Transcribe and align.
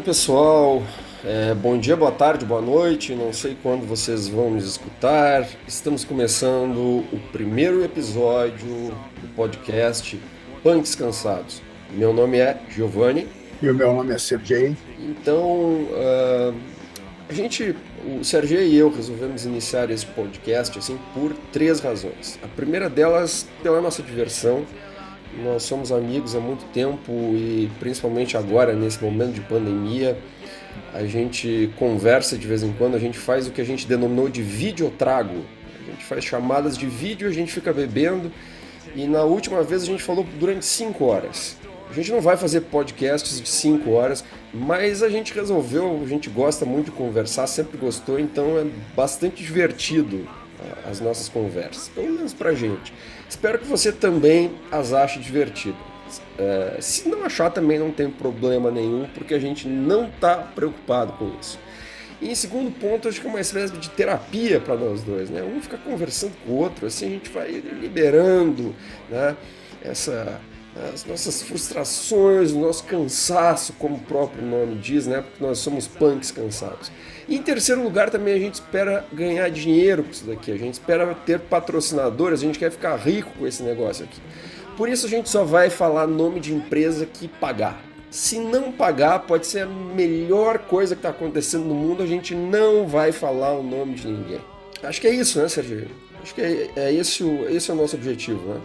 Então, 0.00 0.14
pessoal, 0.14 0.82
é, 1.22 1.52
bom 1.52 1.78
dia, 1.78 1.94
boa 1.94 2.10
tarde, 2.10 2.46
boa 2.46 2.62
noite. 2.62 3.14
Não 3.14 3.34
sei 3.34 3.54
quando 3.62 3.86
vocês 3.86 4.28
vão 4.28 4.50
nos 4.50 4.64
escutar. 4.64 5.46
Estamos 5.68 6.04
começando 6.04 7.04
o 7.12 7.20
primeiro 7.30 7.84
episódio 7.84 8.66
do 8.66 9.34
podcast 9.36 10.18
Punks 10.62 10.94
Cansados. 10.94 11.60
Meu 11.90 12.14
nome 12.14 12.38
é 12.38 12.58
Giovanni. 12.70 13.28
E 13.60 13.68
o 13.68 13.74
meu 13.74 13.92
nome 13.92 14.14
é 14.14 14.18
Sergei. 14.18 14.74
Então, 14.98 15.42
uh, 15.42 16.54
a 17.28 17.34
gente, 17.34 17.76
o 18.06 18.24
Sergei 18.24 18.68
e 18.68 18.76
eu 18.78 18.90
resolvemos 18.90 19.44
iniciar 19.44 19.90
esse 19.90 20.06
podcast 20.06 20.78
assim 20.78 20.98
por 21.12 21.34
três 21.52 21.78
razões. 21.78 22.38
A 22.42 22.48
primeira 22.48 22.88
delas, 22.88 23.46
pela 23.62 23.82
nossa 23.82 24.02
diversão. 24.02 24.64
Nós 25.38 25.62
somos 25.62 25.92
amigos 25.92 26.34
há 26.34 26.40
muito 26.40 26.64
tempo 26.72 27.12
e 27.12 27.70
principalmente 27.78 28.36
agora, 28.36 28.74
nesse 28.74 29.02
momento 29.02 29.34
de 29.34 29.40
pandemia, 29.40 30.18
a 30.92 31.04
gente 31.04 31.72
conversa 31.78 32.36
de 32.36 32.46
vez 32.46 32.62
em 32.62 32.72
quando, 32.72 32.96
a 32.96 32.98
gente 32.98 33.18
faz 33.18 33.46
o 33.46 33.50
que 33.50 33.60
a 33.60 33.64
gente 33.64 33.86
denominou 33.86 34.28
de 34.28 34.42
videotrago. 34.42 35.44
A 35.80 35.90
gente 35.90 36.04
faz 36.04 36.24
chamadas 36.24 36.76
de 36.76 36.86
vídeo, 36.86 37.28
a 37.28 37.32
gente 37.32 37.52
fica 37.52 37.72
bebendo 37.72 38.30
e 38.94 39.06
na 39.06 39.22
última 39.22 39.62
vez 39.62 39.82
a 39.82 39.86
gente 39.86 40.02
falou 40.02 40.26
durante 40.38 40.64
5 40.64 41.04
horas. 41.04 41.56
A 41.88 41.92
gente 41.92 42.12
não 42.12 42.20
vai 42.20 42.36
fazer 42.36 42.62
podcasts 42.62 43.40
de 43.40 43.48
5 43.48 43.90
horas, 43.90 44.24
mas 44.54 45.02
a 45.02 45.08
gente 45.08 45.34
resolveu, 45.34 46.00
a 46.02 46.06
gente 46.06 46.30
gosta 46.30 46.64
muito 46.64 46.86
de 46.86 46.92
conversar, 46.92 47.46
sempre 47.46 47.76
gostou, 47.78 48.18
então 48.18 48.58
é 48.58 48.66
bastante 48.94 49.42
divertido 49.42 50.28
ah, 50.60 50.90
as 50.90 51.00
nossas 51.00 51.28
conversas, 51.28 51.88
pelo 51.88 52.12
menos 52.12 52.32
pra 52.32 52.52
gente. 52.52 52.92
Espero 53.30 53.60
que 53.60 53.66
você 53.66 53.92
também 53.92 54.50
as 54.72 54.92
ache 54.92 55.20
divertidas. 55.20 55.78
É, 56.36 56.78
se 56.80 57.08
não 57.08 57.24
achar 57.24 57.48
também 57.48 57.78
não 57.78 57.92
tem 57.92 58.10
problema 58.10 58.72
nenhum, 58.72 59.06
porque 59.14 59.32
a 59.34 59.38
gente 59.38 59.68
não 59.68 60.08
está 60.08 60.34
preocupado 60.36 61.12
com 61.12 61.30
isso. 61.40 61.56
E 62.20 62.28
em 62.28 62.34
segundo 62.34 62.72
ponto, 62.72 63.08
acho 63.08 63.20
que 63.20 63.26
é 63.28 63.30
uma 63.30 63.40
espécie 63.40 63.72
de 63.78 63.88
terapia 63.90 64.58
para 64.58 64.74
nós 64.74 65.02
dois, 65.02 65.30
né? 65.30 65.42
Um 65.44 65.60
fica 65.62 65.78
conversando 65.78 66.32
com 66.44 66.52
o 66.52 66.56
outro, 66.56 66.86
assim 66.86 67.06
a 67.06 67.10
gente 67.10 67.30
vai 67.30 67.50
liberando, 67.52 68.74
né? 69.08 69.36
Essa, 69.80 70.40
as 70.92 71.04
nossas 71.04 71.42
frustrações, 71.42 72.52
o 72.52 72.58
nosso 72.58 72.84
cansaço, 72.84 73.72
como 73.74 73.96
o 73.96 74.00
próprio 74.00 74.44
nome 74.44 74.76
diz, 74.76 75.06
né? 75.06 75.20
Porque 75.20 75.42
nós 75.42 75.58
somos 75.58 75.86
punks 75.86 76.30
cansados. 76.30 76.92
E 77.28 77.36
em 77.36 77.42
terceiro 77.42 77.82
lugar, 77.82 78.10
também 78.10 78.34
a 78.34 78.38
gente 78.38 78.54
espera 78.54 79.04
ganhar 79.12 79.48
dinheiro 79.50 80.04
com 80.04 80.10
isso 80.10 80.24
daqui, 80.24 80.52
a 80.52 80.56
gente 80.56 80.74
espera 80.74 81.14
ter 81.26 81.40
patrocinadores, 81.40 82.40
a 82.40 82.46
gente 82.46 82.58
quer 82.58 82.70
ficar 82.70 82.96
rico 82.96 83.30
com 83.38 83.46
esse 83.46 83.62
negócio 83.62 84.04
aqui. 84.04 84.20
Por 84.76 84.88
isso 84.88 85.06
a 85.06 85.08
gente 85.08 85.28
só 85.28 85.44
vai 85.44 85.70
falar 85.70 86.06
nome 86.06 86.40
de 86.40 86.54
empresa 86.54 87.04
que 87.04 87.28
pagar. 87.28 87.82
Se 88.10 88.38
não 88.38 88.72
pagar, 88.72 89.20
pode 89.20 89.46
ser 89.46 89.60
a 89.60 89.66
melhor 89.66 90.58
coisa 90.58 90.94
que 90.94 91.00
está 91.00 91.10
acontecendo 91.10 91.64
no 91.64 91.74
mundo, 91.74 92.02
a 92.02 92.06
gente 92.06 92.34
não 92.34 92.86
vai 92.86 93.12
falar 93.12 93.52
o 93.52 93.62
nome 93.62 93.94
de 93.94 94.08
ninguém. 94.08 94.40
Acho 94.82 95.00
que 95.00 95.06
é 95.06 95.14
isso, 95.14 95.40
né, 95.40 95.48
Sergio? 95.48 95.88
Acho 96.22 96.34
que 96.34 96.40
é, 96.40 96.70
é 96.76 96.92
esse, 96.92 97.22
o, 97.22 97.48
esse 97.48 97.70
é 97.70 97.74
o 97.74 97.76
nosso 97.76 97.96
objetivo, 97.96 98.54
né? 98.54 98.60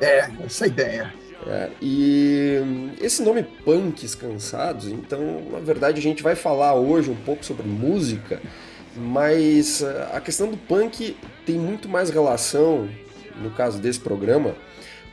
É, 0.00 0.30
essa 0.44 0.64
é 0.64 0.68
ideia. 0.68 1.14
É, 1.46 1.70
e 1.80 2.60
esse 3.00 3.22
nome 3.22 3.44
Punks 3.64 4.14
Cansados, 4.14 4.88
então, 4.88 5.42
na 5.52 5.60
verdade, 5.60 5.98
a 5.98 6.02
gente 6.02 6.22
vai 6.22 6.34
falar 6.34 6.74
hoje 6.74 7.10
um 7.10 7.16
pouco 7.16 7.44
sobre 7.44 7.66
música, 7.66 8.40
mas 8.96 9.82
eh, 9.82 10.08
a 10.12 10.20
questão 10.20 10.50
do 10.50 10.56
punk 10.56 11.16
tem 11.46 11.56
muito 11.56 11.88
mais 11.88 12.10
relação, 12.10 12.88
no 13.40 13.50
caso 13.50 13.78
desse 13.78 14.00
programa, 14.00 14.56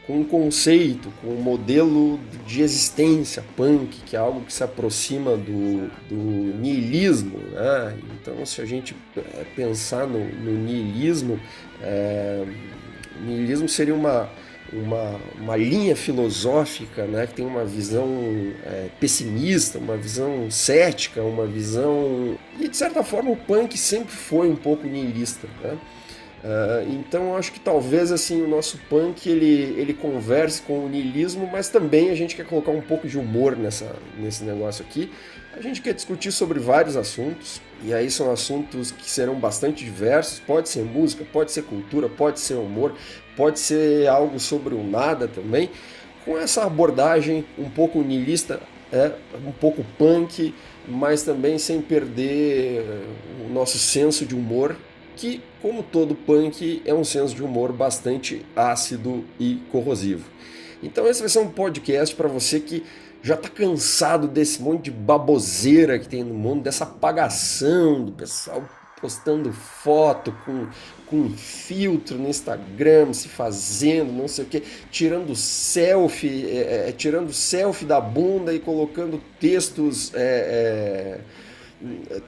com 0.07 0.19
um 0.19 0.23
conceito, 0.23 1.11
com 1.21 1.29
um 1.29 1.41
modelo 1.41 2.19
de 2.45 2.61
existência 2.61 3.43
punk, 3.55 4.01
que 4.05 4.15
é 4.15 4.19
algo 4.19 4.41
que 4.41 4.53
se 4.53 4.63
aproxima 4.63 5.35
do, 5.35 5.87
do 6.07 6.15
niilismo. 6.59 7.39
Né? 7.39 7.97
Então, 8.19 8.45
se 8.45 8.61
a 8.61 8.65
gente 8.65 8.95
é, 9.17 9.43
pensar 9.55 10.07
no, 10.07 10.19
no 10.19 10.51
niilismo, 10.51 11.39
é, 11.81 12.45
niilismo 13.25 13.67
seria 13.67 13.95
uma, 13.95 14.29
uma, 14.73 15.19
uma 15.39 15.55
linha 15.55 15.95
filosófica 15.95 17.05
né, 17.05 17.27
que 17.27 17.33
tem 17.33 17.45
uma 17.45 17.65
visão 17.65 18.07
é, 18.65 18.89
pessimista, 18.99 19.77
uma 19.77 19.97
visão 19.97 20.49
cética, 20.49 21.21
uma 21.21 21.45
visão. 21.45 22.37
E 22.59 22.67
de 22.67 22.75
certa 22.75 23.03
forma 23.03 23.31
o 23.31 23.37
punk 23.37 23.77
sempre 23.77 24.13
foi 24.13 24.49
um 24.49 24.55
pouco 24.55 24.85
niilista. 24.87 25.47
Né? 25.63 25.77
Uh, 26.43 26.93
então 26.93 27.35
acho 27.35 27.51
que 27.51 27.59
talvez 27.59 28.11
assim 28.11 28.43
o 28.43 28.47
nosso 28.47 28.77
punk 28.87 29.27
ele, 29.27 29.73
ele 29.79 29.93
converse 29.93 30.61
com 30.61 30.85
o 30.85 30.87
niilismo, 30.87 31.49
mas 31.51 31.69
também 31.69 32.11
a 32.11 32.15
gente 32.15 32.35
quer 32.35 32.45
colocar 32.45 32.69
um 32.71 32.81
pouco 32.81 33.07
de 33.07 33.17
humor 33.17 33.57
nessa, 33.57 33.95
nesse 34.19 34.43
negócio 34.43 34.85
aqui. 34.87 35.11
A 35.57 35.61
gente 35.61 35.81
quer 35.81 35.93
discutir 35.93 36.31
sobre 36.31 36.59
vários 36.59 36.95
assuntos, 36.95 37.61
e 37.83 37.93
aí 37.93 38.09
são 38.09 38.31
assuntos 38.31 38.91
que 38.91 39.09
serão 39.09 39.35
bastante 39.35 39.83
diversos. 39.83 40.39
Pode 40.39 40.69
ser 40.69 40.83
música, 40.83 41.25
pode 41.31 41.51
ser 41.51 41.63
cultura, 41.63 42.09
pode 42.09 42.39
ser 42.39 42.55
humor, 42.55 42.93
pode 43.35 43.59
ser 43.59 44.07
algo 44.07 44.39
sobre 44.39 44.73
o 44.73 44.83
nada 44.83 45.27
também, 45.27 45.69
com 46.23 46.37
essa 46.37 46.63
abordagem 46.63 47.45
um 47.57 47.69
pouco 47.69 48.01
niilista, 48.01 48.59
é, 48.91 49.11
um 49.45 49.51
pouco 49.51 49.85
punk, 49.97 50.53
mas 50.87 51.23
também 51.23 51.57
sem 51.57 51.81
perder 51.81 52.83
o 53.45 53.53
nosso 53.53 53.77
senso 53.77 54.25
de 54.25 54.35
humor 54.35 54.75
que, 55.15 55.41
como 55.61 55.81
todo 55.81 56.13
punk, 56.13 56.81
é 56.85 56.93
um 56.93 57.03
senso 57.03 57.33
de 57.33 57.43
humor 57.43 57.71
bastante 57.71 58.45
ácido 58.55 59.23
e 59.39 59.61
corrosivo. 59.71 60.29
Então 60.83 61.07
esse 61.07 61.21
vai 61.21 61.29
ser 61.29 61.39
um 61.39 61.49
podcast 61.49 62.15
para 62.15 62.27
você 62.27 62.59
que 62.59 62.83
já 63.25 63.33
está 63.33 63.49
cansado 63.49 64.27
desse 64.27 64.61
monte 64.61 64.83
de 64.83 64.91
baboseira 64.91 65.97
que 65.97 66.07
tem 66.07 66.23
no 66.23 66.35
mundo, 66.35 66.61
dessa 66.61 66.83
apagação 66.83 68.05
do 68.05 68.11
pessoal 68.11 68.63
postando 69.01 69.51
foto 69.51 70.31
com, 70.45 70.67
com 71.07 71.31
filtro 71.31 72.19
no 72.19 72.29
Instagram, 72.29 73.13
se 73.13 73.27
fazendo, 73.27 74.13
não 74.13 74.27
sei 74.27 74.45
o 74.45 74.47
que, 74.47 74.61
tirando 74.91 75.35
selfie, 75.35 76.45
é, 76.45 76.89
é, 76.89 76.91
tirando 76.91 77.33
selfie 77.33 77.85
da 77.85 77.99
bunda 77.99 78.53
e 78.53 78.59
colocando 78.59 79.19
textos 79.39 80.13
é, 80.13 80.19
é 80.21 81.19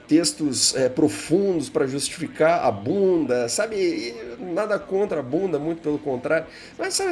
textos 0.07 0.75
é, 0.75 0.89
profundos 0.89 1.69
para 1.69 1.87
justificar 1.87 2.65
a 2.65 2.71
bunda, 2.71 3.47
sabe? 3.49 4.15
Nada 4.39 4.77
contra 4.77 5.19
a 5.19 5.23
bunda, 5.23 5.57
muito 5.57 5.81
pelo 5.81 5.97
contrário. 5.97 6.47
Mas 6.77 6.93
sabe, 6.93 7.11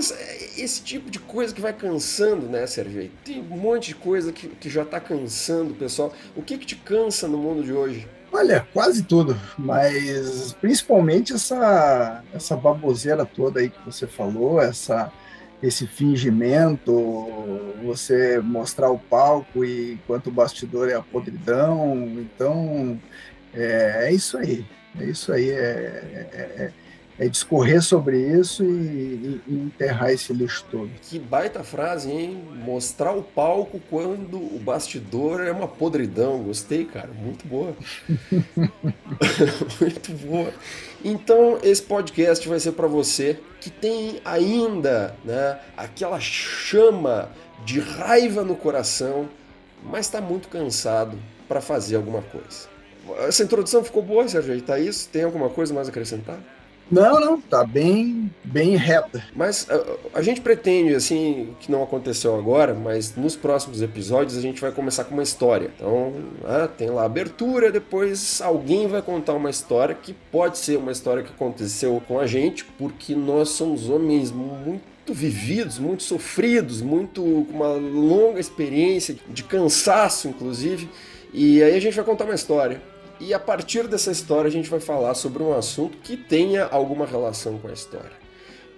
esse 0.57 0.81
tipo 0.81 1.09
de 1.09 1.19
coisa 1.19 1.53
que 1.53 1.61
vai 1.61 1.73
cansando, 1.73 2.47
né, 2.47 2.67
Sérgio? 2.67 3.09
Tem 3.23 3.39
um 3.39 3.57
monte 3.57 3.89
de 3.89 3.95
coisa 3.95 4.31
que, 4.31 4.47
que 4.47 4.69
já 4.69 4.83
está 4.83 4.99
cansando 4.99 5.71
o 5.71 5.75
pessoal. 5.75 6.13
O 6.35 6.41
que, 6.41 6.57
que 6.57 6.65
te 6.65 6.75
cansa 6.75 7.27
no 7.27 7.37
mundo 7.37 7.63
de 7.63 7.71
hoje? 7.71 8.07
Olha, 8.31 8.67
quase 8.73 9.03
tudo, 9.03 9.39
mas 9.57 10.53
principalmente 10.59 11.31
essa, 11.31 12.21
essa 12.33 12.57
baboseira 12.57 13.25
toda 13.25 13.61
aí 13.61 13.69
que 13.69 13.79
você 13.85 14.05
falou, 14.05 14.59
essa 14.59 15.09
esse 15.67 15.87
fingimento, 15.87 16.93
você 17.83 18.39
mostrar 18.39 18.89
o 18.91 18.99
palco 18.99 19.65
e 19.65 19.93
enquanto 19.93 20.27
o 20.27 20.31
bastidor 20.31 20.89
é 20.89 20.93
a 20.93 21.01
podridão. 21.01 21.95
Então, 22.19 22.99
é, 23.53 24.07
é 24.07 24.13
isso 24.13 24.37
aí. 24.37 24.65
É 24.99 25.05
isso 25.05 25.33
aí. 25.33 25.49
É, 25.49 26.27
é, 26.33 26.71
é, 27.17 27.27
discorrer 27.27 27.81
sobre 27.81 28.17
isso 28.17 28.63
e, 28.63 28.67
e, 28.67 29.41
e, 29.47 29.53
enterrar 29.53 30.11
esse 30.11 30.33
lixo 30.33 30.65
todo. 30.69 30.89
Que 31.01 31.17
baita 31.17 31.63
frase, 31.63 32.11
hein? 32.11 32.43
Mostrar 32.63 33.13
o 33.13 33.23
palco 33.23 33.79
quando 33.89 34.37
o 34.37 34.59
bastidor 34.59 35.41
é 35.41 35.51
uma 35.51 35.67
podridão. 35.67 36.43
Gostei, 36.43 36.85
cara. 36.85 37.09
Muito 37.13 37.47
boa. 37.47 37.73
Muito 39.79 40.11
boa. 40.27 40.53
Então, 41.03 41.59
esse 41.63 41.81
podcast 41.81 42.47
vai 42.47 42.59
ser 42.59 42.73
para 42.73 42.87
você 42.87 43.39
que 43.61 43.69
tem 43.69 44.19
ainda 44.25 45.15
né, 45.23 45.59
aquela 45.77 46.19
chama 46.19 47.29
de 47.63 47.79
raiva 47.79 48.43
no 48.43 48.55
coração, 48.55 49.29
mas 49.83 50.05
está 50.05 50.19
muito 50.19 50.47
cansado 50.49 51.17
para 51.47 51.61
fazer 51.61 51.95
alguma 51.95 52.21
coisa. 52.21 52.67
Essa 53.27 53.43
introdução 53.43 53.83
ficou 53.83 54.01
boa, 54.01 54.27
Sérgio? 54.27 54.59
Tá 54.61 54.79
isso? 54.79 55.07
Tem 55.09 55.23
alguma 55.23 55.49
coisa 55.49 55.73
mais 55.73 55.87
a 55.87 55.91
acrescentar? 55.91 56.39
Não, 56.91 57.19
não, 57.19 57.41
tá 57.41 57.63
bem, 57.63 58.31
bem 58.43 58.75
reta. 58.75 59.23
Mas 59.35 59.67
a, 59.69 60.19
a, 60.19 60.21
gente 60.21 60.41
pretende, 60.41 60.93
assim, 60.93 61.55
que 61.59 61.71
não 61.71 61.81
aconteceu 61.81 62.35
agora, 62.35 62.73
mas 62.73 63.15
nos 63.15 63.35
próximos 63.35 63.81
episódios 63.81 64.37
a 64.37 64.41
gente 64.41 64.61
vai 64.61 64.71
começar 64.71 65.05
com 65.05 65.13
uma 65.13 65.23
história. 65.23 65.71
Então, 65.75 66.13
ah, 66.43 66.67
tem 66.67 66.89
lá 66.89 67.05
abertura, 67.05 67.71
depois 67.71 68.39
alguém 68.41 68.87
vai 68.87 69.01
contar 69.01 69.33
uma 69.33 69.49
história 69.49 69.95
que 69.95 70.13
pode 70.31 70.59
ser 70.59 70.77
uma 70.77 70.91
história 70.91 71.23
que 71.23 71.31
aconteceu 71.31 72.01
com 72.07 72.19
a 72.19 72.27
gente, 72.27 72.63
porque 72.77 73.15
nós 73.15 73.49
somos 73.49 73.89
homens 73.89 74.31
muito 74.31 75.13
vividos, 75.13 75.79
muito 75.79 76.03
sofridos, 76.03 76.81
muito 76.81 77.21
com 77.21 77.55
uma 77.55 77.73
longa 77.73 78.39
experiência 78.39 79.15
de 79.29 79.43
cansaço, 79.43 80.27
inclusive. 80.27 80.87
E 81.33 81.61
aí 81.61 81.75
a 81.75 81.81
gente 81.81 81.95
vai 81.95 82.05
contar 82.05 82.25
uma 82.25 82.35
história. 82.35 82.81
E 83.19 83.33
a 83.33 83.39
partir 83.39 83.87
dessa 83.87 84.11
história 84.11 84.49
a 84.49 84.51
gente 84.51 84.69
vai 84.69 84.79
falar 84.79 85.13
sobre 85.13 85.41
um 85.41 85.53
assunto 85.53 85.97
que 85.99 86.17
tenha 86.17 86.65
alguma 86.65 87.05
relação 87.05 87.57
com 87.57 87.67
a 87.67 87.73
história. 87.73 88.11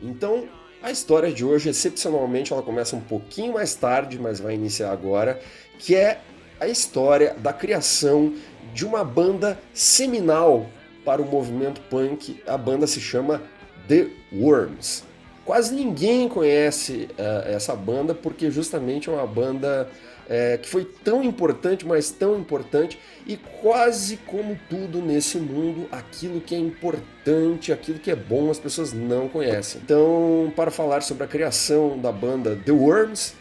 Então, 0.02 0.48
a 0.82 0.92
história 0.92 1.32
de 1.32 1.44
hoje, 1.44 1.70
excepcionalmente, 1.70 2.54
ela 2.54 2.62
começa 2.62 2.96
um 2.96 3.02
pouquinho 3.02 3.54
mais 3.54 3.74
tarde, 3.74 4.20
mas 4.20 4.40
vai 4.40 4.54
iniciar 4.54 4.92
agora, 4.92 5.42
que 5.80 5.96
é 5.96 6.22
a 6.60 6.68
história 6.68 7.36
da 7.40 7.52
criação 7.52 8.34
de 8.74 8.86
uma 8.86 9.04
banda 9.04 9.60
seminal 9.74 10.68
para 11.04 11.22
o 11.22 11.26
movimento 11.26 11.82
punk. 11.90 12.42
A 12.46 12.58
banda 12.58 12.86
se 12.86 13.02
chama 13.02 13.42
The 13.88 14.08
Worms. 14.32 15.04
Quase 15.46 15.74
ninguém 15.74 16.28
conhece 16.28 17.08
uh, 17.18 17.48
essa 17.48 17.76
banda 17.76 18.14
porque 18.14 18.52
justamente 18.52 19.10
é 19.10 19.14
uma 19.14 19.26
banda 19.26 19.90
é, 20.30 20.58
que 20.58 20.68
foi 20.68 20.84
tão 20.84 21.24
importante, 21.24 21.86
mas 21.86 22.10
tão 22.10 22.38
importante, 22.38 23.00
e 23.26 23.38
quase 23.38 24.18
como 24.18 24.60
tudo 24.70 25.02
nesse 25.02 25.38
mundo, 25.38 25.88
aquilo 25.92 26.42
que 26.42 26.54
é 26.54 26.58
importante, 26.58 27.72
aquilo 27.72 28.00
que 28.00 28.12
é 28.12 28.16
bom, 28.16 28.52
as 28.52 28.60
pessoas 28.60 28.94
não 28.94 29.28
conhecem. 29.30 29.82
Então, 29.84 30.52
para 30.56 30.70
falar 30.70 31.02
sobre 31.02 31.24
a 31.24 31.28
criação 31.28 31.98
da 31.98 32.12
banda 32.12 32.58
The 32.66 32.72
Worms, 32.72 33.36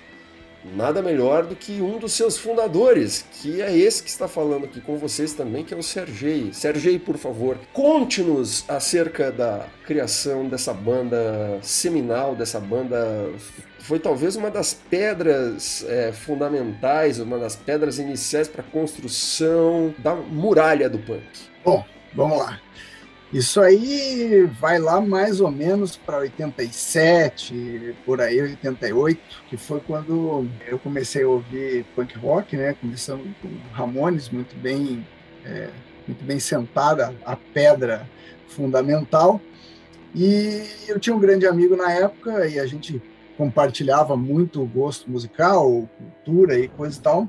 nada 0.74 1.02
melhor 1.02 1.46
do 1.46 1.54
que 1.54 1.80
um 1.80 1.98
dos 1.98 2.12
seus 2.12 2.36
fundadores, 2.36 3.24
que 3.40 3.60
é 3.60 3.76
esse 3.76 4.02
que 4.02 4.08
está 4.08 4.26
falando 4.26 4.64
aqui 4.64 4.80
com 4.80 4.96
vocês 4.96 5.32
também, 5.32 5.64
que 5.64 5.74
é 5.74 5.76
o 5.76 5.82
Sergei. 5.82 6.52
Sergei, 6.52 6.98
por 6.98 7.16
favor, 7.16 7.58
conte-nos 7.72 8.64
acerca 8.68 9.30
da 9.30 9.66
criação 9.84 10.48
dessa 10.48 10.72
banda 10.72 11.58
seminal, 11.62 12.34
dessa 12.34 12.60
banda 12.60 13.30
foi 13.86 14.00
talvez 14.00 14.34
uma 14.34 14.50
das 14.50 14.74
pedras 14.74 15.84
é, 15.88 16.10
fundamentais, 16.10 17.20
uma 17.20 17.38
das 17.38 17.54
pedras 17.54 18.00
iniciais 18.00 18.48
para 18.48 18.60
a 18.60 18.64
construção 18.64 19.94
da 19.98 20.14
muralha 20.16 20.90
do 20.90 20.98
punk. 20.98 21.22
Bom, 21.64 21.84
vamos 22.12 22.38
lá. 22.38 22.60
Isso 23.32 23.60
aí 23.60 24.48
vai 24.60 24.78
lá 24.78 25.00
mais 25.00 25.40
ou 25.40 25.50
menos 25.50 25.96
para 25.96 26.18
87, 26.18 27.96
por 28.04 28.20
aí 28.20 28.40
88, 28.40 29.20
que 29.48 29.56
foi 29.56 29.80
quando 29.80 30.48
eu 30.66 30.78
comecei 30.78 31.24
a 31.24 31.28
ouvir 31.28 31.84
punk 31.96 32.16
rock, 32.18 32.56
né? 32.56 32.76
Começando 32.80 33.24
com 33.42 33.48
Ramones, 33.72 34.28
muito 34.28 34.54
bem, 34.56 35.04
é, 35.44 35.70
muito 36.06 36.24
bem 36.24 36.38
sentada 36.38 37.14
a 37.24 37.34
pedra 37.34 38.08
fundamental. 38.46 39.40
E 40.14 40.62
eu 40.86 40.98
tinha 41.00 41.14
um 41.14 41.20
grande 41.20 41.46
amigo 41.46 41.76
na 41.76 41.92
época 41.92 42.46
e 42.46 42.60
a 42.60 42.66
gente 42.66 43.02
compartilhava 43.36 44.16
muito 44.16 44.64
gosto 44.64 45.10
musical, 45.10 45.88
cultura 45.98 46.58
e 46.58 46.68
coisa 46.68 46.96
e 46.96 47.02
tal. 47.02 47.28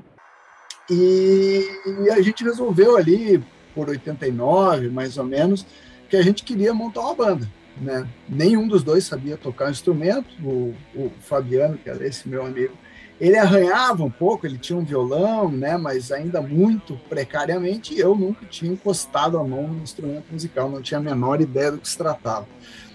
E 0.90 1.68
a 2.12 2.22
gente 2.22 2.44
resolveu 2.44 2.96
ali 2.96 3.44
por 3.74 3.88
89, 3.88 4.88
mais 4.88 5.18
ou 5.18 5.24
menos, 5.24 5.66
que 6.08 6.16
a 6.16 6.22
gente 6.22 6.42
queria 6.42 6.72
montar 6.72 7.00
uma 7.00 7.14
banda. 7.14 7.48
Né? 7.80 8.08
Nenhum 8.28 8.66
dos 8.66 8.82
dois 8.82 9.04
sabia 9.04 9.36
tocar 9.36 9.68
um 9.68 9.70
instrumento. 9.70 10.28
O, 10.42 10.74
o, 10.94 11.12
Fabiano, 11.20 11.78
que 11.78 11.88
era 11.88 12.06
esse 12.06 12.28
meu 12.28 12.44
amigo, 12.44 12.74
ele 13.20 13.36
arranhava 13.36 14.04
um 14.04 14.10
pouco, 14.10 14.46
ele 14.46 14.58
tinha 14.58 14.78
um 14.78 14.84
violão, 14.84 15.50
né? 15.50 15.76
mas 15.76 16.12
ainda 16.12 16.40
muito 16.40 16.96
precariamente, 17.08 17.94
e 17.94 18.00
eu 18.00 18.14
nunca 18.14 18.46
tinha 18.46 18.72
encostado 18.72 19.38
a 19.38 19.44
mão 19.44 19.68
no 19.68 19.82
instrumento 19.82 20.26
musical, 20.30 20.70
não 20.70 20.80
tinha 20.80 20.98
a 20.98 21.02
menor 21.02 21.40
ideia 21.40 21.72
do 21.72 21.78
que 21.78 21.88
se 21.88 21.98
tratava. 21.98 22.46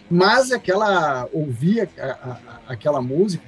Mas 0.10 0.52
aquela, 0.52 1.28
ouvir 1.34 1.90
a, 1.98 2.06
a, 2.06 2.74
aquela 2.74 3.02
música, 3.02 3.44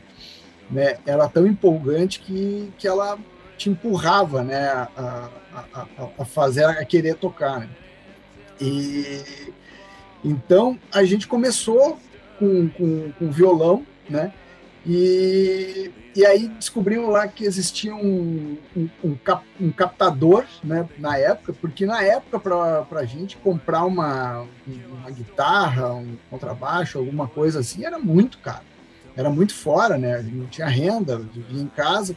né, 0.70 0.98
era 1.06 1.28
tão 1.28 1.46
empolgante 1.46 2.20
que, 2.20 2.74
que 2.78 2.88
ela 2.88 3.18
te 3.58 3.70
empurrava 3.70 4.44
né, 4.44 4.68
a, 4.68 5.30
a, 5.74 5.86
a 6.20 6.26
fazer, 6.26 6.66
a 6.66 6.84
querer 6.84 7.16
tocar. 7.16 7.62
Né? 7.62 7.70
E 8.60 9.24
então 10.24 10.80
a 10.92 11.04
gente 11.04 11.28
começou 11.28 12.00
com, 12.40 12.68
com, 12.70 13.12
com 13.12 13.32
violão, 13.32 13.86
né? 14.10 14.34
E, 14.88 15.92
e 16.16 16.26
aí 16.26 16.48
descobrimos 16.48 17.10
lá 17.10 17.28
que 17.28 17.44
existia 17.44 17.94
um, 17.96 18.58
um, 18.76 18.90
um, 19.04 19.16
cap, 19.16 19.44
um 19.60 19.72
captador 19.72 20.46
né, 20.64 20.88
na 21.00 21.18
época, 21.18 21.54
porque 21.54 21.88
na 21.88 22.04
época 22.04 22.40
para 22.40 23.00
a 23.00 23.06
gente 23.06 23.36
comprar 23.38 23.84
uma, 23.84 24.46
uma 24.68 25.10
guitarra, 25.10 25.94
um 25.94 26.16
contrabaixo, 26.30 27.00
alguma 27.00 27.28
coisa 27.28 27.60
assim, 27.60 27.84
era 27.84 27.98
muito 27.98 28.38
caro. 28.40 28.64
Era 29.18 29.30
muito 29.30 29.56
fora, 29.56 29.98
né? 29.98 30.22
Não 30.22 30.46
tinha 30.46 30.68
renda, 30.68 31.18
vivia 31.18 31.62
em 31.62 31.68
casa. 31.68 32.16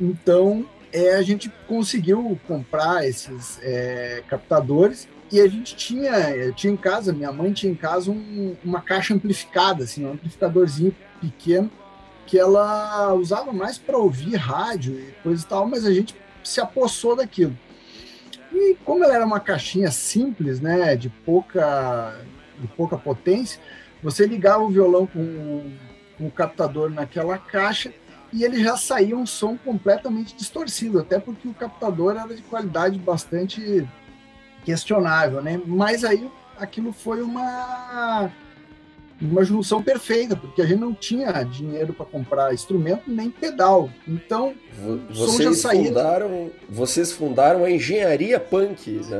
Então 0.00 0.66
é, 0.92 1.14
a 1.14 1.22
gente 1.22 1.52
conseguiu 1.68 2.38
comprar 2.46 3.06
esses 3.06 3.58
é, 3.62 4.22
captadores 4.28 5.08
e 5.32 5.40
a 5.40 5.48
gente 5.48 5.74
tinha, 5.74 6.30
eu 6.30 6.52
tinha 6.52 6.72
em 6.72 6.76
casa, 6.76 7.12
minha 7.12 7.32
mãe 7.32 7.52
tinha 7.52 7.72
em 7.72 7.76
casa 7.76 8.10
um, 8.10 8.56
uma 8.64 8.80
caixa 8.80 9.14
amplificada, 9.14 9.84
assim, 9.84 10.04
um 10.04 10.12
amplificadorzinho 10.12 10.94
pequeno, 11.20 11.70
que 12.26 12.38
ela 12.38 13.12
usava 13.14 13.52
mais 13.52 13.78
para 13.78 13.98
ouvir 13.98 14.36
rádio 14.36 14.98
e 14.98 15.12
coisa 15.22 15.44
e 15.44 15.46
tal, 15.46 15.66
mas 15.66 15.84
a 15.84 15.92
gente 15.92 16.14
se 16.42 16.60
apossou 16.60 17.16
daquilo. 17.16 17.56
E 18.52 18.76
como 18.84 19.02
ela 19.04 19.14
era 19.14 19.26
uma 19.26 19.40
caixinha 19.40 19.90
simples, 19.90 20.60
né, 20.60 20.94
de 20.94 21.08
pouca, 21.08 22.20
de 22.58 22.68
pouca 22.68 22.96
potência, 22.96 23.60
você 24.02 24.26
ligava 24.26 24.62
o 24.62 24.70
violão 24.70 25.06
com, 25.06 25.72
com 26.16 26.26
o 26.26 26.30
captador 26.30 26.90
naquela 26.90 27.38
caixa 27.38 27.92
e 28.32 28.44
ele 28.44 28.62
já 28.62 28.76
saía 28.76 29.16
um 29.16 29.26
som 29.26 29.56
completamente 29.56 30.34
distorcido, 30.36 30.98
até 30.98 31.18
porque 31.18 31.48
o 31.48 31.54
captador 31.54 32.16
era 32.16 32.34
de 32.34 32.42
qualidade 32.42 32.98
bastante 32.98 33.86
questionável, 34.64 35.42
né? 35.42 35.60
Mas 35.66 36.04
aí 36.04 36.30
aquilo 36.58 36.92
foi 36.92 37.22
uma 37.22 38.30
uma 39.20 39.44
junção 39.44 39.82
perfeita, 39.82 40.36
porque 40.36 40.60
a 40.60 40.66
gente 40.66 40.80
não 40.80 40.92
tinha 40.92 41.42
dinheiro 41.44 41.92
para 41.92 42.04
comprar 42.04 42.52
instrumento 42.52 43.04
nem 43.06 43.30
pedal. 43.30 43.88
Então, 44.06 44.54
vocês 45.08 45.62
fundaram, 45.62 46.50
vocês 46.68 47.12
fundaram 47.12 47.64
a 47.64 47.70
engenharia 47.70 48.38
punk, 48.40 48.90
né? 48.90 49.18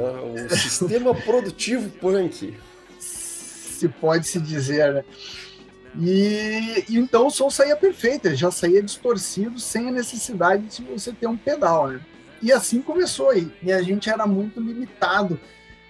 o 0.51 0.51
sistema 0.55 1.15
produtivo 1.15 1.89
punk. 2.01 2.55
Se 2.99 3.89
pode 3.89 4.27
se 4.27 4.41
dizer, 4.41 4.95
né? 4.95 5.05
E, 6.01 6.85
e, 6.89 6.99
então 6.99 7.29
o 7.29 7.31
som 7.31 7.49
saía 7.49 7.77
perfeito, 7.77 8.27
ele 8.27 8.35
já 8.35 8.51
saía 8.51 8.83
distorcido 8.83 9.61
sem 9.61 9.89
a 9.89 9.93
necessidade 9.93 10.65
de 10.65 10.83
você 10.83 11.13
ter 11.13 11.29
um 11.29 11.37
pedal, 11.37 11.89
né? 11.89 12.01
E 12.45 12.53
assim 12.53 12.83
começou 12.83 13.31
aí. 13.31 13.51
E 13.63 13.73
a 13.73 13.81
gente 13.81 14.11
era 14.11 14.27
muito 14.27 14.61
limitado 14.61 15.41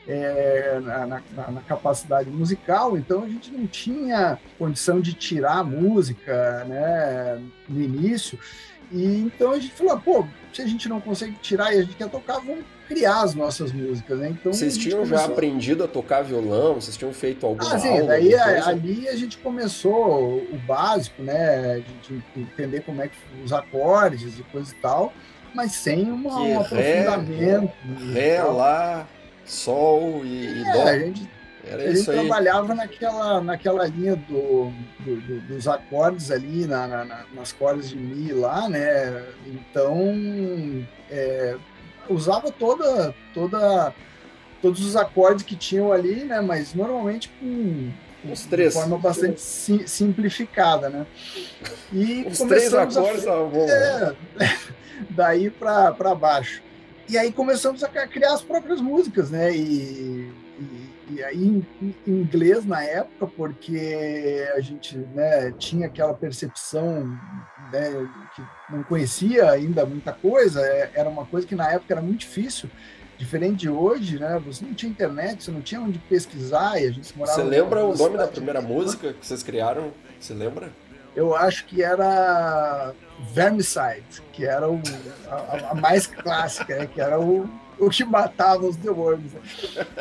é, 0.06 0.78
na, 0.80 1.06
na, 1.06 1.50
na, 1.50 1.60
capacidade 1.62 2.30
musical, 2.30 2.96
então 2.96 3.24
a 3.24 3.28
gente 3.28 3.50
não 3.50 3.66
tinha 3.66 4.38
condição 4.56 5.00
de 5.00 5.14
tirar 5.14 5.58
a 5.58 5.64
música 5.64 6.64
né, 6.68 7.42
no 7.68 7.82
início. 7.82 8.38
E 8.92 9.04
então 9.22 9.50
a 9.50 9.58
gente 9.58 9.72
falou, 9.72 9.98
pô, 9.98 10.26
se 10.52 10.62
a 10.62 10.66
gente 10.66 10.88
não 10.88 11.00
consegue 11.00 11.34
tirar 11.42 11.74
e 11.74 11.78
a 11.78 11.82
gente 11.82 11.96
quer 11.96 12.08
tocar, 12.08 12.38
vamos 12.38 12.64
criar 12.86 13.22
as 13.22 13.34
nossas 13.34 13.72
músicas, 13.72 14.16
né? 14.20 14.28
Então 14.28 14.52
vocês 14.52 14.78
tinham 14.78 15.00
começou... 15.00 15.18
já 15.18 15.24
aprendido 15.24 15.82
a 15.82 15.88
tocar 15.88 16.22
violão? 16.22 16.74
Vocês 16.74 16.96
tinham 16.96 17.12
feito 17.12 17.44
alguma 17.46 17.74
ah, 17.74 17.78
sim, 17.80 17.88
aula? 17.88 18.06
Daí 18.08 18.32
a, 18.32 18.68
ali 18.68 19.08
a 19.08 19.16
gente 19.16 19.38
começou 19.38 20.36
o 20.36 20.60
básico, 20.64 21.20
né? 21.20 21.72
A 21.72 21.76
gente 21.78 22.22
entender 22.36 22.82
como 22.82 23.02
é 23.02 23.08
que 23.08 23.16
os 23.42 23.52
acordes 23.52 24.38
e 24.38 24.42
coisa 24.44 24.70
e 24.70 24.76
tal 24.76 25.12
mas 25.54 25.72
sem 25.72 26.10
uma, 26.10 26.40
um 26.40 26.60
aprofundamento. 26.60 27.72
Ré, 28.12 28.42
lá, 28.42 29.06
sol 29.44 30.22
e, 30.24 30.46
é, 30.46 30.50
e 30.50 30.72
dó. 30.72 30.82
A 30.88 30.98
gente, 30.98 31.30
a 31.72 31.92
gente 31.92 32.04
trabalhava 32.04 32.74
naquela, 32.74 33.40
naquela 33.40 33.86
linha 33.86 34.16
do, 34.16 34.72
do, 35.00 35.16
do 35.20 35.40
dos 35.42 35.68
acordes 35.68 36.30
ali, 36.30 36.66
na, 36.66 36.86
na, 36.86 37.24
nas 37.32 37.52
cordas 37.52 37.88
de 37.88 37.96
Mi 37.96 38.32
lá, 38.32 38.68
né? 38.68 39.24
Então, 39.46 40.86
é, 41.10 41.56
usava 42.08 42.50
toda, 42.50 43.14
toda, 43.32 43.94
todos 44.60 44.84
os 44.84 44.96
acordes 44.96 45.44
que 45.44 45.56
tinham 45.56 45.92
ali, 45.92 46.24
né? 46.24 46.40
Mas 46.40 46.74
normalmente 46.74 47.30
com 47.40 47.92
os 48.30 48.46
três. 48.46 48.72
De 48.72 48.80
forma 48.80 48.98
bastante 48.98 49.40
sim, 49.40 49.86
simplificada, 49.86 50.88
né? 50.88 51.06
E 51.92 52.26
Os 52.28 52.38
três 52.38 52.72
acordes 52.72 53.26
a... 53.26 53.36
bom. 53.44 53.66
É, 53.68 54.14
daí 55.10 55.50
para 55.50 56.14
baixo. 56.14 56.62
E 57.08 57.18
aí 57.18 57.30
começamos 57.30 57.82
a 57.84 57.88
criar 57.88 58.32
as 58.32 58.42
próprias 58.42 58.80
músicas, 58.80 59.30
né? 59.30 59.54
E, 59.54 60.32
e, 60.58 60.84
e 61.10 61.22
aí 61.22 61.44
em, 61.44 61.66
em, 61.82 61.94
inglês 62.06 62.64
na 62.64 62.82
época, 62.82 63.26
porque 63.26 64.46
a 64.56 64.60
gente 64.60 64.96
né, 64.96 65.52
tinha 65.58 65.86
aquela 65.86 66.14
percepção 66.14 67.06
né, 67.70 68.08
que 68.34 68.42
não 68.70 68.82
conhecia 68.84 69.50
ainda 69.50 69.84
muita 69.84 70.12
coisa, 70.12 70.60
é, 70.62 70.90
era 70.94 71.08
uma 71.08 71.26
coisa 71.26 71.46
que 71.46 71.54
na 71.54 71.70
época 71.70 71.92
era 71.92 72.00
muito 72.00 72.20
difícil 72.20 72.70
diferente 73.16 73.60
de 73.60 73.68
hoje, 73.68 74.18
né? 74.18 74.40
Você 74.44 74.64
não 74.64 74.74
tinha 74.74 74.90
internet, 74.90 75.44
você 75.44 75.50
não 75.50 75.60
tinha 75.60 75.80
onde 75.80 75.98
pesquisar 75.98 76.80
e 76.80 76.86
a 76.86 76.90
gente 76.90 77.16
morava. 77.16 77.40
Você 77.40 77.44
lembra 77.46 77.84
o 77.84 77.96
nome 77.96 78.16
da 78.16 78.26
primeira 78.26 78.60
música 78.60 79.12
que 79.12 79.26
vocês 79.26 79.42
criaram? 79.42 79.92
Você 80.18 80.34
lembra? 80.34 80.72
Eu 81.14 81.34
acho 81.34 81.64
que 81.66 81.82
era 81.82 82.92
Vermicide, 83.32 84.22
que 84.32 84.44
era 84.44 84.68
o, 84.68 84.80
a, 85.28 85.70
a, 85.70 85.74
mais 85.74 86.06
clássica, 86.06 86.76
né? 86.76 86.88
que 86.92 87.00
era 87.00 87.20
o, 87.20 87.48
o 87.78 87.88
que 87.88 88.04
matava 88.04 88.66
os 88.66 88.76
The 88.76 88.90
Worms. 88.90 89.32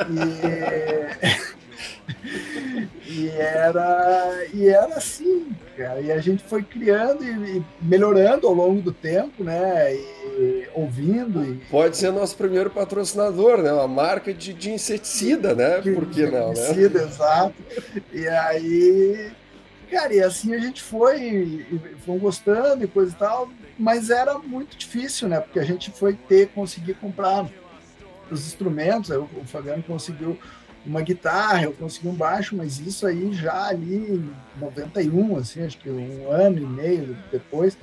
E, 0.09 1.63
e, 3.07 3.29
era, 3.29 4.45
e 4.53 4.67
era 4.67 4.95
assim, 4.95 5.51
cara. 5.77 6.01
E 6.01 6.11
a 6.11 6.19
gente 6.19 6.43
foi 6.43 6.63
criando 6.63 7.23
e, 7.23 7.57
e 7.57 7.65
melhorando 7.81 8.47
ao 8.47 8.53
longo 8.53 8.81
do 8.81 8.91
tempo, 8.91 9.43
né? 9.43 9.93
E, 9.95 10.67
ouvindo. 10.73 11.43
E... 11.45 11.55
Pode 11.69 11.97
ser 11.97 12.11
nosso 12.11 12.35
primeiro 12.35 12.69
patrocinador, 12.69 13.61
né? 13.61 13.71
Uma 13.71 13.87
marca 13.87 14.33
de, 14.33 14.53
de 14.53 14.71
inseticida, 14.71 15.53
né? 15.53 15.81
Por 15.81 16.07
que 16.07 16.25
não, 16.25 16.47
né? 16.47 16.53
Inseticida, 16.53 17.03
exato. 17.03 17.55
E 18.11 18.27
aí, 18.27 19.31
cara, 19.93 20.13
e 20.13 20.21
assim 20.21 20.53
a 20.55 20.59
gente 20.59 20.81
foi, 20.81 21.21
e, 21.21 21.81
foi 22.03 22.17
gostando 22.17 22.83
e 22.83 22.87
coisa 22.87 23.11
e 23.11 23.15
tal, 23.15 23.49
mas 23.77 24.09
era 24.09 24.37
muito 24.39 24.75
difícil, 24.75 25.27
né? 25.27 25.39
Porque 25.39 25.59
a 25.59 25.63
gente 25.63 25.91
foi 25.91 26.13
ter, 26.13 26.49
conseguir 26.49 26.95
comprar 26.95 27.47
os 28.29 28.47
instrumentos, 28.47 29.11
o 29.11 29.27
Fabiano 29.45 29.83
conseguiu 29.83 30.37
uma 30.83 31.01
guitarra, 31.01 31.63
eu 31.63 31.73
consegui 31.73 32.07
um 32.07 32.15
baixo, 32.15 32.55
mas 32.55 32.79
isso 32.79 33.05
aí 33.05 33.31
já 33.33 33.67
ali 33.67 33.95
em 33.95 34.33
91, 34.59 35.37
assim, 35.37 35.63
acho 35.63 35.77
que 35.77 35.89
um 35.89 36.29
ano 36.31 36.57
e 36.57 36.65
meio 36.65 37.15
depois. 37.31 37.77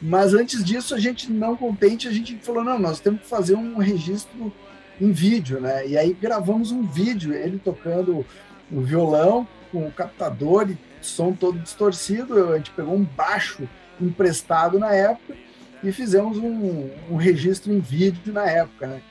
Mas 0.00 0.34
antes 0.34 0.62
disso, 0.62 0.94
a 0.94 1.00
gente 1.00 1.32
não 1.32 1.56
contente, 1.56 2.06
a 2.06 2.12
gente 2.12 2.36
falou, 2.36 2.62
não, 2.62 2.78
nós 2.78 3.00
temos 3.00 3.22
que 3.22 3.26
fazer 3.26 3.54
um 3.54 3.78
registro 3.78 4.52
em 5.00 5.10
vídeo, 5.10 5.60
né? 5.60 5.86
E 5.86 5.96
aí 5.96 6.12
gravamos 6.12 6.70
um 6.70 6.82
vídeo, 6.82 7.32
ele 7.32 7.58
tocando 7.58 8.24
o 8.70 8.80
violão 8.80 9.46
com 9.70 9.86
o 9.86 9.92
captador 9.92 10.70
e 10.70 10.78
som 11.00 11.32
todo 11.32 11.58
distorcido, 11.58 12.52
a 12.52 12.56
gente 12.56 12.70
pegou 12.70 12.94
um 12.94 13.04
baixo 13.04 13.68
emprestado 14.00 14.78
na 14.78 14.92
época 14.92 15.34
e 15.82 15.92
fizemos 15.92 16.38
um, 16.38 16.90
um 17.10 17.16
registro 17.16 17.72
em 17.72 17.80
vídeo 17.80 18.32
na 18.32 18.48
época, 18.48 18.86
né? 18.86 19.02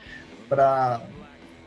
Para 0.48 1.00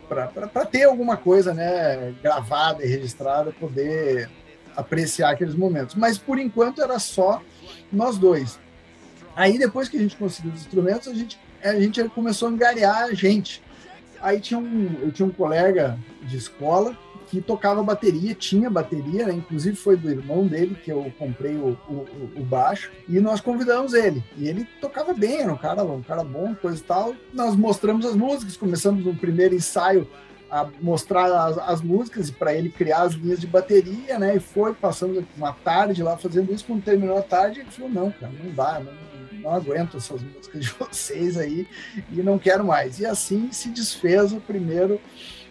para 0.07 0.65
ter 0.65 0.83
alguma 0.83 1.17
coisa 1.17 1.53
né, 1.53 2.15
gravada 2.23 2.81
e 2.81 2.87
registrada, 2.87 3.51
poder 3.51 4.29
apreciar 4.73 5.31
aqueles 5.31 5.53
momentos. 5.53 5.95
Mas 5.95 6.17
por 6.17 6.39
enquanto 6.39 6.81
era 6.81 6.97
só 6.97 7.41
nós 7.91 8.17
dois. 8.17 8.57
Aí 9.35 9.57
depois 9.57 9.89
que 9.89 9.97
a 9.97 9.99
gente 9.99 10.15
conseguiu 10.15 10.53
os 10.53 10.61
instrumentos, 10.61 11.09
a 11.09 11.13
gente, 11.13 11.37
a 11.61 11.73
gente 11.73 12.01
começou 12.09 12.47
a 12.47 12.51
angariar 12.51 13.03
a 13.03 13.13
gente. 13.13 13.61
Aí 14.21 14.39
tinha 14.39 14.57
um, 14.59 14.95
eu 15.01 15.11
tinha 15.11 15.27
um 15.27 15.31
colega 15.31 15.99
de 16.21 16.37
escola 16.37 16.97
que 17.27 17.41
tocava 17.41 17.83
bateria, 17.83 18.33
tinha 18.33 18.69
bateria, 18.69 19.27
né? 19.27 19.33
inclusive 19.33 19.75
foi 19.75 19.97
do 19.97 20.09
irmão 20.09 20.47
dele 20.47 20.75
que 20.75 20.91
eu 20.91 21.11
comprei 21.19 21.55
o, 21.55 21.77
o, 21.87 22.31
o, 22.37 22.43
baixo, 22.43 22.91
e 23.07 23.19
nós 23.19 23.41
convidamos 23.41 23.93
ele. 23.93 24.23
E 24.37 24.47
ele 24.47 24.65
tocava 24.81 25.13
bem, 25.13 25.41
era 25.41 25.51
um 25.51 25.57
cara, 25.57 25.83
um 25.83 26.01
cara 26.01 26.23
bom, 26.23 26.55
coisa 26.55 26.79
e 26.79 26.83
tal. 26.83 27.15
Nós 27.33 27.55
mostramos 27.55 28.05
as 28.05 28.15
músicas, 28.15 28.57
começamos 28.57 29.05
um 29.05 29.15
primeiro 29.15 29.53
ensaio 29.53 30.07
a 30.49 30.65
mostrar 30.81 31.25
as, 31.25 31.57
as 31.57 31.81
músicas 31.81 32.31
para 32.31 32.53
ele 32.53 32.69
criar 32.69 33.01
as 33.01 33.13
linhas 33.13 33.39
de 33.39 33.47
bateria, 33.47 34.17
né? 34.17 34.37
E 34.37 34.39
foi, 34.39 34.73
passamos 34.73 35.23
uma 35.35 35.51
tarde 35.51 36.01
lá 36.01 36.17
fazendo 36.17 36.53
isso. 36.53 36.65
Quando 36.65 36.83
terminou 36.83 37.17
a 37.17 37.21
tarde, 37.21 37.59
ele 37.59 37.69
falou: 37.69 37.91
Não, 37.91 38.11
cara, 38.11 38.31
não 38.41 38.51
dá, 38.53 38.79
não, 38.79 38.93
não 39.41 39.51
aguento 39.51 39.97
essas 39.97 40.21
músicas 40.21 40.63
de 40.63 40.71
vocês 40.79 41.37
aí 41.37 41.67
e 42.11 42.21
não 42.21 42.39
quero 42.39 42.65
mais. 42.65 42.99
E 42.99 43.05
assim 43.05 43.51
se 43.51 43.69
desfez 43.69 44.31
o 44.31 44.39
primeiro 44.39 45.01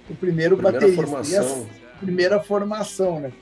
o 0.08 0.14
primeiro 0.14 0.56
primeira 0.56 0.80
baterista. 0.80 1.02
Formação. 1.02 1.68
a 1.94 1.98
primeira 1.98 2.40
formação, 2.40 3.20
né? 3.20 3.32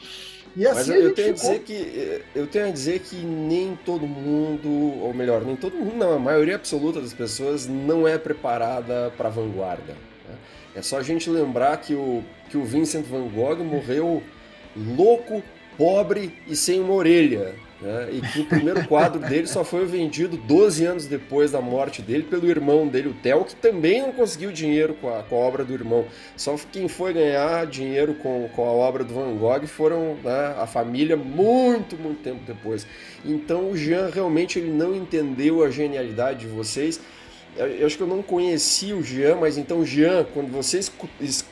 E 0.56 0.64
assim 0.66 0.92
Mas 0.92 1.02
eu, 1.02 1.14
tenho 1.14 1.30
a 1.30 1.32
dizer 1.32 1.60
que 1.60 2.22
eu 2.34 2.46
tenho 2.46 2.68
a 2.68 2.70
dizer 2.70 3.00
que 3.00 3.16
nem 3.16 3.76
todo 3.84 4.06
mundo, 4.06 4.68
ou 5.02 5.12
melhor, 5.12 5.44
nem 5.44 5.56
todo 5.56 5.74
mundo, 5.74 5.96
não, 5.96 6.14
a 6.14 6.18
maioria 6.18 6.54
absoluta 6.54 7.00
das 7.00 7.12
pessoas 7.12 7.66
não 7.66 8.06
é 8.06 8.16
preparada 8.16 9.12
para 9.16 9.28
a 9.28 9.32
vanguarda. 9.32 9.94
Né? 10.28 10.36
É 10.76 10.82
só 10.82 10.98
a 10.98 11.02
gente 11.02 11.28
lembrar 11.28 11.76
que 11.78 11.94
o, 11.94 12.22
que 12.48 12.56
o 12.56 12.64
Vincent 12.64 13.04
Van 13.04 13.26
Gogh 13.28 13.64
morreu 13.64 14.22
louco, 14.76 15.42
pobre 15.76 16.38
e 16.46 16.54
sem 16.54 16.80
uma 16.80 16.94
orelha. 16.94 17.54
Né? 17.84 18.08
E 18.12 18.20
que 18.22 18.40
o 18.40 18.46
primeiro 18.46 18.88
quadro 18.88 19.20
dele 19.20 19.46
só 19.46 19.62
foi 19.62 19.84
vendido 19.84 20.38
12 20.38 20.86
anos 20.86 21.04
depois 21.04 21.50
da 21.50 21.60
morte 21.60 22.00
dele 22.00 22.22
pelo 22.22 22.48
irmão 22.48 22.88
dele, 22.88 23.08
o 23.08 23.12
Theo, 23.12 23.44
que 23.44 23.54
também 23.54 24.00
não 24.00 24.10
conseguiu 24.10 24.50
dinheiro 24.50 24.94
com 24.94 25.14
a, 25.14 25.22
com 25.22 25.36
a 25.36 25.38
obra 25.38 25.62
do 25.66 25.74
irmão. 25.74 26.06
Só 26.34 26.56
quem 26.72 26.88
foi 26.88 27.12
ganhar 27.12 27.66
dinheiro 27.66 28.14
com, 28.14 28.48
com 28.56 28.64
a 28.64 28.72
obra 28.72 29.04
do 29.04 29.12
Van 29.12 29.36
Gogh 29.36 29.66
foram 29.66 30.16
né, 30.24 30.54
a 30.58 30.66
família 30.66 31.14
muito, 31.14 31.94
muito 31.98 32.22
tempo 32.22 32.40
depois. 32.46 32.86
Então 33.22 33.70
o 33.70 33.76
Jean 33.76 34.08
realmente 34.08 34.58
ele 34.58 34.70
não 34.70 34.94
entendeu 34.94 35.62
a 35.62 35.68
genialidade 35.70 36.40
de 36.40 36.46
vocês. 36.46 36.98
Eu, 37.54 37.86
acho 37.86 37.98
que 37.98 38.02
eu 38.02 38.06
não 38.06 38.22
conheci 38.22 38.94
o 38.94 39.02
Jean, 39.02 39.36
mas 39.36 39.58
então, 39.58 39.84
Jean, 39.84 40.24
quando 40.32 40.50
você 40.50 40.80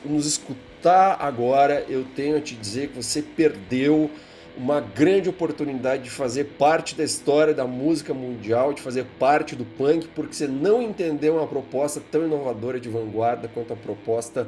nos 0.03 0.25
escutar 0.25 1.17
agora, 1.19 1.85
eu 1.87 2.03
tenho 2.15 2.37
a 2.37 2.41
te 2.41 2.55
dizer 2.55 2.89
que 2.89 3.01
você 3.01 3.21
perdeu 3.21 4.09
uma 4.57 4.79
grande 4.79 5.29
oportunidade 5.29 6.03
de 6.03 6.09
fazer 6.09 6.45
parte 6.57 6.95
da 6.95 7.03
história 7.03 7.53
da 7.53 7.65
música 7.65 8.13
mundial, 8.13 8.73
de 8.73 8.81
fazer 8.81 9.05
parte 9.19 9.55
do 9.55 9.65
punk, 9.65 10.07
porque 10.09 10.33
você 10.33 10.47
não 10.47 10.81
entendeu 10.81 11.37
uma 11.37 11.47
proposta 11.47 12.01
tão 12.11 12.25
inovadora 12.25 12.79
de 12.79 12.89
vanguarda 12.89 13.47
quanto 13.47 13.73
a 13.73 13.75
proposta 13.75 14.47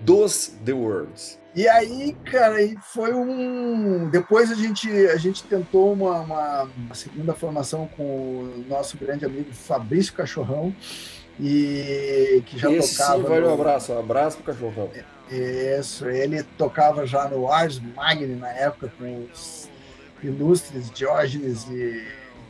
dos 0.00 0.54
The 0.64 0.72
Worms. 0.72 1.38
E 1.54 1.66
aí, 1.66 2.14
cara, 2.30 2.56
foi 2.82 3.14
um. 3.14 4.10
Depois 4.10 4.52
a 4.52 4.54
gente, 4.54 4.90
a 5.06 5.16
gente 5.16 5.42
tentou 5.44 5.90
uma, 5.92 6.20
uma, 6.20 6.68
segunda 6.92 7.32
formação 7.32 7.88
com 7.96 8.02
o 8.02 8.64
nosso 8.68 8.98
grande 8.98 9.24
amigo 9.24 9.50
Fabrício 9.52 10.12
Cachorrão, 10.12 10.74
e 11.40 12.42
que 12.44 12.58
já 12.58 12.70
Esse 12.70 12.98
tocava. 12.98 13.22
Sim, 13.22 13.28
vale 13.28 13.46
um 13.46 13.54
abraço, 13.54 13.92
um 13.94 13.98
abraço 13.98 14.36
pro 14.36 14.52
Cachorrão. 14.52 14.90
Isso, 15.30 16.08
ele 16.08 16.42
tocava 16.56 17.04
já 17.06 17.28
no 17.28 17.50
Ars 17.50 17.80
Magni 17.80 18.36
na 18.36 18.48
época 18.50 18.92
com 18.96 19.26
os 19.32 19.68
ilustres 20.22 20.90
Diógenes 20.90 21.66
e, 21.68 22.06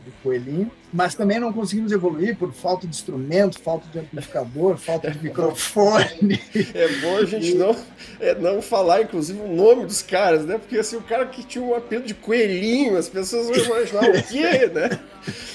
e 0.06 0.10
Coelhinho, 0.22 0.70
mas 0.92 1.14
também 1.14 1.38
não 1.38 1.52
conseguimos 1.52 1.92
evoluir 1.92 2.36
por 2.36 2.52
falta 2.52 2.86
de 2.86 2.94
instrumento, 2.94 3.60
falta 3.60 3.86
de 3.88 3.98
amplificador, 3.98 4.76
falta 4.76 5.10
de 5.10 5.22
microfone. 5.22 6.40
É 6.74 6.88
bom 7.00 7.16
a 7.16 7.24
gente 7.24 7.54
não, 7.54 7.76
é, 8.20 8.34
não 8.34 8.62
falar, 8.62 9.02
inclusive, 9.02 9.40
o 9.40 9.48
nome 9.48 9.84
dos 9.84 10.02
caras, 10.02 10.44
né? 10.44 10.58
Porque 10.58 10.78
assim, 10.78 10.96
o 10.96 11.02
cara 11.02 11.26
que 11.26 11.42
tinha 11.44 11.62
um 11.62 11.74
apelo 11.74 12.04
de 12.04 12.14
coelhinho, 12.14 12.96
as 12.96 13.08
pessoas 13.08 13.46
vão 13.46 13.56
imaginar 13.56 14.10
o 14.10 14.22
quê, 14.22 14.70
né? 14.72 15.00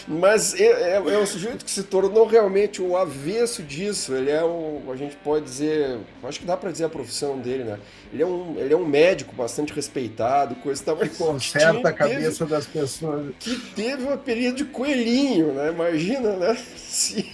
Mas 0.07 0.59
é, 0.59 0.65
é, 0.65 0.95
é, 0.95 1.17
um 1.17 1.25
sujeito 1.25 1.63
que 1.63 1.71
se 1.71 1.83
tornou 1.83 2.25
realmente 2.27 2.81
o 2.81 2.97
avesso 2.97 3.63
disso. 3.63 4.13
Ele 4.13 4.29
é 4.29 4.43
um, 4.43 4.91
a 4.91 4.95
gente 4.95 5.15
pode 5.17 5.45
dizer, 5.45 5.99
acho 6.23 6.39
que 6.39 6.45
dá 6.45 6.57
para 6.57 6.71
dizer 6.71 6.85
a 6.85 6.89
profissão 6.89 7.39
dele, 7.39 7.63
né? 7.63 7.79
Ele 8.11 8.23
é 8.23 8.25
um, 8.25 8.55
ele 8.57 8.73
é 8.73 8.77
um 8.77 8.85
médico 8.85 9.33
bastante 9.33 9.73
respeitado, 9.73 10.55
coisa 10.55 10.83
tal. 10.83 10.97
Que 10.97 11.09
conserta 11.09 11.89
a 11.89 11.93
cabeça 11.93 12.39
teve, 12.39 12.51
das 12.51 12.65
pessoas. 12.65 13.33
Que 13.39 13.55
teve 13.73 14.03
o 14.03 14.13
apelido 14.13 14.57
de 14.57 14.65
coelhinho, 14.65 15.20
né? 15.53 15.69
Imagina, 15.69 16.35
né? 16.35 16.57
Sim. 16.75 17.25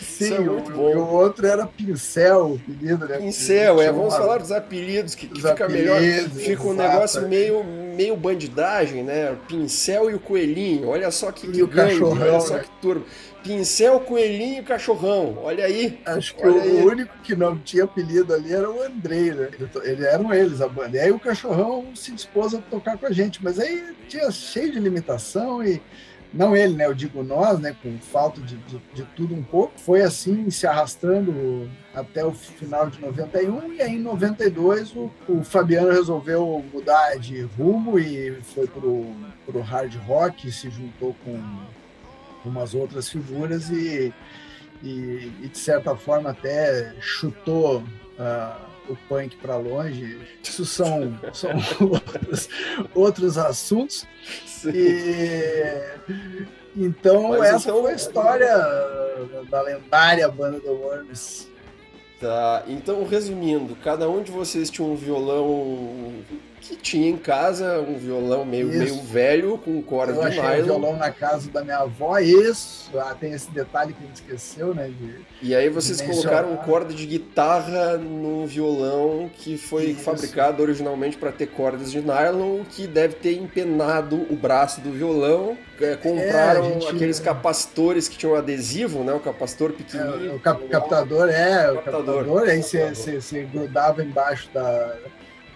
Sim, 0.00 0.34
é 0.34 0.40
muito 0.40 0.72
bom. 0.72 0.90
E 0.90 0.96
o 0.96 1.06
outro 1.06 1.46
era 1.46 1.66
pincel, 1.66 2.52
o 2.52 2.54
apelido, 2.56 3.06
né? 3.06 3.18
Pincel, 3.18 3.80
é. 3.80 3.92
Vamos 3.92 4.16
falar 4.16 4.38
dos 4.38 4.50
apelidos, 4.50 5.14
que, 5.14 5.26
que 5.28 5.36
fica 5.36 5.64
apelidos, 5.64 6.00
melhor. 6.00 6.30
Fica 6.30 6.62
um 6.64 6.74
negócio 6.74 7.28
meio, 7.28 7.64
meio 7.64 8.16
bandidagem, 8.16 9.02
né? 9.02 9.36
Pincel 9.46 10.10
e 10.10 10.14
o 10.14 10.20
coelhinho. 10.20 10.88
Olha 10.88 11.10
só 11.10 11.30
que, 11.30 11.46
que 11.50 11.66
gangue, 11.66 12.02
olha 12.02 12.40
só 12.40 12.54
né? 12.54 12.64
que 12.64 12.70
turma. 12.82 13.04
Pincel, 13.42 14.00
coelhinho 14.00 14.60
e 14.60 14.64
cachorrão. 14.64 15.38
Olha 15.42 15.64
aí. 15.64 15.98
Acho 16.04 16.34
que 16.34 16.46
o 16.46 16.60
aí. 16.60 16.82
único 16.82 17.16
que 17.22 17.36
não 17.36 17.56
tinha 17.56 17.84
apelido 17.84 18.34
ali 18.34 18.52
era 18.52 18.68
o 18.68 18.82
Andrei, 18.82 19.32
né? 19.32 19.48
Eles 19.84 20.04
eram 20.04 20.34
eles, 20.34 20.60
a 20.60 20.68
banda. 20.68 20.96
E 20.96 21.00
aí 21.00 21.12
o 21.12 21.20
cachorrão 21.20 21.86
se 21.94 22.12
dispôs 22.12 22.54
a 22.54 22.58
tocar 22.58 22.98
com 22.98 23.06
a 23.06 23.12
gente, 23.12 23.42
mas 23.42 23.58
aí 23.58 23.94
tinha 24.08 24.30
cheio 24.30 24.72
de 24.72 24.80
limitação 24.80 25.62
e 25.62 25.80
não 26.32 26.56
ele, 26.56 26.74
né? 26.74 26.86
Eu 26.86 26.94
digo 26.94 27.22
nós, 27.22 27.58
né? 27.58 27.74
Com 27.82 27.98
falta 27.98 28.40
de, 28.40 28.56
de, 28.56 28.78
de, 28.94 29.02
tudo 29.16 29.34
um 29.34 29.42
pouco. 29.42 29.72
Foi 29.78 30.02
assim 30.02 30.50
se 30.50 30.66
arrastando 30.66 31.68
até 31.94 32.24
o 32.24 32.32
final 32.32 32.88
de 32.90 33.00
91 33.00 33.72
e 33.72 33.82
aí 33.82 33.96
em 33.96 34.00
92 34.00 34.94
o, 34.94 35.10
o 35.28 35.42
Fabiano 35.42 35.90
resolveu 35.90 36.64
mudar 36.72 37.18
de 37.18 37.42
rumo 37.42 37.98
e 37.98 38.40
foi 38.42 38.66
pro, 38.66 39.06
pro 39.46 39.60
hard 39.60 39.94
rock, 40.06 40.50
se 40.52 40.70
juntou 40.70 41.14
com 41.24 41.40
umas 42.44 42.74
outras 42.74 43.08
figuras 43.08 43.70
e, 43.70 44.12
e, 44.82 45.32
e 45.42 45.48
de 45.48 45.58
certa 45.58 45.96
forma 45.96 46.30
até 46.30 46.94
chutou 47.00 47.78
uh, 47.78 48.67
o 48.88 48.96
punk 49.08 49.36
para 49.36 49.56
longe. 49.56 50.18
Isso 50.42 50.64
são, 50.64 51.18
são 51.32 51.50
outros, 51.88 52.48
outros 52.94 53.38
assuntos. 53.38 54.06
E, 54.66 55.64
então, 56.76 57.30
Mas 57.30 57.54
essa 57.54 57.70
então... 57.70 57.82
foi 57.82 57.92
a 57.92 57.96
história 57.96 58.56
da 59.50 59.62
lendária 59.62 60.28
banda 60.28 60.60
The 60.60 60.70
Worms. 60.70 61.48
Tá, 62.20 62.64
então 62.66 63.06
resumindo, 63.06 63.76
cada 63.76 64.08
um 64.10 64.24
de 64.24 64.32
vocês 64.32 64.68
tinha 64.70 64.86
um 64.86 64.96
violão 64.96 66.14
que 66.60 66.76
tinha 66.76 67.08
em 67.08 67.16
casa 67.16 67.80
um 67.80 67.96
violão 67.96 68.44
meio, 68.44 68.66
meio 68.68 69.00
velho 69.02 69.58
com 69.58 69.80
corda 69.82 70.12
eu 70.14 70.20
de 70.20 70.26
achei 70.26 70.42
nylon. 70.42 70.60
um 70.60 70.64
violão 70.80 70.96
na 70.96 71.10
casa 71.10 71.50
da 71.50 71.62
minha 71.64 71.78
avó, 71.78 72.18
isso. 72.18 72.90
Ah, 72.98 73.14
tem 73.18 73.32
esse 73.32 73.50
detalhe 73.50 73.92
que 73.92 74.02
a 74.02 74.06
gente 74.06 74.16
esqueceu, 74.16 74.74
né? 74.74 74.88
De, 74.88 75.14
e 75.40 75.54
aí 75.54 75.68
vocês 75.68 76.00
colocaram 76.00 76.56
corda 76.58 76.92
de 76.92 77.06
guitarra 77.06 77.96
num 77.96 78.46
violão 78.46 79.30
que 79.32 79.56
foi 79.56 79.86
Isso. 79.90 80.00
fabricado 80.00 80.62
originalmente 80.62 81.16
para 81.16 81.30
ter 81.32 81.46
cordas 81.46 81.90
de 81.92 82.00
nylon, 82.00 82.64
que 82.68 82.86
deve 82.86 83.14
ter 83.14 83.36
empenado 83.36 84.26
o 84.30 84.36
braço 84.36 84.80
do 84.80 84.90
violão. 84.90 85.56
É, 85.80 85.94
compraram 85.94 86.60
a 86.66 86.70
gente- 86.70 86.88
aqueles 86.88 87.20
capacitores 87.20 88.08
que 88.08 88.18
tinham 88.18 88.34
adesivo, 88.34 89.04
né? 89.04 89.12
O 89.12 89.20
capacitor 89.20 89.70
É, 89.70 89.72
pequenininho. 89.74 90.34
o 90.34 90.40
cap- 90.40 90.66
captador, 90.68 91.28
é, 91.28 91.70
o 91.70 91.76
Captador. 91.76 92.14
captador, 92.24 92.48
aí 92.48 92.62
você 92.62 93.42
grudava 93.52 94.02
embaixo 94.02 94.48
da. 94.52 94.96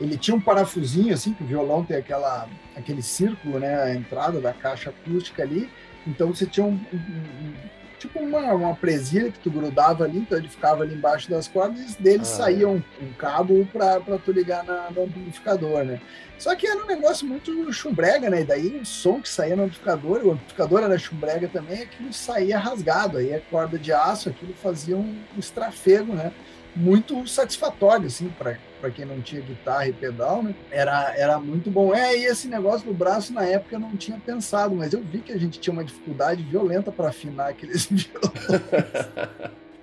Ele 0.03 0.17
tinha 0.19 0.37
um 0.37 0.41
parafusinho, 0.41 1.15
assim, 1.15 1.33
que 1.33 1.43
o 1.43 1.47
violão 1.47 1.85
tem 1.85 1.97
aquela, 1.97 2.49
aquele 2.77 3.03
círculo, 3.03 3.59
né? 3.59 3.83
A 3.83 3.95
entrada 3.95 4.41
da 4.41 4.53
caixa 4.53 4.91
acústica 4.91 5.43
ali. 5.43 5.71
Então 6.07 6.29
você 6.35 6.45
tinha 6.47 6.67
um. 6.67 6.73
um- 6.93 6.97
um- 6.97 7.83
tipo 8.03 8.19
uma, 8.19 8.53
uma 8.53 8.75
presilha 8.75 9.31
que 9.31 9.39
tu 9.39 9.49
grudava 9.49 10.03
ali, 10.03 10.19
então 10.19 10.37
ele 10.37 10.49
ficava 10.49 10.83
ali 10.83 10.93
embaixo 10.93 11.31
das 11.31 11.47
cordas 11.47 11.95
e 11.95 12.03
dele 12.03 12.23
Ah, 12.23 12.25
saía 12.25 12.69
um, 12.69 12.83
um 13.01 13.13
cabo 13.17 13.65
para 13.73 14.01
tu 14.19 14.33
ligar 14.33 14.65
na, 14.65 14.91
no 14.91 15.05
amplificador, 15.05 15.85
né? 15.85 16.01
Só 16.37 16.53
que 16.57 16.67
era 16.67 16.83
um 16.83 16.87
negócio 16.89 17.25
muito 17.25 17.73
chumbrega, 17.73 18.29
né? 18.29 18.41
E 18.41 18.45
daí 18.45 18.77
o 18.81 18.85
som 18.85 19.21
que 19.23 19.29
saía 19.29 19.55
no 19.55 19.63
amplificador, 19.63 20.21
o 20.25 20.33
amplificador 20.33 20.83
era 20.83 20.99
chumbrega 20.99 21.47
também, 21.47 21.83
aquilo 21.83 22.13
saía 22.13 22.59
rasgado. 22.59 23.19
Aí 23.19 23.33
a 23.33 23.41
corda 23.41 23.79
de 23.79 23.93
aço, 23.93 24.31
aquilo 24.31 24.53
fazia 24.55 24.97
um 24.97 25.15
estrafego, 25.39 26.13
né? 26.13 26.33
Muito 26.75 27.25
satisfatório, 27.29 28.07
assim, 28.07 28.29
para 28.37 28.59
quem 28.91 29.05
não 29.05 29.21
tinha 29.21 29.41
guitarra 29.41 29.89
e 29.89 29.93
pedal, 29.93 30.43
né? 30.43 30.55
Era, 30.71 31.15
era 31.17 31.39
muito 31.39 31.71
bom. 31.71 31.95
É, 31.95 32.17
e 32.17 32.25
esse 32.25 32.49
negócio 32.49 32.87
do 32.87 32.95
braço, 32.95 33.33
na 33.33 33.45
época, 33.45 33.77
eu 33.77 33.81
não 33.81 33.97
tinha 33.97 34.19
pensado, 34.19 34.75
mas 34.75 34.93
eu 34.93 35.03
vi 35.03 35.19
que 35.19 35.33
a 35.33 35.39
gente 35.39 35.61
tinha 35.61 35.73
uma 35.73 35.85
dificuldade 35.85 36.43
violenta 36.43 36.91
para 36.91 37.09
afinar 37.09 37.49
aqueles 37.51 37.87
violões. 37.91 38.63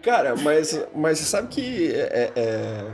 Cara, 0.02 0.36
mas, 0.36 0.80
mas 0.96 1.20
você 1.20 1.26
sabe 1.26 1.48
que 1.50 1.92
é- 1.94 2.32
é- 2.36 2.92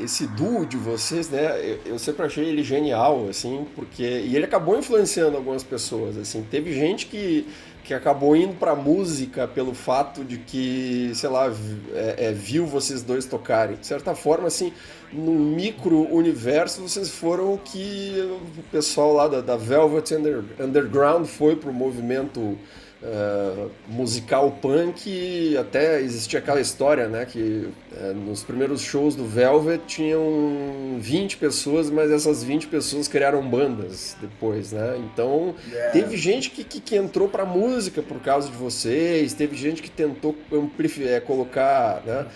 esse 0.00 0.26
duo 0.26 0.66
de 0.66 0.76
vocês, 0.76 1.30
né? 1.30 1.58
Eu, 1.60 1.92
eu 1.92 1.98
sempre 1.98 2.26
achei 2.26 2.44
ele 2.44 2.62
genial, 2.62 3.28
assim, 3.28 3.66
porque. 3.76 4.02
E 4.02 4.34
ele 4.34 4.44
acabou 4.44 4.76
influenciando 4.76 5.36
algumas 5.36 5.62
pessoas, 5.62 6.16
assim. 6.16 6.42
Teve 6.50 6.72
gente 6.72 7.06
que, 7.06 7.46
que 7.84 7.92
acabou 7.92 8.34
indo 8.34 8.54
pra 8.54 8.74
música 8.74 9.46
pelo 9.46 9.74
fato 9.74 10.24
de 10.24 10.38
que, 10.38 11.12
sei 11.14 11.28
lá, 11.28 11.52
é, 11.92 12.28
é, 12.28 12.32
viu 12.32 12.66
vocês 12.66 13.02
dois 13.02 13.26
tocarem. 13.26 13.76
De 13.76 13.86
certa 13.86 14.14
forma, 14.14 14.48
assim, 14.48 14.72
num 15.12 15.38
micro-universo, 15.38 16.80
vocês 16.80 17.10
foram 17.10 17.54
o 17.54 17.58
que 17.58 18.14
o 18.58 18.62
pessoal 18.72 19.12
lá 19.12 19.28
da, 19.28 19.40
da 19.42 19.56
Velvet 19.56 20.14
Under- 20.14 20.44
Underground 20.58 21.26
foi 21.26 21.56
pro 21.56 21.72
movimento 21.72 22.58
eh, 23.02 23.66
musical 23.88 24.50
punk 24.62 25.56
até 25.58 26.00
existia 26.00 26.38
aquela 26.38 26.60
história, 26.60 27.06
né, 27.08 27.26
que 27.26 27.68
eh, 27.96 28.12
nos 28.14 28.42
primeiros 28.42 28.80
shows 28.80 29.14
do 29.14 29.24
Velvet 29.26 29.82
tinham 29.86 30.96
20 30.98 31.36
pessoas, 31.36 31.90
mas 31.90 32.10
essas 32.10 32.42
20 32.42 32.66
pessoas 32.68 33.06
criaram 33.06 33.46
bandas 33.46 34.16
depois, 34.20 34.72
né? 34.72 34.96
Então, 35.12 35.54
É. 35.72 35.90
teve 35.90 36.16
gente 36.16 36.50
que, 36.50 36.64
que, 36.64 36.80
que 36.80 36.96
entrou 36.96 37.28
pra 37.28 37.44
música 37.44 38.00
por 38.02 38.20
causa 38.20 38.48
de 38.50 38.56
vocês, 38.56 39.34
teve 39.34 39.54
gente 39.56 39.82
que 39.82 39.90
tentou 39.90 40.34
amplifi- 40.52 41.06
eh, 41.06 41.20
colocar, 41.20 42.02
né, 42.06 42.26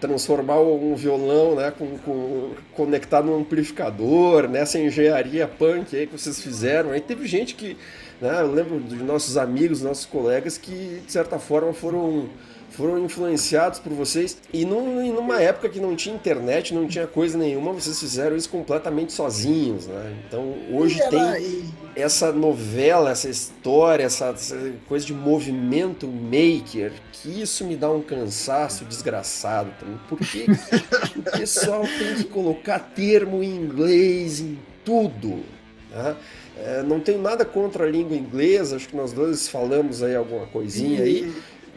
transformar 0.00 0.60
um 0.60 0.94
violão, 0.94 1.56
né, 1.56 1.72
com, 1.76 1.98
com 1.98 2.50
conectar 2.74 3.22
num 3.22 3.40
amplificador, 3.40 4.46
nessa 4.48 4.78
engenharia 4.78 5.48
punk 5.48 5.96
aí 5.96 6.06
que 6.06 6.16
vocês 6.16 6.40
fizeram. 6.40 6.90
Aí 6.92 7.00
teve 7.00 7.26
gente 7.26 7.54
que 7.54 7.76
né? 8.22 8.40
Eu 8.40 8.52
lembro 8.52 8.78
de 8.78 8.94
nossos 9.02 9.36
amigos, 9.36 9.82
nossos 9.82 10.06
colegas 10.06 10.56
que, 10.56 11.02
de 11.04 11.10
certa 11.10 11.40
forma, 11.40 11.72
foram, 11.72 12.28
foram 12.70 13.04
influenciados 13.04 13.80
por 13.80 13.92
vocês. 13.92 14.38
E 14.52 14.64
num, 14.64 15.12
numa 15.12 15.42
época 15.42 15.68
que 15.68 15.80
não 15.80 15.96
tinha 15.96 16.14
internet, 16.14 16.72
não 16.72 16.86
tinha 16.86 17.04
coisa 17.08 17.36
nenhuma, 17.36 17.72
vocês 17.72 17.98
fizeram 17.98 18.36
isso 18.36 18.48
completamente 18.48 19.12
sozinhos. 19.12 19.88
Né? 19.88 20.16
Então, 20.28 20.54
hoje 20.70 21.00
E 21.00 21.08
tem 21.10 21.20
e- 21.42 21.64
essa 21.96 22.32
novela, 22.32 23.10
essa 23.10 23.28
história, 23.28 24.04
essa, 24.04 24.26
essa 24.26 24.72
coisa 24.88 25.04
de 25.04 25.12
movimento 25.12 26.06
maker, 26.06 26.92
que 27.10 27.42
isso 27.42 27.64
me 27.64 27.74
dá 27.74 27.90
um 27.90 28.00
cansaço 28.02 28.84
desgraçado 28.84 29.70
também. 29.80 29.98
Por 30.08 30.18
que 30.20 30.46
o 31.18 31.22
pessoal 31.38 31.82
tem 31.82 32.14
que 32.14 32.24
colocar 32.24 32.78
termo 32.78 33.42
em 33.42 33.56
inglês 33.56 34.38
em 34.40 34.56
tudo? 34.84 35.42
né? 35.90 36.16
É, 36.56 36.82
não 36.82 37.00
tenho 37.00 37.20
nada 37.20 37.44
contra 37.44 37.84
a 37.84 37.90
língua 37.90 38.16
inglesa, 38.16 38.76
acho 38.76 38.88
que 38.88 38.96
nós 38.96 39.12
dois 39.12 39.48
falamos 39.48 40.02
aí 40.02 40.14
alguma 40.14 40.46
coisinha 40.46 41.02
aí. 41.02 41.32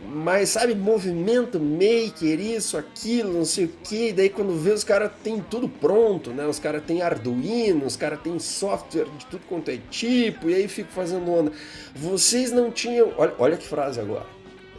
Mas, 0.07 0.49
sabe, 0.49 0.75
movimento 0.75 1.59
maker, 1.59 2.39
isso, 2.39 2.77
aquilo, 2.77 3.33
não 3.33 3.45
sei 3.45 3.65
o 3.65 3.69
que. 3.83 4.13
Daí 4.13 4.29
quando 4.29 4.55
vê, 4.55 4.71
os 4.71 4.83
caras 4.83 5.11
têm 5.23 5.41
tudo 5.41 5.67
pronto, 5.67 6.29
né? 6.31 6.45
Os 6.45 6.59
caras 6.59 6.83
têm 6.83 7.01
Arduino, 7.01 7.85
os 7.85 7.95
caras 7.95 8.19
têm 8.21 8.37
software 8.37 9.07
de 9.17 9.25
tudo 9.25 9.41
quanto 9.47 9.71
é 9.71 9.79
tipo, 9.89 10.49
e 10.49 10.55
aí 10.55 10.67
fico 10.67 10.91
fazendo 10.91 11.31
onda. 11.31 11.51
Vocês 11.95 12.51
não 12.51 12.69
tinham. 12.69 13.13
Olha, 13.17 13.33
olha 13.39 13.57
que 13.57 13.67
frase 13.67 13.99
agora. 13.99 14.27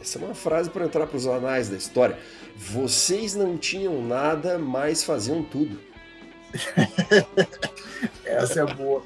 Essa 0.00 0.18
é 0.18 0.24
uma 0.24 0.35
frase 0.35 0.70
para 0.70 0.85
entrar 0.85 1.06
para 1.06 1.16
os 1.16 1.26
anais 1.26 1.68
da 1.68 1.76
história. 1.76 2.16
Vocês 2.56 3.35
não 3.35 3.56
tinham 3.56 4.00
nada, 4.06 4.59
mas 4.59 5.02
faziam 5.02 5.42
tudo. 5.42 5.80
Essa 8.24 8.61
é 8.61 8.74
boa. 8.74 9.02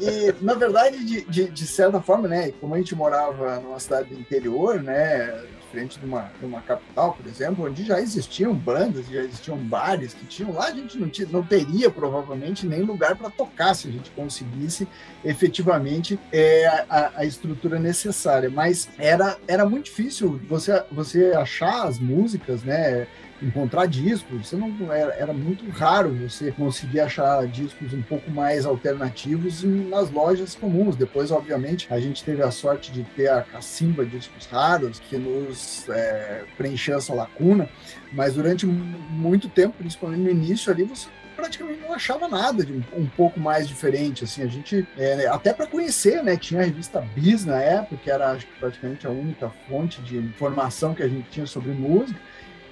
E, 0.00 0.34
na 0.40 0.54
verdade, 0.54 1.04
de, 1.04 1.24
de, 1.24 1.50
de 1.50 1.66
certa 1.66 2.00
forma, 2.00 2.28
né, 2.28 2.52
como 2.60 2.74
a 2.74 2.78
gente 2.78 2.94
morava 2.94 3.60
numa 3.60 3.78
cidade 3.78 4.14
do 4.14 4.20
interior, 4.20 4.82
né, 4.82 5.44
diferente 5.74 5.98
de 5.98 6.06
uma, 6.06 6.30
de 6.38 6.46
uma 6.46 6.60
capital, 6.60 7.14
por 7.14 7.26
exemplo, 7.26 7.66
onde 7.66 7.84
já 7.84 8.00
existiam 8.00 8.54
bandas, 8.54 9.06
já 9.08 9.20
existiam 9.20 9.56
bares 9.56 10.14
que 10.14 10.24
tinham 10.24 10.52
lá, 10.52 10.66
a 10.66 10.70
gente 10.70 10.96
não, 10.96 11.08
tinha, 11.08 11.28
não 11.30 11.42
teria 11.42 11.90
provavelmente 11.90 12.66
nem 12.66 12.82
lugar 12.82 13.16
para 13.16 13.28
tocar 13.28 13.74
se 13.74 13.88
a 13.88 13.90
gente 13.90 14.10
conseguisse 14.12 14.86
efetivamente 15.24 16.18
é, 16.32 16.66
a, 16.88 17.12
a 17.16 17.24
estrutura 17.24 17.78
necessária. 17.78 18.48
Mas 18.48 18.88
era, 18.98 19.36
era 19.48 19.68
muito 19.68 19.86
difícil 19.86 20.40
você, 20.48 20.84
você 20.92 21.32
achar 21.32 21.86
as 21.86 21.98
músicas, 21.98 22.62
né? 22.62 23.06
Encontrar 23.44 23.86
discos, 23.86 24.48
você 24.48 24.56
não 24.56 24.92
era, 24.92 25.14
era, 25.14 25.32
muito 25.32 25.68
raro 25.70 26.10
você 26.14 26.50
conseguir 26.50 27.00
achar 27.00 27.46
discos 27.46 27.92
um 27.92 28.02
pouco 28.02 28.30
mais 28.30 28.64
alternativos 28.64 29.62
nas 29.62 30.10
lojas 30.10 30.54
comuns. 30.54 30.96
Depois, 30.96 31.30
obviamente, 31.30 31.86
a 31.90 32.00
gente 32.00 32.24
teve 32.24 32.42
a 32.42 32.50
sorte 32.50 32.90
de 32.90 33.04
ter 33.04 33.28
a 33.28 33.42
cacimba 33.42 34.04
de 34.04 34.18
discos 34.18 34.46
raros 34.46 34.98
que 34.98 35.16
nos 35.16 35.88
é, 35.88 36.44
preencheu 36.56 36.96
essa 36.96 37.12
lacuna, 37.12 37.68
mas 38.12 38.34
durante 38.34 38.66
muito 38.66 39.48
tempo, 39.48 39.74
principalmente 39.78 40.20
no 40.20 40.30
início 40.30 40.72
ali, 40.72 40.84
você 40.84 41.08
praticamente 41.34 41.80
não 41.80 41.92
achava 41.92 42.28
nada 42.28 42.64
de 42.64 42.72
um, 42.72 43.06
pouco 43.06 43.40
mais 43.40 43.66
diferente 43.66 44.22
assim 44.22 44.42
a 44.42 44.46
gente 44.46 44.86
é, 44.96 45.26
até 45.26 45.52
para 45.52 45.66
conhecer 45.66 46.22
né 46.22 46.36
tinha 46.36 46.60
a 46.60 46.64
revista 46.64 47.00
Bis 47.00 47.44
na 47.44 47.60
época 47.60 47.96
que 47.96 48.08
era 48.08 48.30
acho 48.30 48.46
que 48.46 48.58
praticamente 48.58 49.04
a 49.04 49.10
única 49.10 49.50
fonte 49.68 50.00
de 50.02 50.16
informação 50.16 50.94
que 50.94 51.02
a 51.02 51.08
gente 51.08 51.28
tinha 51.30 51.44
sobre 51.44 51.72
música 51.72 52.18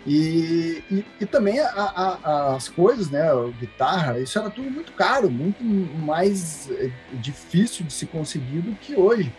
e, 0.04 0.82
e, 0.90 1.04
e, 1.20 1.26
também 1.26 1.60
a, 1.60 1.68
a, 1.68 2.56
as 2.56 2.68
coisas, 2.68 3.08
né, 3.08 3.30
a 3.30 3.48
guitarra, 3.58 4.18
isso 4.18 4.36
era 4.38 4.50
tudo 4.50 4.68
muito 4.68 4.92
caro, 4.92 5.30
muito 5.30 5.62
mais 5.62 6.68
difícil 7.14 7.86
de 7.86 7.92
se 7.92 8.06
conseguir 8.06 8.62
do 8.62 8.74
que 8.74 8.96
hoje, 8.96 9.32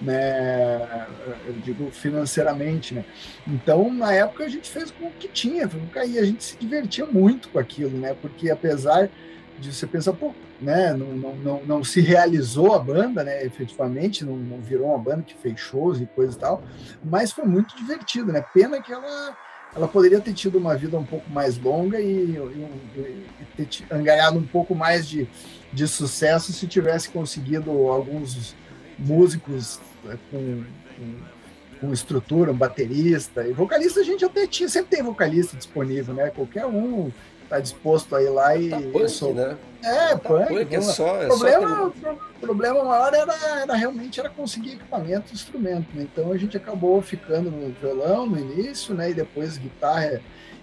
né, 0.00 1.06
eu 1.46 1.54
digo 1.64 1.90
financeiramente, 1.90 2.94
né. 2.94 3.04
Então, 3.46 3.90
na 3.92 4.12
época, 4.12 4.44
a 4.44 4.48
gente 4.48 4.68
fez 4.68 4.90
com 4.90 5.06
o 5.06 5.12
que 5.12 5.26
tinha, 5.28 5.68
e 6.06 6.18
a 6.18 6.24
gente 6.24 6.44
se 6.44 6.56
divertia 6.58 7.06
muito 7.06 7.48
com 7.48 7.58
aquilo, 7.58 7.96
né, 7.98 8.14
porque 8.20 8.50
apesar 8.50 9.08
de 9.58 9.72
você 9.72 9.86
pensar, 9.86 10.12
pô, 10.12 10.34
né, 10.60 10.92
não, 10.92 11.08
não, 11.14 11.36
não, 11.36 11.64
não 11.64 11.84
se 11.84 12.02
realizou 12.02 12.74
a 12.74 12.78
banda, 12.78 13.24
né, 13.24 13.42
efetivamente, 13.42 14.22
não, 14.22 14.36
não 14.36 14.60
virou 14.60 14.88
uma 14.88 14.98
banda 14.98 15.22
que 15.22 15.34
fez 15.34 15.58
shows 15.58 15.98
e 15.98 16.04
coisa 16.04 16.36
e 16.36 16.40
tal, 16.40 16.62
mas 17.02 17.32
foi 17.32 17.44
muito 17.44 17.74
divertido, 17.74 18.30
né, 18.30 18.44
pena 18.52 18.82
que 18.82 18.92
ela 18.92 19.34
ela 19.74 19.86
poderia 19.86 20.20
ter 20.20 20.32
tido 20.32 20.58
uma 20.58 20.76
vida 20.76 20.98
um 20.98 21.04
pouco 21.04 21.30
mais 21.30 21.58
longa 21.58 22.00
e, 22.00 22.06
e, 22.06 23.18
e 23.40 23.44
ter 23.56 23.84
angariado 23.90 24.38
um 24.38 24.46
pouco 24.46 24.74
mais 24.74 25.08
de, 25.08 25.28
de 25.72 25.86
sucesso 25.86 26.52
se 26.52 26.66
tivesse 26.66 27.08
conseguido 27.10 27.70
alguns 27.70 28.54
músicos 28.98 29.80
né, 30.04 30.18
com, 30.30 30.64
com, 30.96 31.14
com, 31.80 31.92
estrutura, 31.92 32.50
um 32.52 32.56
baterista 32.56 33.46
e 33.46 33.52
vocalista 33.52 34.00
a 34.00 34.04
gente 34.04 34.24
até 34.24 34.46
tinha, 34.46 34.68
sempre 34.68 34.96
tem 34.96 35.04
vocalista 35.04 35.56
disponível, 35.56 36.14
né? 36.14 36.30
Qualquer 36.30 36.66
um 36.66 37.10
tá 37.50 37.58
disposto 37.58 38.14
a 38.14 38.22
ir 38.22 38.30
lá 38.30 38.56
e... 38.56 38.70
Tá 38.70 38.80
punk, 38.80 39.08
sou... 39.10 39.34
né? 39.34 39.58
É, 39.82 40.08
tá 40.08 40.18
punk. 40.18 40.46
punk 40.46 40.74
é 40.74 40.80
só, 40.80 41.20
é 41.20 41.26
o 41.26 41.28
problema, 41.28 41.92
só 42.00 42.12
o 42.12 42.40
problema 42.40 42.84
maior 42.84 43.12
era, 43.12 43.34
era, 43.60 43.74
realmente 43.74 44.20
era 44.20 44.30
conseguir 44.30 44.74
equipamento 44.74 45.32
e 45.32 45.34
instrumento. 45.34 45.88
Né? 45.94 46.06
Então 46.10 46.32
a 46.32 46.36
gente 46.38 46.56
acabou 46.56 47.02
ficando 47.02 47.50
no 47.50 47.70
violão 47.72 48.24
no 48.24 48.38
início, 48.38 48.94
né? 48.94 49.10
E 49.10 49.14
depois 49.14 49.58
guitarra 49.58 50.20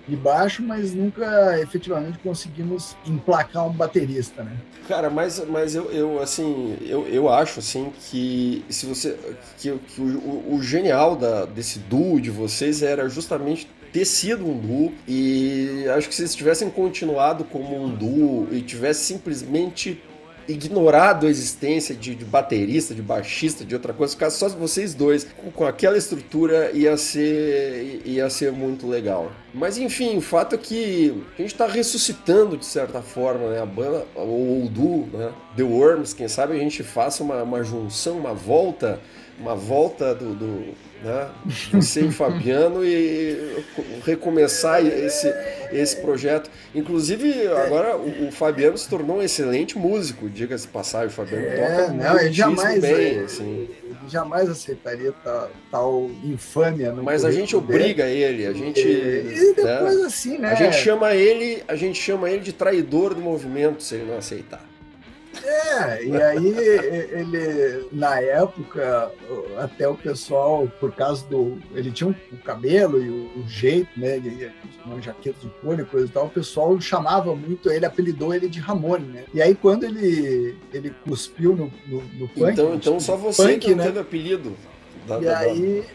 de 0.08 0.16
baixo, 0.16 0.64
mas 0.64 0.94
nunca 0.94 1.60
efetivamente 1.60 2.18
conseguimos 2.20 2.96
emplacar 3.06 3.68
um 3.68 3.74
baterista, 3.74 4.42
né? 4.42 4.56
Cara, 4.88 5.10
mas, 5.10 5.44
mas 5.46 5.76
eu, 5.76 5.92
eu 5.92 6.22
assim, 6.22 6.78
eu, 6.82 7.06
eu 7.08 7.28
acho 7.28 7.60
assim 7.60 7.92
que 8.00 8.64
se 8.70 8.86
você 8.86 9.18
que, 9.58 9.78
que 9.78 10.02
o, 10.02 10.54
o, 10.54 10.62
genial 10.62 11.18
da, 11.18 11.46
desse 11.46 11.80
duo 11.80 12.22
de 12.22 12.32
vocês 12.32 12.82
era 12.82 13.10
justamente 13.10 13.68
ter 13.92 14.06
sido 14.06 14.46
um 14.46 14.58
duo 14.58 14.94
e 15.08 15.86
acho 15.96 16.08
que 16.08 16.16
se 16.16 16.22
vocês 16.22 16.36
tivessem 16.36 16.70
continuado 16.70 17.44
como 17.44 17.82
um 17.82 17.90
duo 17.90 18.48
e 18.52 18.62
tivesse 18.62 19.06
simplesmente 19.06 20.02
ignorado 20.48 21.28
a 21.28 21.30
existência 21.30 21.94
de, 21.94 22.16
de, 22.16 22.24
baterista, 22.24 22.96
de 22.96 23.02
baixista, 23.02 23.66
de 23.66 23.76
outra 23.76 23.94
coisa, 23.94 24.14
ficar 24.14 24.30
só 24.30 24.48
vocês 24.50 24.94
dois 24.94 25.26
com, 25.26 25.52
com, 25.52 25.66
aquela 25.66 25.98
estrutura 25.98 26.72
ia 26.72 26.96
ser, 26.96 28.02
ia 28.06 28.30
ser 28.30 28.52
muito 28.52 28.88
legal. 28.88 29.32
Mas 29.54 29.78
enfim, 29.78 30.18
o 30.18 30.22
fato 30.22 30.56
é 30.56 30.58
que 30.58 31.24
a 31.38 31.42
gente 31.42 31.52
está 31.52 31.68
ressuscitando 31.68 32.58
de 32.58 32.66
certa 32.66 33.02
forma 33.02 33.50
né, 33.50 33.62
a 33.62 33.66
banda, 33.66 34.06
ou 34.16 34.66
o 34.66 34.70
duo, 34.70 35.10
né, 35.12 35.32
The 35.56 35.64
Worms, 35.64 36.14
quem 36.14 36.28
sabe 36.28 36.56
a 36.56 36.60
gente 36.60 36.84
faça 36.84 37.24
uma, 37.24 37.44
uma 37.44 37.64
junção, 37.64 38.18
uma 38.18 38.34
volta, 38.34 39.00
uma 39.40 39.56
volta 39.56 40.16
do, 40.16 40.34
do 40.34 40.76
né? 41.04 41.30
Você 41.74 42.02
e 42.02 42.06
o 42.06 42.12
Fabiano 42.12 42.84
e 42.84 43.64
recomeçar 44.04 44.84
esse, 44.86 45.32
esse 45.72 45.98
projeto. 45.98 46.50
Inclusive, 46.74 47.48
agora 47.48 47.96
o, 47.96 48.28
o 48.28 48.32
Fabiano 48.32 48.78
se 48.78 48.90
tornou 48.90 49.18
um 49.18 49.22
excelente 49.22 49.78
músico, 49.78 50.30
diga-se 50.30 50.68
passagem. 50.68 51.08
O 51.08 51.12
Fabiano 51.12 51.46
é, 51.46 51.56
toca 51.56 51.94
não, 51.94 52.20
ele 52.20 52.34
jamais, 52.34 52.82
bem. 52.82 53.20
Assim. 53.20 53.70
Ele 53.84 53.98
jamais 54.10 54.50
aceitaria 54.50 55.14
tal, 55.24 55.52
tal 55.70 56.12
infâmia. 56.24 56.92
Mas 56.94 57.24
a 57.24 57.32
gente 57.32 57.56
obriga 57.56 58.06
ele, 58.06 58.46
a 58.48 58.54
gente. 58.54 58.80
E, 58.80 59.52
e 59.52 59.54
depois 59.54 60.00
né? 60.00 60.06
assim, 60.06 60.38
né? 60.40 60.52
A 60.52 60.56
gente 60.56 60.78
chama 60.78 61.14
ele, 61.14 61.64
a 61.68 61.76
gente 61.76 62.02
chama 62.02 62.30
ele 62.30 62.42
de 62.42 62.54
traidor 62.54 63.14
do 63.14 63.22
movimento 63.22 63.84
se 63.84 63.96
ele 63.96 64.06
não 64.06 64.18
aceitar. 64.18 64.66
É, 65.44 66.04
e 66.06 66.22
aí 66.22 66.48
ele, 66.48 67.88
na 67.92 68.20
época, 68.20 69.12
até 69.58 69.88
o 69.88 69.96
pessoal, 69.96 70.68
por 70.80 70.92
causa 70.94 71.26
do. 71.28 71.58
Ele 71.74 71.92
tinha 71.92 72.10
o 72.10 72.38
cabelo 72.38 73.02
e 73.02 73.10
o, 73.10 73.40
o 73.40 73.48
jeito, 73.48 73.90
né? 73.98 74.18
Ele, 74.18 74.52
uma 74.86 75.02
jaqueta 75.02 75.38
de 75.42 75.50
couro 75.62 75.82
e 75.82 75.86
coisa 75.86 76.08
e 76.08 76.10
tal, 76.10 76.26
o 76.26 76.30
pessoal 76.30 76.80
chamava 76.80 77.36
muito 77.36 77.70
ele, 77.70 77.86
apelidou 77.86 78.34
ele 78.34 78.48
de 78.48 78.60
Ramone, 78.60 79.06
né? 79.06 79.24
E 79.34 79.42
aí 79.42 79.54
quando 79.54 79.84
ele, 79.84 80.58
ele 80.74 80.94
cuspiu 81.04 81.56
no, 81.56 81.72
no, 81.86 82.02
no 82.14 82.28
punk. 82.30 82.52
Então, 82.54 82.76
então 82.76 83.00
só 83.00 83.16
você 83.16 83.44
punk, 83.44 83.60
que 83.60 83.70
não 83.72 83.78
né? 83.78 83.84
teve 83.86 84.00
apelido. 84.00 84.56
Da, 85.06 85.20
e 85.20 85.26
da, 85.26 85.40
aí. 85.40 85.86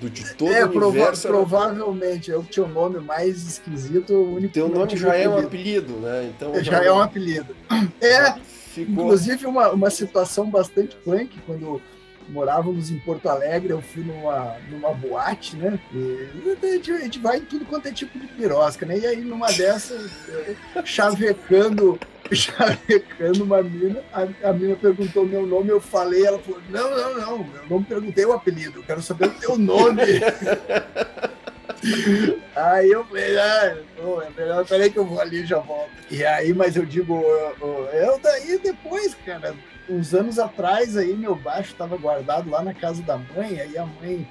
Do, 0.00 0.10
de 0.10 0.34
todo 0.34 0.52
é, 0.52 0.64
o 0.64 0.70
universo. 0.70 1.28
Prova 1.28 1.46
provavelmente, 1.46 2.30
eu 2.30 2.42
tinha 2.42 2.66
o 2.66 2.68
nome 2.68 2.98
mais 2.98 3.36
esquisito, 3.42 4.12
o 4.12 4.34
único 4.34 4.52
Teu 4.52 4.68
nome 4.68 4.96
já 4.96 5.14
é 5.14 5.28
um 5.28 5.38
apelido, 5.38 5.94
né? 5.94 6.32
Então, 6.34 6.54
já, 6.62 6.62
já 6.62 6.84
é 6.84 6.92
um 6.92 7.00
apelido. 7.00 7.56
É. 8.00 8.34
Ficou... 8.74 9.04
Inclusive, 9.04 9.46
uma, 9.46 9.70
uma 9.70 9.88
situação 9.88 10.50
bastante 10.50 10.96
punk, 10.96 11.38
quando 11.46 11.80
morávamos 12.28 12.90
em 12.90 12.98
Porto 12.98 13.28
Alegre, 13.28 13.70
eu 13.70 13.80
fui 13.80 14.02
numa, 14.02 14.56
numa 14.68 14.92
boate, 14.92 15.56
né? 15.56 15.78
E 15.92 16.56
a 16.60 16.66
gente, 16.72 16.90
a 16.90 16.98
gente 16.98 17.18
vai 17.20 17.38
em 17.38 17.44
tudo 17.44 17.64
quanto 17.64 17.86
é 17.86 17.92
tipo 17.92 18.18
de 18.18 18.26
pirosca, 18.26 18.84
né? 18.84 18.98
E 18.98 19.06
aí, 19.06 19.20
numa 19.20 19.46
dessas, 19.46 20.10
chavecando, 20.84 22.00
chavecando 22.32 23.44
uma 23.44 23.62
mina, 23.62 24.02
a, 24.12 24.48
a 24.48 24.52
mina 24.52 24.74
perguntou 24.74 25.24
meu 25.24 25.46
nome, 25.46 25.68
eu 25.68 25.80
falei, 25.80 26.26
ela 26.26 26.38
falou, 26.40 26.60
não, 26.68 26.90
não, 26.90 27.14
não, 27.14 27.36
eu 27.36 27.64
não 27.70 27.82
perguntei 27.82 28.24
o 28.24 28.32
apelido, 28.32 28.80
eu 28.80 28.84
quero 28.84 29.02
saber 29.02 29.26
o 29.26 29.34
teu 29.34 29.56
nome. 29.56 30.02
Aí 32.56 32.90
eu 32.90 33.04
falei, 33.04 33.38
ah, 33.38 33.76
é 33.76 34.40
melhor, 34.40 34.66
peraí 34.66 34.90
que 34.90 34.98
eu 34.98 35.04
vou 35.04 35.20
ali 35.20 35.42
e 35.42 35.46
já 35.46 35.58
volto. 35.58 35.90
E 36.10 36.24
aí, 36.24 36.52
mas 36.54 36.76
eu 36.76 36.86
digo, 36.86 37.22
eu 37.92 38.18
daí 38.22 38.58
depois, 38.58 39.14
cara, 39.26 39.54
uns 39.88 40.14
anos 40.14 40.38
atrás 40.38 40.96
aí 40.96 41.14
meu 41.14 41.34
baixo 41.34 41.72
estava 41.72 41.96
guardado 41.96 42.50
lá 42.50 42.62
na 42.62 42.72
casa 42.72 43.02
da 43.02 43.18
mãe, 43.18 43.60
aí 43.60 43.76
a 43.76 43.84
mãe 43.84 44.26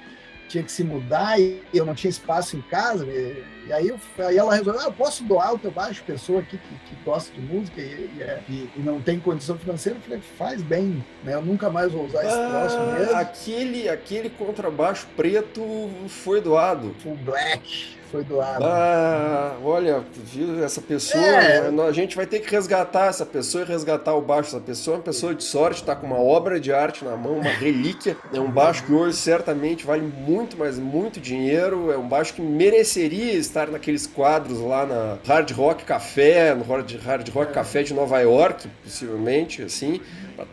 tinha 0.48 0.64
que 0.64 0.72
se 0.72 0.84
mudar 0.84 1.40
e 1.40 1.62
eu 1.74 1.86
não 1.86 1.96
tinha 1.96 2.10
espaço 2.10 2.56
em 2.56 2.62
casa. 2.62 3.06
E, 3.06 3.44
e 3.68 3.74
aí, 3.74 3.88
eu, 3.88 4.00
aí 4.20 4.38
ela 4.38 4.54
resolveu, 4.54 4.82
ah, 4.82 4.86
eu 4.86 4.94
posso 4.94 5.24
doar 5.24 5.54
o 5.54 5.60
teu 5.60 5.72
baixo, 5.72 6.04
pessoa 6.06 6.42
aqui 6.42 6.58
que, 6.58 6.76
que 6.90 7.04
gosta 7.04 7.34
de 7.34 7.42
música 7.42 7.82
e, 7.82 8.10
e, 8.18 8.22
é, 8.22 8.42
e, 8.50 8.70
não 8.78 9.02
tem 9.02 9.20
condição 9.20 9.58
financeira. 9.58 9.98
Eu 9.98 10.02
falei, 10.04 10.22
faz 10.38 10.62
bem, 10.62 11.04
né? 11.24 11.34
Eu 11.34 11.42
nunca 11.42 11.70
mais 11.70 11.92
vou 11.92 12.06
usar 12.06 12.26
esse 12.26 12.34
ah, 12.34 12.50
troço 12.50 12.80
mesmo. 12.94 13.16
Aquele, 13.16 13.90
aquele 13.90 14.30
contrabaixo 14.30 15.08
preto 15.16 15.90
foi 16.08 16.42
doado. 16.42 16.96
Full 17.00 17.16
black 17.18 18.03
foi 18.14 18.24
doado. 18.24 18.64
Ah, 18.64 19.58
olha, 19.64 20.04
viu 20.14 20.64
essa 20.64 20.80
pessoa? 20.80 21.24
É. 21.24 21.68
A 21.68 21.92
gente 21.92 22.16
vai 22.16 22.28
ter 22.28 22.42
que 22.42 22.52
resgatar 22.52 23.08
essa 23.08 23.26
pessoa 23.26 23.64
e 23.64 23.68
resgatar 23.68 24.14
o 24.14 24.22
baixo. 24.22 24.50
Essa 24.50 24.60
pessoa 24.60 24.96
é 24.96 24.98
uma 25.00 25.04
pessoa 25.04 25.34
de 25.34 25.44
sorte, 25.44 25.82
está 25.82 25.96
com 25.96 26.06
uma 26.06 26.20
obra 26.20 26.60
de 26.60 26.72
arte 26.72 27.04
na 27.04 27.18
mão, 27.18 27.40
uma 27.40 27.50
relíquia. 27.50 28.16
É 28.32 28.40
um 28.40 28.52
baixo 28.52 28.84
que 28.84 28.94
hoje 28.94 29.18
certamente 29.18 29.84
vale 29.84 30.04
muito, 30.04 30.56
mas 30.56 30.78
muito 30.78 31.20
dinheiro. 31.20 31.92
É 31.92 31.98
um 31.98 32.08
baixo 32.08 32.36
que 32.36 32.42
mereceria 32.42 33.34
estar 33.34 33.68
naqueles 33.68 34.06
quadros 34.06 34.60
lá 34.60 34.86
na 34.86 35.18
Hard 35.26 35.50
Rock 35.52 35.84
Café, 35.84 36.54
no 36.54 36.64
Hard 36.64 37.30
Rock 37.30 37.52
Café 37.52 37.82
de 37.82 37.96
Nova 37.96 38.20
York, 38.20 38.68
possivelmente, 38.84 39.64
assim. 39.64 40.00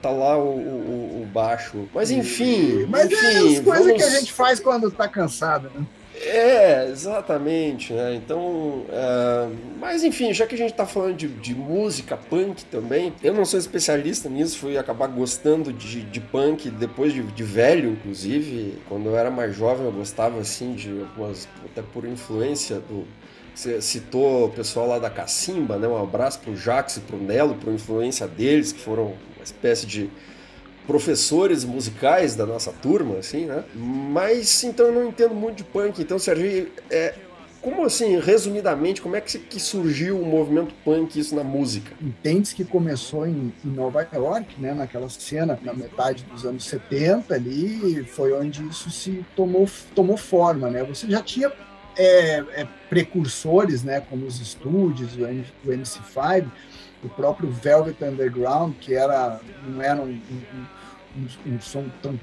Tá 0.00 0.10
lá 0.10 0.38
o, 0.38 0.48
o, 0.48 1.22
o 1.22 1.26
baixo. 1.26 1.86
Mas 1.94 2.10
enfim. 2.10 2.86
Mas 2.88 3.10
enfim, 3.10 3.26
é 3.26 3.58
as 3.58 3.60
coisas 3.60 3.86
vamos... 3.86 4.02
que 4.02 4.02
a 4.02 4.18
gente 4.18 4.32
faz 4.32 4.60
quando 4.60 4.90
tá 4.90 5.06
cansado, 5.06 5.70
né? 5.74 5.84
É, 6.22 6.86
exatamente, 6.90 7.94
né? 7.94 8.14
Então, 8.14 8.84
é... 8.90 9.48
mas 9.78 10.04
enfim, 10.04 10.34
já 10.34 10.46
que 10.46 10.54
a 10.54 10.58
gente 10.58 10.74
tá 10.74 10.84
falando 10.84 11.16
de, 11.16 11.26
de, 11.26 11.54
música 11.54 12.14
punk 12.14 12.62
também, 12.66 13.14
eu 13.22 13.32
não 13.32 13.46
sou 13.46 13.58
especialista 13.58 14.28
nisso, 14.28 14.58
fui 14.58 14.76
acabar 14.76 15.06
gostando 15.06 15.72
de, 15.72 16.02
de 16.02 16.20
punk 16.20 16.68
depois 16.70 17.14
de, 17.14 17.22
de, 17.22 17.42
velho, 17.42 17.92
inclusive. 17.92 18.78
Quando 18.86 19.06
eu 19.06 19.16
era 19.16 19.30
mais 19.30 19.56
jovem, 19.56 19.86
eu 19.86 19.92
gostava 19.92 20.38
assim 20.38 20.74
de 20.74 20.90
algumas, 20.90 21.48
até 21.64 21.80
por 21.80 22.04
influência 22.04 22.80
do. 22.80 23.06
Você 23.54 23.80
citou 23.80 24.46
o 24.46 24.50
pessoal 24.50 24.86
lá 24.88 24.98
da 24.98 25.08
Cacimba, 25.08 25.78
né? 25.78 25.88
Um 25.88 26.00
abraço 26.00 26.40
pro 26.40 26.54
Jax 26.54 26.98
e 26.98 27.00
pro 27.00 27.16
Nelo, 27.16 27.54
por 27.54 27.72
influência 27.72 28.28
deles, 28.28 28.72
que 28.72 28.80
foram 28.80 29.14
uma 29.36 29.44
espécie 29.44 29.86
de 29.86 30.10
professores 30.90 31.64
musicais 31.64 32.34
da 32.34 32.44
nossa 32.44 32.72
turma, 32.72 33.18
assim, 33.18 33.46
né? 33.46 33.62
Mas 33.76 34.64
então 34.64 34.86
eu 34.86 34.92
não 34.92 35.06
entendo 35.06 35.32
muito 35.32 35.58
de 35.58 35.62
punk. 35.62 36.02
Então, 36.02 36.18
Sérgio, 36.18 36.68
é, 36.90 37.14
como 37.62 37.84
assim, 37.84 38.18
resumidamente, 38.18 39.00
como 39.00 39.14
é 39.14 39.20
que, 39.20 39.38
que 39.38 39.60
surgiu 39.60 40.20
o 40.20 40.26
movimento 40.26 40.74
punk 40.84 41.16
isso 41.16 41.36
na 41.36 41.44
música? 41.44 41.92
Entende 42.02 42.52
que 42.56 42.64
começou 42.64 43.24
em, 43.24 43.54
em, 43.64 43.68
Nova 43.68 44.04
York, 44.12 44.60
né, 44.60 44.74
naquela 44.74 45.08
cena 45.08 45.56
na 45.62 45.72
metade 45.72 46.24
dos 46.24 46.44
anos 46.44 46.64
70 46.64 47.34
ali, 47.36 48.02
foi 48.02 48.32
onde 48.32 48.66
isso 48.66 48.90
se 48.90 49.24
tomou, 49.36 49.68
tomou 49.94 50.16
forma, 50.16 50.70
né? 50.70 50.82
Você 50.82 51.08
já 51.08 51.22
tinha 51.22 51.52
é, 51.96 52.38
é, 52.52 52.68
precursores, 52.88 53.84
né, 53.84 54.00
como 54.00 54.26
os 54.26 54.40
estúdios, 54.40 55.14
o, 55.14 55.20
o 55.20 55.72
MC5, 55.72 56.48
o 57.04 57.08
próprio 57.08 57.48
Velvet 57.48 57.96
Underground, 58.02 58.74
que 58.80 58.92
era 58.92 59.40
não 59.64 59.80
era 59.80 60.02
um, 60.02 60.08
um 60.10 60.79
um, 61.16 61.54
um 61.54 61.60
som 61.60 61.86
tão, 62.02 62.18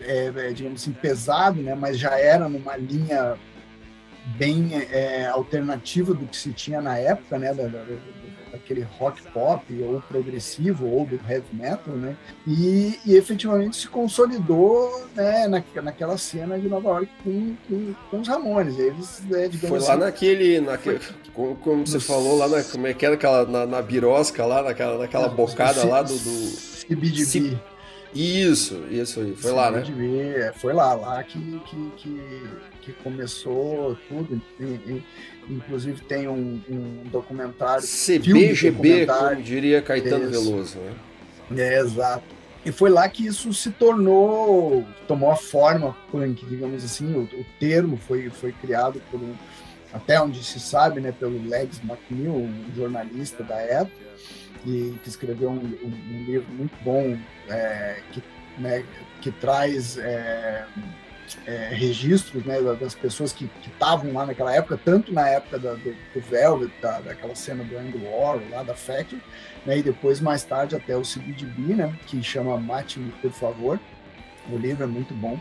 é, 0.00 0.32
é, 0.34 0.52
digamos 0.52 0.82
assim, 0.82 0.92
pesado, 0.92 1.60
né? 1.60 1.74
mas 1.74 1.98
já 1.98 2.18
era 2.18 2.48
numa 2.48 2.76
linha 2.76 3.36
bem 4.36 4.70
é, 4.90 5.26
alternativa 5.26 6.12
do 6.12 6.26
que 6.26 6.36
se 6.36 6.52
tinha 6.52 6.80
na 6.80 6.98
época, 6.98 7.38
né? 7.38 7.54
Da, 7.54 7.68
da, 7.68 7.84
daquele 8.52 8.82
rock 8.98 9.22
pop 9.32 9.82
ou 9.82 10.00
progressivo 10.00 10.86
ou 10.86 11.04
do 11.04 11.20
heavy 11.28 11.44
metal, 11.52 11.94
né? 11.94 12.16
E, 12.46 12.98
e 13.04 13.14
efetivamente 13.14 13.76
se 13.76 13.88
consolidou 13.88 15.06
né, 15.14 15.46
na, 15.46 15.62
naquela 15.82 16.16
cena 16.16 16.58
de 16.58 16.68
Nova 16.68 16.88
York 16.90 17.12
com, 17.22 17.56
com, 17.68 17.94
com 18.10 18.20
os 18.20 18.28
Ramones. 18.28 18.78
Eles, 18.78 19.22
né, 19.28 19.50
Foi 19.50 19.78
assim, 19.78 19.88
lá 19.88 19.96
naquele, 19.96 20.60
naquele 20.60 21.00
como, 21.34 21.54
como 21.56 21.86
você 21.86 22.00
falou 22.00 22.36
lá 22.36 22.48
na, 22.48 22.64
como 22.64 22.86
é 22.86 22.94
que 22.94 23.04
era 23.04 23.14
aquela 23.14 23.44
na, 23.44 23.66
na 23.66 23.82
birosca 23.82 24.44
lá, 24.44 24.62
naquela, 24.62 24.98
naquela 24.98 25.28
bocada 25.28 25.84
lá 25.84 26.02
do, 26.02 26.14
do... 26.16 26.76
CBGB. 26.86 27.58
Isso, 28.16 28.84
isso 28.90 29.20
aí. 29.20 29.34
Foi 29.36 29.50
Sim, 29.50 29.56
lá, 29.56 29.70
né? 29.70 29.84
É, 30.36 30.52
foi 30.52 30.72
lá, 30.72 30.94
lá 30.94 31.22
que, 31.22 31.38
que, 31.38 31.90
que, 31.96 32.20
que 32.80 32.92
começou 33.02 33.96
tudo. 34.08 34.40
E, 34.58 34.64
e, 34.64 35.04
inclusive 35.50 36.00
tem 36.02 36.26
um, 36.26 36.60
um 36.68 37.02
documentário. 37.10 37.84
CBGB, 37.84 39.06
como 39.06 39.42
diria 39.42 39.82
Caetano 39.82 40.30
isso. 40.30 40.44
Veloso, 40.44 40.78
né? 40.78 40.94
É, 41.58 41.78
exato. 41.78 42.24
E 42.64 42.72
foi 42.72 42.90
lá 42.90 43.08
que 43.08 43.24
isso 43.24 43.52
se 43.52 43.70
tornou, 43.70 44.84
tomou 45.06 45.30
a 45.30 45.36
forma 45.36 45.96
punk, 46.10 46.44
digamos 46.46 46.84
assim, 46.84 47.14
o, 47.14 47.22
o 47.22 47.46
termo 47.60 47.96
foi, 47.96 48.28
foi 48.28 48.50
criado 48.50 49.00
por 49.08 49.20
um, 49.20 49.34
até 49.92 50.20
onde 50.20 50.42
se 50.42 50.58
sabe, 50.58 51.00
né, 51.00 51.12
pelo 51.12 51.40
Legs 51.48 51.80
McNeil, 51.84 52.34
um 52.34 52.64
jornalista 52.74 53.44
da 53.44 53.54
época, 53.54 54.04
que, 54.66 54.98
que 55.02 55.08
escreveu 55.08 55.50
um, 55.50 55.60
um, 55.60 56.24
livro 56.24 56.52
muito 56.52 56.76
bom 56.82 57.16
é, 57.48 58.02
que, 58.10 58.22
né, 58.58 58.84
que 59.20 59.30
traz 59.30 59.96
é, 59.96 60.66
é, 61.46 61.68
registros 61.72 62.44
né, 62.44 62.60
das 62.78 62.94
pessoas 62.94 63.32
que 63.32 63.48
estavam 63.64 64.12
lá 64.12 64.26
naquela 64.26 64.52
época, 64.52 64.78
tanto 64.84 65.12
na 65.12 65.28
época 65.28 65.58
da, 65.58 65.74
do, 65.74 65.94
do, 66.14 66.20
Velvet, 66.20 66.72
da, 66.82 67.00
daquela 67.00 67.36
cena 67.36 67.62
do 67.62 67.78
Andy 67.78 67.96
Warhol, 67.98 68.42
lá 68.50 68.64
da 68.64 68.74
Factory, 68.74 69.22
né, 69.64 69.78
e 69.78 69.82
depois, 69.82 70.20
mais 70.20 70.42
tarde, 70.42 70.74
até 70.74 70.96
o 70.96 71.02
CBGB, 71.02 71.74
né, 71.74 71.94
que 72.06 72.20
chama 72.22 72.58
Mate-me, 72.58 73.12
por 73.22 73.30
favor. 73.30 73.80
O 74.50 74.56
livro 74.56 74.84
é 74.84 74.86
muito 74.86 75.14
bom. 75.14 75.40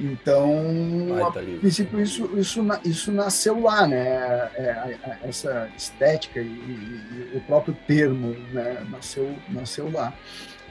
Então, 0.00 0.54
a 1.26 1.30
princípio, 1.30 2.00
isso, 2.00 2.30
isso, 2.38 2.66
isso 2.84 3.12
nasceu 3.12 3.60
lá, 3.60 3.86
né? 3.86 4.50
É, 4.54 5.18
essa 5.24 5.70
estética 5.76 6.40
e, 6.40 6.46
e, 6.46 7.30
e, 7.34 7.36
o 7.36 7.40
próprio 7.42 7.76
termo 7.86 8.34
né? 8.52 8.82
nasceu, 8.90 9.36
nasceu 9.50 9.90
lá 9.92 10.14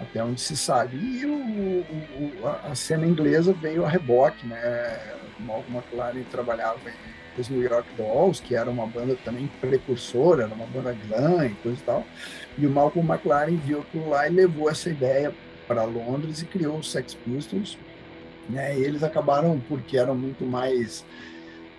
até 0.01 0.23
onde 0.23 0.41
se 0.41 0.57
sabe. 0.57 0.97
E 0.97 1.25
o, 1.25 1.35
o, 1.35 2.47
a 2.63 2.73
cena 2.73 3.05
inglesa 3.05 3.53
veio 3.53 3.85
a 3.85 3.89
reboque, 3.89 4.47
né? 4.47 4.99
O 5.39 5.43
Malcolm 5.43 5.77
McLaren 5.77 6.23
trabalhava 6.31 6.89
em 6.89 7.19
os 7.39 7.49
New 7.49 7.61
York 7.61 7.87
Dolls, 7.95 8.41
que 8.41 8.55
era 8.55 8.69
uma 8.69 8.85
banda 8.85 9.15
também 9.23 9.49
precursora, 9.61 10.43
era 10.43 10.53
uma 10.53 10.65
banda 10.65 10.95
glam 11.07 11.45
e 11.45 11.49
coisa 11.55 11.79
e 11.79 11.83
tal. 11.83 12.05
E 12.57 12.65
o 12.65 12.69
Malcolm 12.69 13.07
McLaren 13.09 13.55
viu 13.57 13.81
aquilo 13.81 14.09
lá 14.09 14.27
e 14.27 14.31
levou 14.31 14.69
essa 14.69 14.89
ideia 14.89 15.33
para 15.67 15.83
Londres 15.83 16.41
e 16.41 16.45
criou 16.45 16.77
os 16.77 16.91
Sex 16.91 17.13
Pistols. 17.13 17.77
Né? 18.49 18.77
E 18.79 18.83
eles 18.83 19.03
acabaram, 19.03 19.61
porque 19.67 19.97
eram 19.97 20.15
muito 20.15 20.43
mais 20.43 21.05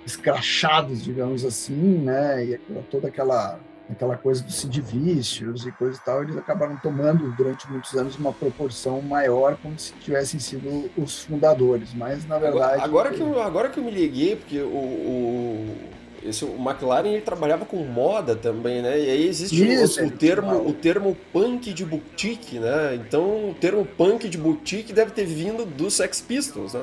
escrachados, 0.06 1.02
digamos 1.02 1.44
assim, 1.44 1.98
né? 1.98 2.44
E 2.44 2.58
toda 2.90 3.08
aquela 3.08 3.58
aquela 3.90 4.16
coisa 4.16 4.42
do 4.42 4.52
Sid 4.52 4.80
Vicious 4.80 5.66
e 5.66 5.72
coisa 5.72 5.98
e 6.00 6.04
tal, 6.04 6.22
eles 6.22 6.36
acabaram 6.36 6.76
tomando 6.76 7.30
durante 7.32 7.68
muitos 7.68 7.94
anos 7.94 8.16
uma 8.16 8.32
proporção 8.32 9.02
maior 9.02 9.56
como 9.60 9.76
se 9.78 9.92
tivessem 9.94 10.38
sido 10.38 10.88
os 10.96 11.24
fundadores, 11.24 11.92
mas 11.92 12.24
na 12.24 12.38
verdade... 12.38 12.82
Agora, 12.82 12.84
agora 12.84 13.10
que, 13.10 13.20
eu, 13.20 13.42
agora 13.42 13.68
que 13.68 13.78
eu 13.78 13.84
me 13.84 13.90
liguei, 13.90 14.36
porque 14.36 14.60
o, 14.60 14.68
o, 14.68 15.76
esse, 16.22 16.44
o 16.44 16.56
McLaren 16.56 17.08
ele 17.08 17.22
trabalhava 17.22 17.64
com 17.64 17.78
moda 17.84 18.36
também, 18.36 18.82
né? 18.82 18.98
E 18.98 19.10
aí 19.10 19.28
existe 19.28 19.66
Isso, 19.66 20.02
o, 20.02 20.06
o 20.06 20.10
termo, 20.10 20.68
o 20.68 20.72
termo 20.72 21.16
punk 21.32 21.72
de 21.72 21.84
boutique, 21.84 22.58
né? 22.58 22.94
Então 22.94 23.50
o 23.50 23.54
termo 23.54 23.84
punk 23.84 24.28
de 24.28 24.36
boutique 24.36 24.92
deve 24.92 25.12
ter 25.12 25.24
vindo 25.24 25.64
dos 25.64 25.94
Sex 25.94 26.20
Pistols, 26.20 26.74
né? 26.74 26.82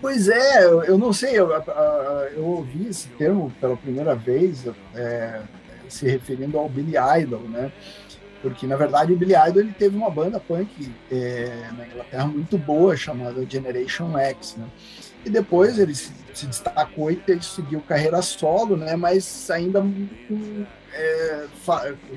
Pois 0.00 0.28
é, 0.28 0.64
eu, 0.64 0.82
eu 0.84 0.98
não 0.98 1.12
sei, 1.12 1.38
eu, 1.38 1.50
eu, 2.34 2.44
ouvi 2.44 2.88
esse 2.88 3.06
termo 3.08 3.52
pela 3.60 3.76
primeira 3.76 4.14
vez, 4.14 4.64
é, 4.94 5.42
se 5.88 6.08
referindo 6.08 6.58
ao 6.58 6.68
Billy 6.68 6.94
Idol, 7.20 7.42
né? 7.42 7.70
Porque, 8.40 8.66
na 8.66 8.76
verdade, 8.76 9.12
o 9.12 9.16
Billy 9.16 9.34
Idol 9.34 9.62
ele 9.62 9.74
teve 9.78 9.94
uma 9.94 10.10
banda 10.10 10.40
punk 10.40 10.90
é, 11.12 11.68
na 11.76 11.86
Inglaterra 11.86 12.26
muito 12.26 12.56
boa, 12.56 12.96
chamada 12.96 13.44
Generation 13.46 14.16
X, 14.18 14.56
né? 14.56 14.66
E 15.24 15.30
depois 15.30 15.78
ele 15.78 15.94
se, 15.94 16.12
se 16.34 16.46
destacou 16.46 17.10
e 17.10 17.20
seguiu 17.42 17.80
carreira 17.80 18.22
solo, 18.22 18.76
né? 18.76 18.96
Mas 18.96 19.50
ainda 19.50 19.84
é, 20.92 21.46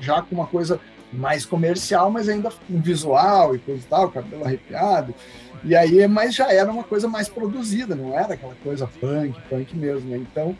já 0.00 0.22
com 0.22 0.34
uma 0.34 0.46
coisa 0.46 0.80
mais 1.12 1.44
comercial, 1.44 2.10
mas 2.10 2.28
ainda 2.28 2.50
um 2.68 2.80
visual 2.80 3.54
e 3.54 3.58
coisa 3.58 3.82
e 3.82 3.88
tal, 3.88 4.10
cabelo 4.10 4.44
arrepiado. 4.44 5.14
E 5.62 5.74
aí, 5.74 6.06
mas 6.06 6.34
já 6.34 6.52
era 6.52 6.70
uma 6.70 6.84
coisa 6.84 7.08
mais 7.08 7.28
produzida, 7.28 7.94
não 7.94 8.18
era 8.18 8.34
aquela 8.34 8.54
coisa 8.62 8.86
punk, 9.00 9.40
punk 9.48 9.76
mesmo, 9.76 10.10
né? 10.10 10.18
Então, 10.18 10.56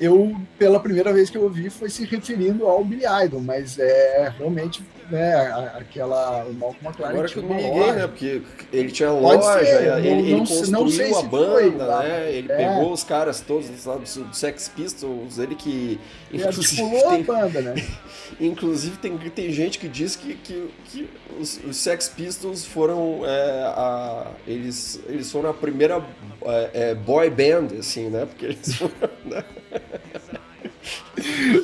eu, 0.00 0.34
pela 0.58 0.80
primeira 0.80 1.12
vez 1.12 1.30
que 1.30 1.38
eu 1.38 1.44
ouvi, 1.44 1.70
foi 1.70 1.88
se 1.88 2.04
referindo 2.04 2.66
ao 2.66 2.84
Billy 2.84 3.04
Idol, 3.24 3.40
mas 3.40 3.78
é 3.78 4.32
realmente 4.36 4.82
né, 5.10 5.72
aquela. 5.76 6.44
O 6.44 6.54
Malcolm 6.54 6.88
McLaren 6.88 7.12
Agora 7.12 7.28
que 7.28 7.36
eu 7.36 7.42
me 7.42 7.54
liguei, 7.54 7.92
né? 7.92 8.06
Porque 8.06 8.42
ele 8.72 8.90
tinha 8.90 9.10
loja, 9.10 9.60
ele, 9.60 9.90
não, 9.90 10.18
ele 10.18 10.38
construiu 10.38 11.10
não 11.10 11.18
a 11.18 11.22
banda, 11.22 11.52
foi, 11.52 12.08
né? 12.08 12.32
Ele 12.32 12.52
é. 12.52 12.56
pegou 12.56 12.92
os 12.92 13.04
caras 13.04 13.40
todos 13.40 13.84
lá 13.84 13.96
do 13.96 14.34
Sex 14.34 14.68
Pistols, 14.68 15.38
ele 15.38 15.54
que. 15.54 16.00
Inclusive, 16.32 16.90
tem, 16.90 17.20
a 17.20 17.24
banda, 17.24 17.60
né? 17.60 17.74
inclusive 18.40 18.96
tem, 18.96 19.16
tem 19.16 19.52
gente 19.52 19.78
que 19.78 19.88
diz 19.88 20.16
que, 20.16 20.34
que, 20.34 20.70
que 20.86 21.08
os, 21.38 21.60
os 21.64 21.76
Sex 21.76 22.08
Pistols 22.08 22.64
foram. 22.64 23.22
É, 23.24 23.62
a, 23.66 24.26
eles, 24.46 25.00
eles 25.06 25.30
foram 25.30 25.50
a 25.50 25.54
primeira 25.54 26.04
é, 26.44 26.70
é, 26.72 26.94
boy 26.94 27.30
band, 27.30 27.76
assim, 27.78 28.08
né? 28.08 28.26
Porque 28.26 28.46
eles 28.46 28.74
foram. 28.74 28.94
Né? 29.24 29.42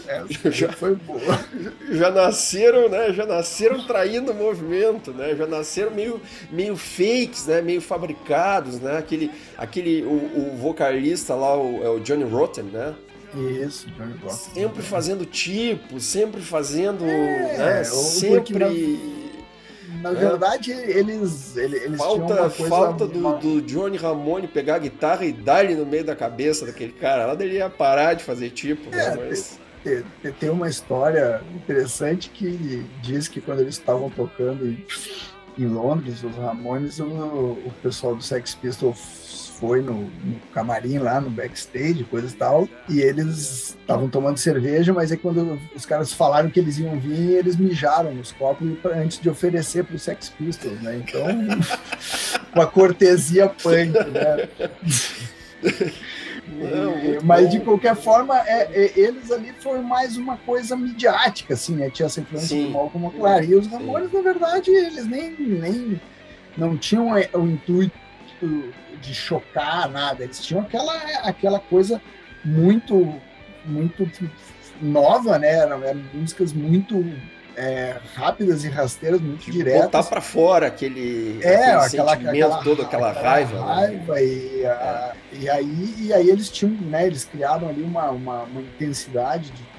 Essa 0.07 0.51
já 0.51 0.73
foi 0.73 0.95
boa. 0.95 1.45
Já 1.91 2.11
nasceram, 2.11 2.89
né? 2.89 3.13
Já 3.13 3.27
nasceram 3.27 3.87
traindo 3.87 4.33
o 4.33 4.35
movimento, 4.35 5.13
né? 5.13 5.35
Já 5.37 5.47
nasceram 5.47 5.91
meio, 5.91 6.21
meio 6.51 6.77
fakes, 6.77 7.47
né? 7.47 7.61
Meio 7.61 7.81
fabricados, 7.81 8.81
né? 8.81 8.99
Aquele, 8.99 9.31
aquele 9.57 10.03
o, 10.03 10.53
o 10.53 10.57
vocalista 10.57 11.35
lá, 11.35 11.57
o, 11.57 11.83
é 11.83 11.89
o 11.89 12.01
Johnny 12.01 12.25
Rotten, 12.25 12.65
né? 12.65 12.95
Isso, 13.35 13.89
Johnny 13.91 14.15
Rotten. 14.23 14.55
Sempre 14.55 14.83
fazendo 14.83 15.25
tipo, 15.25 16.01
sempre 16.01 16.41
fazendo, 16.41 17.05
é, 17.05 17.59
né? 17.59 17.85
Sempre 17.85 19.20
na 20.01 20.13
verdade, 20.13 20.73
é. 20.73 20.99
eles, 20.99 21.57
eles, 21.57 21.97
falta. 21.97 22.51
Falta 22.51 23.07
do, 23.07 23.39
do 23.39 23.63
Johnny 23.63 23.97
Ramone 23.97 24.49
pegar 24.49 24.77
a 24.77 24.79
guitarra 24.79 25.25
e 25.25 25.33
dar-lhe 25.33 25.75
no 25.75 25.87
meio 25.87 26.05
da 26.05 26.17
cabeça 26.17 26.67
daquele 26.67 26.93
cara. 26.93 27.27
Lá 27.27 27.35
ele 27.41 27.57
ia 27.57 27.71
parar 27.71 28.15
de 28.15 28.25
fazer 28.25 28.51
tipo, 28.51 28.91
né, 28.91 29.05
é, 29.05 29.17
né? 29.17 29.27
Mas... 29.29 29.59
Tem, 29.83 30.33
tem 30.39 30.51
uma 30.51 30.69
história 30.69 31.41
interessante 31.55 32.29
que 32.29 32.87
diz 33.01 33.29
que 33.29 33.41
quando 33.41 33.61
eles 33.61 33.77
estavam 33.77 34.11
tocando 34.11 34.67
em, 34.67 34.85
em 35.59 35.67
Londres, 35.67 36.23
os 36.23 36.37
Ramones, 36.37 37.01
o, 37.01 37.05
o 37.05 37.73
pessoal 37.83 38.15
do 38.15 38.23
Sex 38.23 38.55
Pistols 38.55 39.50
foi 39.61 39.83
no, 39.83 39.95
no, 39.95 40.41
camarim 40.55 40.99
lá, 40.99 41.21
no 41.21 41.29
backstage, 41.29 42.03
coisa 42.05 42.29
e 42.29 42.37
tal, 42.37 42.69
e 42.89 43.01
eles 43.01 43.77
estavam 43.79 44.09
tomando 44.09 44.39
cerveja, 44.39 44.93
mas 44.93 45.13
aí 45.13 45.19
quando 45.19 45.61
os 45.77 45.85
caras 45.85 46.13
falaram 46.13 46.49
que 46.49 46.59
eles 46.59 46.79
iam 46.79 46.99
vir, 46.99 47.37
eles 47.37 47.57
mijaram 47.57 48.15
nos 48.15 48.33
copos 48.33 48.67
antes 48.85 49.21
de 49.21 49.29
oferecer 49.29 49.85
para 49.85 49.95
os 49.95 50.03
Sex 50.03 50.31
Pistols, 50.31 50.81
né? 50.81 50.97
Então, 50.97 51.27
uma 52.57 52.67
cortesia 52.67 53.49
punk, 53.49 53.93
né? 53.93 54.49
Não, 56.49 57.23
mas 57.23 57.51
de 57.51 57.61
qualquer 57.61 57.95
forma, 57.95 58.39
é, 58.41 58.69
é, 58.73 58.93
eles 58.99 59.31
ali 59.31 59.53
foi 59.61 59.81
mais 59.81 60.17
uma 60.17 60.39
coisa 60.39 60.75
midiática, 60.75 61.55
assim, 61.55 61.77
né? 61.77 61.91
Tinha 61.91 62.07
essa 62.07 62.21
influência 62.21 62.49
Sim. 62.49 62.65
do 62.65 62.71
Malcolm 62.71 63.07
McLaren. 63.07 63.45
E 63.45 63.55
os 63.55 63.67
Ramones, 63.67 64.13
na 64.13 64.23
verdade, 64.23 64.71
eles 64.71 65.07
nem, 65.07 65.37
nem 65.39 66.01
não 66.57 66.77
tinham 66.77 67.11
o 67.11 67.47
intuito 67.47 67.93
de 69.01 69.15
chocar, 69.15 69.89
nada. 69.89 70.25
Eles 70.25 70.41
tinham 70.41 70.63
aquela, 70.63 70.95
aquela 71.23 71.59
coisa 71.59 72.01
muito, 72.45 73.15
muito 73.65 74.11
nova, 74.81 75.39
né? 75.39 75.49
Eram, 75.49 75.83
eram 75.85 76.03
músicas 76.13 76.53
muito 76.53 77.05
é, 77.57 77.97
rápidas 78.15 78.65
e 78.65 78.69
rasteiras, 78.69 79.21
muito 79.21 79.41
tipo, 79.41 79.53
diretas. 79.53 79.83
Botar 79.83 80.03
para 80.05 80.21
fora 80.21 80.67
aquele, 80.67 81.41
é, 81.43 81.73
aquele 81.73 82.03
aquela, 82.03 82.13
aquela, 82.13 82.63
todo, 82.63 82.83
aquela, 82.83 83.11
aquela 83.11 83.31
raiva. 83.31 83.65
Raiva 83.65 84.15
né? 84.15 84.25
e, 84.25 84.67
a, 84.67 85.15
é. 85.33 85.37
e, 85.37 85.51
aí, 85.51 85.95
e 85.99 86.13
aí 86.13 86.31
eles 86.31 86.49
tinham, 86.49 86.75
né? 86.89 87.07
Eles 87.07 87.25
criaram 87.25 87.69
ali 87.69 87.83
uma, 87.83 88.11
uma, 88.11 88.43
uma 88.45 88.61
intensidade 88.61 89.51
de 89.51 89.71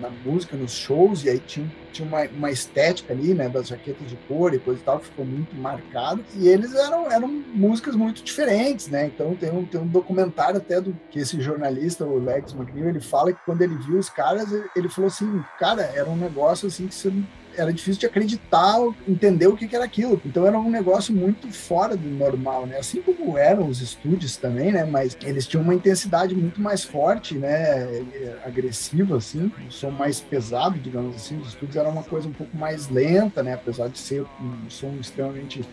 na 0.00 0.10
música, 0.10 0.56
nos 0.56 0.72
shows, 0.72 1.24
e 1.24 1.30
aí 1.30 1.38
tinha, 1.38 1.70
tinha 1.92 2.06
uma, 2.06 2.22
uma 2.24 2.50
estética 2.50 3.12
ali, 3.12 3.34
né, 3.34 3.48
das 3.48 3.68
jaquetas 3.68 4.08
de 4.08 4.16
cor 4.28 4.52
e 4.54 4.58
coisa 4.58 4.80
e 4.80 4.84
tal, 4.84 4.98
que 4.98 5.06
ficou 5.06 5.24
muito 5.24 5.54
marcado. 5.56 6.24
E 6.36 6.48
eles 6.48 6.74
eram, 6.74 7.10
eram 7.10 7.28
músicas 7.28 7.94
muito 7.94 8.22
diferentes, 8.22 8.88
né? 8.88 9.06
Então 9.06 9.34
tem 9.34 9.50
um, 9.50 9.64
tem 9.64 9.80
um 9.80 9.86
documentário 9.86 10.56
até 10.56 10.80
do 10.80 10.96
que 11.10 11.20
esse 11.20 11.40
jornalista, 11.40 12.04
o 12.04 12.18
Lex 12.18 12.52
McNeil, 12.52 12.88
ele 12.88 13.00
fala 13.00 13.32
que 13.32 13.40
quando 13.44 13.62
ele 13.62 13.76
viu 13.76 13.98
os 13.98 14.08
caras, 14.08 14.48
ele 14.74 14.88
falou 14.88 15.08
assim, 15.08 15.42
cara, 15.58 15.82
era 15.82 16.08
um 16.08 16.16
negócio 16.16 16.68
assim 16.68 16.86
que 16.86 16.94
você 16.94 17.12
era 17.56 17.72
difícil 17.72 18.00
de 18.00 18.06
acreditar, 18.06 18.76
entender 19.06 19.46
o 19.46 19.56
que, 19.56 19.66
que 19.66 19.74
era 19.74 19.84
aquilo. 19.84 20.20
Então 20.24 20.46
era 20.46 20.58
um 20.58 20.70
negócio 20.70 21.14
muito 21.14 21.50
fora 21.52 21.96
do 21.96 22.08
normal, 22.08 22.66
né? 22.66 22.78
Assim 22.78 23.00
como 23.02 23.36
eram 23.36 23.68
os 23.68 23.80
estúdios 23.80 24.36
também, 24.36 24.72
né? 24.72 24.84
Mas 24.84 25.16
eles 25.22 25.46
tinham 25.46 25.62
uma 25.62 25.74
intensidade 25.74 26.34
muito 26.34 26.60
mais 26.60 26.84
forte, 26.84 27.34
né? 27.34 28.04
Agressiva, 28.44 29.16
assim, 29.16 29.50
um 29.66 29.70
som 29.70 29.90
mais 29.90 30.20
pesado, 30.20 30.78
digamos 30.78 31.16
assim. 31.16 31.38
Os 31.38 31.48
estúdios 31.48 31.76
eram 31.76 31.90
uma 31.90 32.02
coisa 32.02 32.28
um 32.28 32.32
pouco 32.32 32.56
mais 32.56 32.88
lenta, 32.88 33.42
né? 33.42 33.54
Apesar 33.54 33.88
de 33.88 33.98
ser 33.98 34.22
um 34.40 34.70
som 34.70 34.94
extremamente 35.00 35.64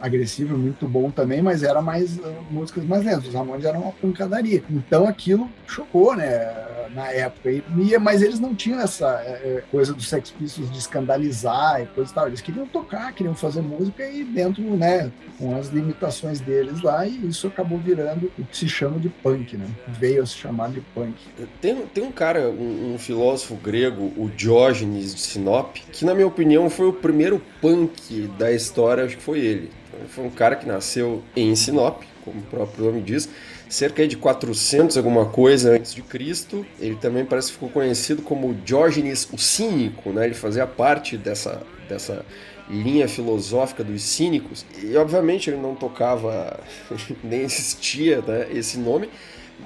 agressivo, 0.00 0.56
muito 0.56 0.86
bom 0.86 1.10
também, 1.10 1.42
mas 1.42 1.62
era 1.62 1.80
mais 1.82 2.18
uh, 2.18 2.34
músicas 2.50 2.84
mais 2.84 3.04
lentas. 3.04 3.28
Os 3.28 3.34
Ramones 3.34 3.64
eram 3.64 3.82
uma 3.82 3.92
pancadaria. 3.92 4.62
Então 4.70 5.06
aquilo 5.06 5.48
chocou, 5.66 6.16
né? 6.16 6.66
Na 6.94 7.12
época. 7.12 7.50
E, 7.50 7.62
mas 8.00 8.22
eles 8.22 8.40
não 8.40 8.54
tinham 8.54 8.80
essa 8.80 9.06
é, 9.22 9.62
coisa 9.70 9.92
dos 9.92 10.08
Sex 10.08 10.30
Pistols 10.30 10.70
de 10.70 10.78
escandalizar 10.78 11.82
e 11.82 11.86
coisa 11.86 12.10
e 12.10 12.14
tal. 12.14 12.26
Eles 12.28 12.40
queriam 12.40 12.66
tocar, 12.66 13.12
queriam 13.12 13.34
fazer 13.34 13.60
música 13.60 14.08
e 14.08 14.24
dentro, 14.24 14.62
né? 14.74 15.12
Com 15.38 15.54
as 15.54 15.68
limitações 15.68 16.40
deles 16.40 16.80
lá, 16.80 17.06
e 17.06 17.28
isso 17.28 17.46
acabou 17.46 17.78
virando 17.78 18.32
o 18.38 18.44
que 18.44 18.56
se 18.56 18.68
chama 18.68 18.98
de 18.98 19.10
punk, 19.10 19.56
né? 19.56 19.66
Veio 19.86 20.22
a 20.22 20.26
se 20.26 20.34
chamar 20.34 20.70
de 20.70 20.80
punk. 20.80 21.14
Tem, 21.60 21.76
tem 21.86 22.04
um 22.04 22.12
cara, 22.12 22.48
um, 22.48 22.94
um 22.94 22.98
filósofo 22.98 23.54
grego, 23.56 24.12
o 24.16 24.30
Diógenes 24.34 25.14
de 25.14 25.20
Sinop, 25.20 25.76
que 25.92 26.04
na 26.04 26.14
minha 26.14 26.26
opinião 26.26 26.70
foi 26.70 26.88
o 26.88 26.92
primeiro 26.92 27.40
punk 27.60 28.28
da 28.38 28.50
história, 28.50 29.04
acho 29.04 29.16
que 29.16 29.22
foi 29.22 29.40
ele. 29.40 29.70
Foi 30.08 30.24
um 30.24 30.30
cara 30.30 30.56
que 30.56 30.66
nasceu 30.66 31.22
em 31.34 31.54
Sinop, 31.54 32.02
como 32.24 32.40
o 32.40 32.42
próprio 32.42 32.86
nome 32.86 33.00
diz, 33.00 33.28
cerca 33.68 34.06
de 34.06 34.16
400 34.16 34.96
alguma 34.96 35.26
coisa 35.26 35.72
antes 35.72 35.94
de 35.94 36.02
Cristo. 36.02 36.64
Ele 36.80 36.96
também 36.96 37.24
parece 37.24 37.48
que 37.48 37.54
ficou 37.54 37.68
conhecido 37.68 38.22
como 38.22 38.54
Diógenes 38.54 39.28
o 39.32 39.38
Cínico, 39.38 40.10
né? 40.10 40.26
Ele 40.26 40.34
fazia 40.34 40.66
parte 40.66 41.16
dessa, 41.16 41.62
dessa 41.88 42.24
linha 42.68 43.08
filosófica 43.08 43.82
dos 43.82 44.02
cínicos. 44.02 44.64
E 44.82 44.96
obviamente 44.96 45.50
ele 45.50 45.60
não 45.60 45.74
tocava, 45.74 46.60
nem 47.24 47.42
existia 47.42 48.20
né, 48.20 48.48
esse 48.52 48.78
nome, 48.78 49.08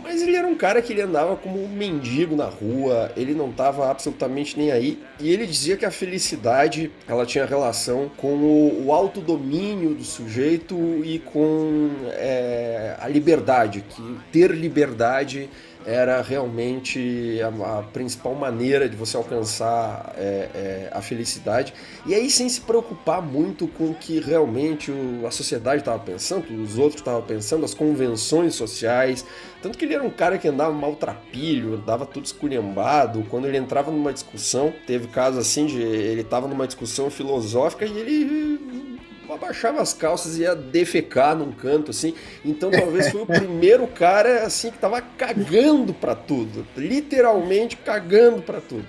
mas 0.00 0.22
ele 0.22 0.36
era 0.36 0.46
um 0.46 0.54
cara 0.54 0.80
que 0.80 0.92
ele 0.92 1.02
andava 1.02 1.36
como 1.36 1.62
um 1.62 1.68
mendigo 1.68 2.34
na 2.34 2.46
rua, 2.46 3.12
ele 3.16 3.34
não 3.34 3.50
estava 3.50 3.90
absolutamente 3.90 4.58
nem 4.58 4.72
aí. 4.72 4.98
E 5.20 5.30
ele 5.30 5.46
dizia 5.46 5.76
que 5.76 5.84
a 5.84 5.90
felicidade 5.90 6.90
ela 7.06 7.26
tinha 7.26 7.44
relação 7.44 8.10
com 8.16 8.34
o, 8.34 8.86
o 8.86 8.92
autodomínio 8.92 9.94
do 9.94 10.04
sujeito 10.04 10.76
e 11.04 11.18
com 11.18 11.90
é, 12.12 12.96
a 12.98 13.08
liberdade, 13.08 13.84
que 13.88 14.16
ter 14.32 14.50
liberdade 14.50 15.48
era 15.86 16.20
realmente 16.22 17.38
a, 17.42 17.78
a, 17.78 17.82
principal 17.82 18.34
maneira 18.34 18.88
de 18.88 18.96
você 18.96 19.16
alcançar 19.16 20.14
é, 20.16 20.48
é, 20.54 20.90
a 20.92 21.00
felicidade. 21.00 21.74
E 22.06 22.14
aí, 22.14 22.30
sem 22.30 22.48
se 22.48 22.60
preocupar 22.60 23.22
muito 23.22 23.66
com 23.68 23.90
o 23.90 23.94
que 23.94 24.20
realmente 24.20 24.90
o, 24.90 25.26
a 25.26 25.30
sociedade 25.30 25.82
estava 25.82 25.98
pensando, 25.98 26.44
os 26.62 26.78
outros 26.78 27.00
estavam 27.00 27.22
pensando, 27.22 27.64
as 27.64 27.74
convenções 27.74 28.54
sociais. 28.54 29.24
Tanto 29.60 29.78
que 29.78 29.84
ele 29.84 29.94
era 29.94 30.02
um 30.02 30.10
cara 30.10 30.38
que 30.38 30.48
andava 30.48 30.72
maltrapilho, 30.72 31.74
andava 31.74 32.04
tudo 32.06 32.24
esculhambado. 32.24 33.24
Quando 33.28 33.46
ele 33.46 33.56
entrava 33.56 33.90
numa 33.90 34.12
discussão, 34.12 34.72
teve 34.86 35.08
caso 35.08 35.38
assim 35.38 35.66
de 35.66 35.80
ele 35.80 36.22
estava 36.22 36.48
numa 36.48 36.66
discussão 36.66 37.10
filosófica 37.10 37.84
e 37.84 37.98
ele 37.98 38.91
abaixava 39.34 39.80
as 39.80 39.92
calças 39.92 40.38
e 40.38 40.42
ia 40.42 40.54
defecar 40.54 41.36
num 41.36 41.52
canto, 41.52 41.90
assim. 41.90 42.14
Então 42.44 42.70
talvez 42.70 43.10
foi 43.10 43.22
o 43.22 43.26
primeiro 43.26 43.86
cara, 43.86 44.44
assim, 44.44 44.70
que 44.70 44.78
tava 44.78 45.00
cagando 45.00 45.92
para 45.92 46.14
tudo. 46.14 46.66
Literalmente 46.76 47.76
cagando 47.76 48.42
para 48.42 48.60
tudo. 48.60 48.86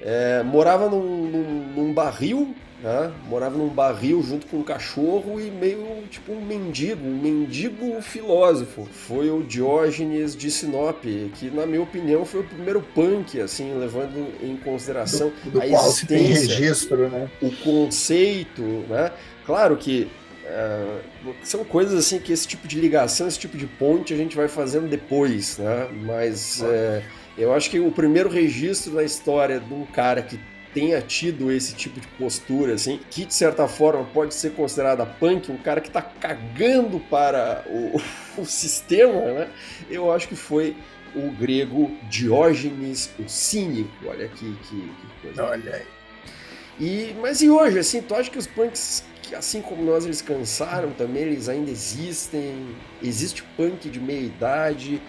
É, 0.00 0.42
morava 0.42 0.88
num, 0.88 1.28
num, 1.28 1.66
num 1.74 1.92
barril, 1.92 2.54
né? 2.82 3.12
morava 3.28 3.56
num 3.56 3.68
barril 3.68 4.22
junto 4.22 4.46
com 4.46 4.58
um 4.58 4.62
cachorro 4.62 5.40
e 5.40 5.50
meio 5.50 6.04
tipo 6.10 6.32
um 6.32 6.40
mendigo, 6.40 7.06
um 7.06 7.18
mendigo 7.18 8.00
filósofo. 8.02 8.86
Foi 8.90 9.30
o 9.30 9.42
Diógenes 9.42 10.36
de 10.36 10.50
Sinop, 10.50 11.02
que 11.34 11.50
na 11.50 11.66
minha 11.66 11.82
opinião 11.82 12.24
foi 12.24 12.40
o 12.40 12.44
primeiro 12.44 12.80
punk, 12.94 13.40
assim, 13.40 13.74
levando 13.78 14.32
em 14.42 14.56
consideração 14.56 15.32
do, 15.44 15.52
do 15.52 15.62
a 15.62 15.66
existência, 15.66 16.56
registro, 16.56 17.08
né? 17.08 17.28
o 17.40 17.50
conceito, 17.50 18.62
né? 18.88 19.10
Claro 19.46 19.76
que 19.76 20.10
é, 20.44 21.00
são 21.42 21.64
coisas 21.64 21.94
assim 21.94 22.18
que 22.18 22.32
esse 22.32 22.46
tipo 22.46 22.68
de 22.68 22.80
ligação, 22.80 23.26
esse 23.26 23.38
tipo 23.38 23.56
de 23.56 23.66
ponte 23.66 24.12
a 24.12 24.16
gente 24.16 24.36
vai 24.36 24.48
fazendo 24.48 24.88
depois, 24.88 25.58
né? 25.58 25.88
Mas 26.04 26.62
é, 26.62 27.02
eu 27.38 27.54
acho 27.54 27.70
que 27.70 27.78
o 27.78 27.90
primeiro 27.90 28.28
registro 28.28 28.92
na 28.92 29.04
história 29.04 29.60
de 29.60 29.72
um 29.72 29.84
cara 29.86 30.22
que 30.22 30.38
tenha 30.74 31.00
tido 31.00 31.50
esse 31.50 31.74
tipo 31.74 31.98
de 31.98 32.06
postura, 32.18 32.74
assim, 32.74 33.00
que 33.10 33.24
de 33.24 33.32
certa 33.32 33.66
forma 33.66 34.04
pode 34.12 34.34
ser 34.34 34.50
considerada 34.52 35.06
punk, 35.06 35.50
um 35.50 35.56
cara 35.56 35.80
que 35.80 35.88
está 35.88 36.02
cagando 36.02 37.00
para 37.00 37.64
o, 37.66 38.00
o 38.42 38.44
sistema, 38.44 39.32
né? 39.32 39.48
Eu 39.88 40.12
acho 40.12 40.28
que 40.28 40.36
foi 40.36 40.76
o 41.14 41.30
grego 41.30 41.90
Diógenes 42.10 43.10
o 43.18 43.28
Cínico. 43.28 43.90
Olha 44.06 44.28
que, 44.28 44.54
que, 44.54 44.76
que 44.76 45.22
coisa. 45.22 45.44
Olha 45.44 45.74
aí. 45.76 45.86
E, 46.78 47.16
mas 47.20 47.40
e 47.40 47.48
hoje, 47.48 47.78
assim, 47.78 48.02
tu 48.02 48.14
acha 48.14 48.30
que 48.30 48.36
os 48.36 48.46
punks 48.46 49.02
que 49.26 49.34
assim 49.34 49.60
como 49.60 49.82
nós 49.82 50.04
eles 50.04 50.22
cansaram 50.22 50.92
também, 50.92 51.22
eles 51.22 51.48
ainda 51.48 51.70
existem. 51.70 52.74
Existe 53.02 53.42
punk 53.56 53.90
de 53.90 54.00
meia 54.00 54.20
idade 54.20 55.02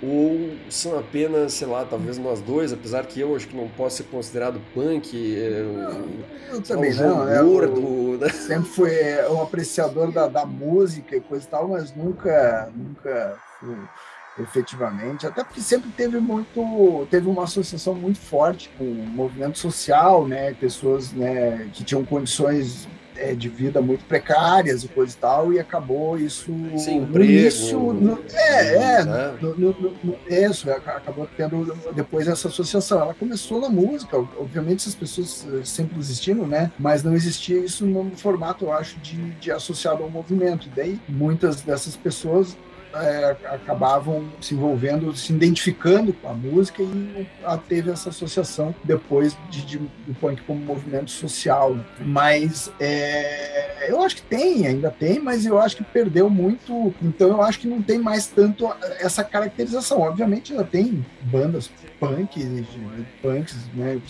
ou 0.00 0.56
são 0.70 0.96
apenas, 0.96 1.54
sei 1.54 1.66
lá, 1.66 1.84
talvez 1.84 2.18
nós 2.18 2.40
dois, 2.40 2.72
apesar 2.72 3.04
que 3.04 3.18
eu 3.18 3.34
acho 3.34 3.48
que 3.48 3.56
não 3.56 3.68
posso 3.68 3.96
ser 3.96 4.04
considerado 4.04 4.60
punk, 4.72 5.12
eu, 5.12 6.14
eu 6.52 6.62
também 6.62 6.94
não, 6.94 7.24
né? 7.24 7.42
gordo, 7.42 8.16
né? 8.22 8.28
sempre 8.28 8.68
fui 8.68 8.92
é, 8.92 9.28
um 9.28 9.42
apreciador 9.42 10.12
da, 10.12 10.28
da 10.28 10.46
música 10.46 11.16
e 11.16 11.20
coisa 11.20 11.44
e 11.44 11.48
tal, 11.48 11.66
mas 11.66 11.92
nunca, 11.96 12.70
nunca 12.76 13.36
fui 13.58 13.76
efetivamente, 14.40 15.26
até 15.26 15.42
porque 15.42 15.60
sempre 15.60 15.90
teve 15.90 16.20
muito, 16.20 17.08
teve 17.10 17.28
uma 17.28 17.42
associação 17.42 17.92
muito 17.92 18.20
forte 18.20 18.70
com 18.78 18.84
o 18.84 18.94
movimento 18.94 19.58
social, 19.58 20.28
né, 20.28 20.54
pessoas, 20.54 21.10
né, 21.12 21.68
que 21.72 21.82
tinham 21.82 22.04
condições 22.04 22.86
é, 23.18 23.34
de 23.34 23.48
vida 23.48 23.80
muito 23.80 24.04
precárias 24.04 24.84
e 24.84 24.88
coisa 24.88 25.14
e 25.14 25.18
tal, 25.18 25.52
e 25.52 25.58
acabou 25.58 26.16
isso 26.16 26.52
Sim, 26.76 27.00
no 27.00 27.22
início. 27.22 27.92
No, 27.92 28.18
é, 28.32 28.74
é, 28.74 29.04
né? 29.04 29.38
no, 29.40 29.54
no, 29.56 29.96
no, 30.02 30.16
isso, 30.28 30.70
acabou 30.70 31.28
tendo 31.36 31.76
depois 31.94 32.28
essa 32.28 32.48
associação. 32.48 33.00
Ela 33.00 33.14
começou 33.14 33.60
na 33.60 33.68
música, 33.68 34.16
obviamente 34.16 34.80
essas 34.80 34.94
pessoas 34.94 35.46
eh, 35.52 35.64
sempre 35.64 35.98
existiram, 35.98 36.46
né? 36.46 36.70
Mas 36.78 37.02
não 37.02 37.14
existia 37.14 37.58
isso 37.58 37.84
no 37.84 38.10
formato, 38.16 38.66
eu 38.66 38.72
acho, 38.72 38.98
de, 39.00 39.16
de 39.32 39.50
associado 39.50 40.02
ao 40.02 40.10
movimento. 40.10 40.68
E 40.68 40.70
daí 40.70 41.00
muitas 41.08 41.60
dessas 41.60 41.96
pessoas 41.96 42.56
é, 42.94 43.36
acabavam 43.46 44.28
se 44.40 44.54
envolvendo, 44.54 45.14
se 45.14 45.32
identificando 45.32 46.12
com 46.12 46.28
a 46.28 46.34
música 46.34 46.82
e 46.82 47.26
teve 47.68 47.90
essa 47.90 48.08
associação 48.08 48.74
depois 48.84 49.36
de, 49.50 49.64
de, 49.64 49.78
do 49.78 50.14
punk 50.20 50.42
como 50.42 50.60
movimento 50.60 51.10
social. 51.10 51.76
Mas 52.00 52.70
é, 52.80 53.67
eu 53.86 54.02
acho 54.02 54.16
que 54.16 54.22
tem, 54.22 54.66
ainda 54.66 54.90
tem, 54.90 55.20
mas 55.20 55.46
eu 55.46 55.58
acho 55.58 55.76
que 55.76 55.84
perdeu 55.84 56.28
muito. 56.28 56.94
Então 57.02 57.28
eu 57.28 57.42
acho 57.42 57.60
que 57.60 57.66
não 57.66 57.82
tem 57.82 57.98
mais 57.98 58.26
tanto 58.26 58.68
essa 58.98 59.22
caracterização. 59.22 60.00
Obviamente 60.00 60.52
ainda 60.52 60.64
tem 60.64 61.04
bandas 61.22 61.70
punk, 61.98 62.66
punks 63.20 63.56
né, 63.74 64.00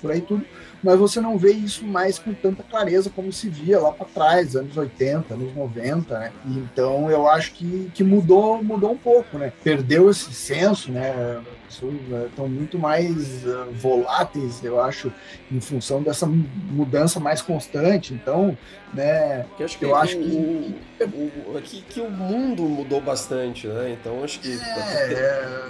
por 0.00 0.10
aí 0.10 0.20
tudo, 0.20 0.44
mas 0.82 0.98
você 0.98 1.20
não 1.20 1.38
vê 1.38 1.52
isso 1.52 1.84
mais 1.84 2.18
com 2.18 2.34
tanta 2.34 2.62
clareza 2.62 3.10
como 3.10 3.32
se 3.32 3.48
via 3.48 3.78
lá 3.80 3.92
para 3.92 4.06
trás, 4.06 4.56
anos 4.56 4.76
80, 4.76 5.34
anos 5.34 5.54
90, 5.54 6.18
né? 6.18 6.32
Então 6.46 7.10
eu 7.10 7.28
acho 7.28 7.52
que, 7.52 7.90
que 7.94 8.04
mudou, 8.04 8.62
mudou 8.62 8.92
um 8.92 8.98
pouco, 8.98 9.38
né? 9.38 9.52
Perdeu 9.62 10.10
esse 10.10 10.32
senso, 10.32 10.90
né? 10.92 11.40
estão 12.26 12.48
muito 12.48 12.78
mais 12.78 13.44
uh, 13.44 13.66
voláteis, 13.72 14.62
eu 14.64 14.80
acho, 14.80 15.12
em 15.50 15.60
função 15.60 16.02
dessa 16.02 16.26
mudança 16.26 17.20
mais 17.20 17.42
constante. 17.42 18.14
Então, 18.14 18.56
né, 18.92 19.44
que 19.56 19.64
acho 19.64 19.78
que 19.78 19.84
eu 19.84 19.94
acho 19.94 20.16
que 20.16 20.76
o, 21.04 21.56
o, 21.56 21.62
que, 21.62 21.82
que 21.82 22.00
o 22.00 22.10
mundo 22.10 22.62
mudou 22.62 23.00
bastante, 23.00 23.66
né? 23.66 23.96
Então 24.00 24.24
acho 24.24 24.40
que 24.40 24.52
é... 24.52 25.06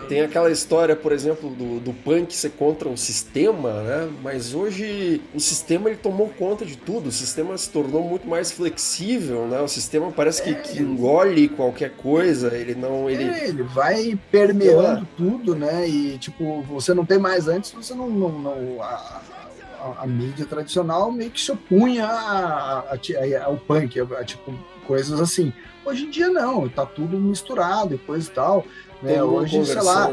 tem, 0.01 0.09
tem, 0.09 0.21
aquela 0.21 0.51
história, 0.51 0.95
por 0.95 1.13
exemplo, 1.13 1.51
do, 1.51 1.81
do 1.81 1.93
punk 1.93 2.35
ser 2.35 2.51
contra 2.51 2.89
o 2.89 2.97
sistema, 2.97 3.83
né? 3.83 4.09
Mas 4.23 4.55
hoje 4.55 5.21
o 5.35 5.41
sistema 5.41 5.89
ele 5.89 5.99
tomou 5.99 6.29
conta 6.39 6.65
de 6.65 6.77
tudo. 6.77 7.09
O 7.09 7.13
sistema 7.13 7.57
se 7.59 7.71
tornou 7.71 8.03
muito 8.03 8.29
mais 8.29 8.53
flexível, 8.53 9.47
né? 9.47 9.61
O 9.61 9.69
sistema 9.69 10.13
parece 10.13 10.43
que, 10.43 10.51
é... 10.51 10.55
que 10.55 10.81
engole 10.81 11.49
qualquer 11.49 11.91
coisa. 11.91 12.57
Ele 12.57 12.75
não 12.75 13.11
ele, 13.11 13.25
é, 13.25 13.49
ele 13.49 13.63
vai 13.63 14.19
permeando 14.31 15.07
tudo, 15.17 15.57
né? 15.57 15.89
E 15.89 16.19
tipo 16.19 16.63
você 16.63 16.95
não 16.95 17.05
tem 17.05 17.19
mais 17.19 17.49
antes, 17.49 17.73
você 17.73 17.95
não, 17.95 18.09
não, 18.09 18.39
não 18.39 18.83
a, 18.83 19.21
a, 19.93 20.03
a, 20.03 20.07
mídia 20.07 20.47
tradicional 20.47 21.11
meio 21.11 21.31
que 21.31 21.41
se 21.41 21.53
opunha 21.53 22.07
ao 23.45 23.57
punk, 23.57 24.01
a, 24.01 24.25
tipo, 24.25 24.55
coisas 24.87 25.21
assim. 25.21 25.53
Hoje 25.85 26.05
em 26.05 26.11
dia 26.11 26.29
não, 26.29 26.69
tá 26.69 26.85
tudo 26.85 27.19
misturado 27.19 27.95
e 27.95 27.99
coisa 27.99 28.29
e 28.29 28.33
tal. 28.33 28.65
Né? 29.03 29.23
Hoje, 29.23 29.65
sei 29.65 29.83
lá. 29.83 30.11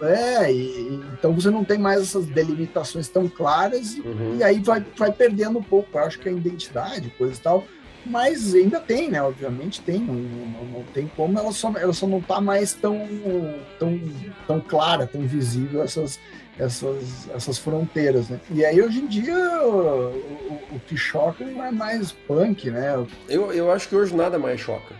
É, 0.00 0.52
e, 0.52 1.00
então 1.12 1.32
você 1.34 1.50
não 1.50 1.64
tem 1.64 1.76
mais 1.76 2.02
essas 2.02 2.24
delimitações 2.26 3.08
tão 3.08 3.28
claras 3.28 3.96
uhum. 3.96 4.36
e 4.38 4.44
aí 4.44 4.60
vai, 4.60 4.84
vai 4.96 5.10
perdendo 5.10 5.58
um 5.58 5.62
pouco, 5.62 5.98
eu 5.98 6.04
acho 6.04 6.20
que 6.20 6.28
a 6.28 6.32
identidade, 6.32 7.10
coisa 7.18 7.34
e 7.34 7.42
tal 7.42 7.64
mas 8.04 8.54
ainda 8.54 8.80
tem, 8.80 9.10
né? 9.10 9.22
Obviamente 9.22 9.80
tem, 9.80 10.00
não, 10.00 10.14
não, 10.14 10.64
não, 10.64 10.82
tem 10.94 11.10
como, 11.16 11.38
ela 11.38 11.52
só, 11.52 11.72
ela 11.76 11.92
só 11.92 12.06
não 12.06 12.20
tá 12.20 12.40
mais 12.40 12.74
tão, 12.74 13.06
tão, 13.78 14.00
tão 14.46 14.60
clara, 14.60 15.06
tão 15.06 15.22
visível 15.22 15.82
essas, 15.82 16.18
essas, 16.58 17.28
essas 17.34 17.58
fronteiras, 17.58 18.28
né? 18.28 18.40
E 18.50 18.64
aí 18.64 18.80
hoje 18.80 19.00
em 19.00 19.06
dia 19.06 19.36
o, 19.62 20.10
o, 20.10 20.76
o 20.76 20.80
que 20.86 20.96
choca 20.96 21.44
não 21.44 21.64
é 21.64 21.70
mais 21.70 22.12
punk, 22.12 22.70
né? 22.70 23.04
Eu, 23.28 23.52
eu 23.52 23.70
acho 23.70 23.88
que 23.88 23.96
hoje 23.96 24.14
nada 24.14 24.38
mais 24.38 24.60
choca. 24.60 24.94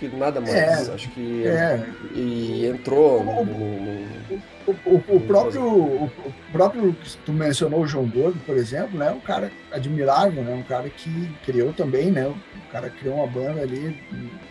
Que 0.00 0.08
nada 0.08 0.40
mais. 0.40 0.54
É, 0.54 0.94
acho 0.94 1.10
que 1.10 1.46
é. 1.46 1.84
e 2.14 2.66
entrou 2.66 3.22
no, 3.22 3.44
no, 3.44 4.42
o, 4.66 4.72
o, 4.86 5.16
o, 5.16 5.20
próprio, 5.20 5.62
o, 5.62 6.10
próprio 6.50 6.96
tu 7.26 7.32
mencionou 7.34 7.82
o 7.82 7.86
João 7.86 8.08
Gordo, 8.08 8.40
por 8.46 8.56
exemplo, 8.56 8.98
né? 8.98 9.10
Um 9.10 9.20
cara 9.20 9.52
admirável, 9.70 10.42
né? 10.42 10.54
Um 10.54 10.62
cara 10.62 10.88
que 10.88 11.30
criou 11.44 11.74
também, 11.74 12.10
né? 12.10 12.26
O 12.28 12.72
cara 12.72 12.88
criou 12.88 13.16
uma 13.16 13.26
banda 13.26 13.60
ali 13.60 13.94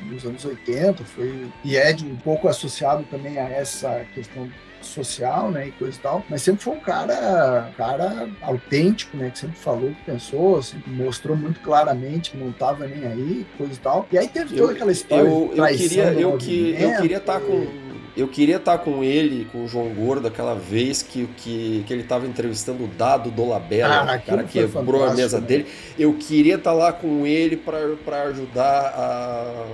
nos 0.04 0.24
anos 0.24 0.46
80, 0.46 1.04
foi 1.04 1.48
e 1.66 1.76
é 1.76 1.92
de, 1.94 2.06
um 2.06 2.18
pouco 2.18 2.48
associado 2.48 3.04
também 3.10 3.40
a 3.40 3.50
essa 3.50 4.06
questão 4.14 4.48
social, 4.90 5.52
né, 5.52 5.68
e 5.68 5.72
coisa 5.72 5.98
e 5.98 6.02
tal, 6.02 6.24
mas 6.30 6.42
sempre 6.42 6.64
foi 6.64 6.74
um 6.74 6.80
cara, 6.80 7.72
cara 7.78 8.30
autêntico, 8.42 9.16
né, 9.18 9.30
que 9.30 9.40
sempre 9.40 9.58
falou 9.58 9.90
o 9.90 9.96
que 9.96 10.04
pensou, 10.04 10.62
sempre 10.62 10.92
mostrou 10.92 11.36
muito 11.36 11.60
claramente 11.62 12.32
que 12.32 12.38
não 12.38 12.52
tava 12.52 12.88
nem 12.88 13.06
aí, 13.06 13.46
coisa 13.58 13.74
e 13.74 13.78
tal. 13.78 14.08
E 14.12 14.18
aí 14.18 14.28
teve 14.28 14.56
toda 14.56 14.74
aquela 14.74 14.92
história 14.92 15.30
eu, 15.30 15.52
eu 15.56 15.66
queria, 15.68 16.14
eu, 16.14 16.38
que, 16.38 16.76
eu 16.80 17.02
queria 17.02 17.18
estar 17.18 17.40
tá 17.40 17.40
com 17.40 17.90
eu 18.18 18.28
queria 18.28 18.58
estar 18.58 18.78
tá 18.78 18.84
com 18.84 19.04
ele, 19.04 19.48
com 19.52 19.64
o 19.64 19.68
João 19.68 19.94
Gordo, 19.94 20.28
aquela 20.28 20.54
vez 20.54 21.02
que, 21.02 21.26
que, 21.38 21.84
que 21.88 21.94
ele 21.94 22.02
estava 22.02 22.28
entrevistando 22.28 22.84
o 22.84 22.88
Dado 22.88 23.32
Dolabella, 23.32 24.02
ah, 24.02 24.18
o 24.18 24.22
cara 24.22 24.44
que 24.44 24.60
quebrou 24.60 25.06
a 25.06 25.14
mesa 25.14 25.40
né? 25.40 25.48
dele. 25.48 25.68
Eu 25.98 26.14
queria 26.16 26.56
estar 26.56 26.72
tá 26.72 26.76
lá 26.76 26.92
com 26.92 27.26
ele 27.26 27.56
para 27.56 28.24
ajudar 28.24 28.94
a. 28.96 29.66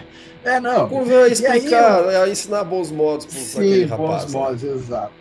É, 0.44 0.60
não. 0.60 0.86
A 0.86 1.28
explicar, 1.28 2.08
aí, 2.08 2.16
a 2.16 2.28
ensinar 2.28 2.64
bons 2.64 2.90
modos 2.90 3.26
para 3.26 3.40
aquele 3.40 3.84
rapaz. 3.86 4.24
Bons 4.24 4.32
né? 4.32 4.40
modos, 4.40 4.62
exato. 4.62 5.12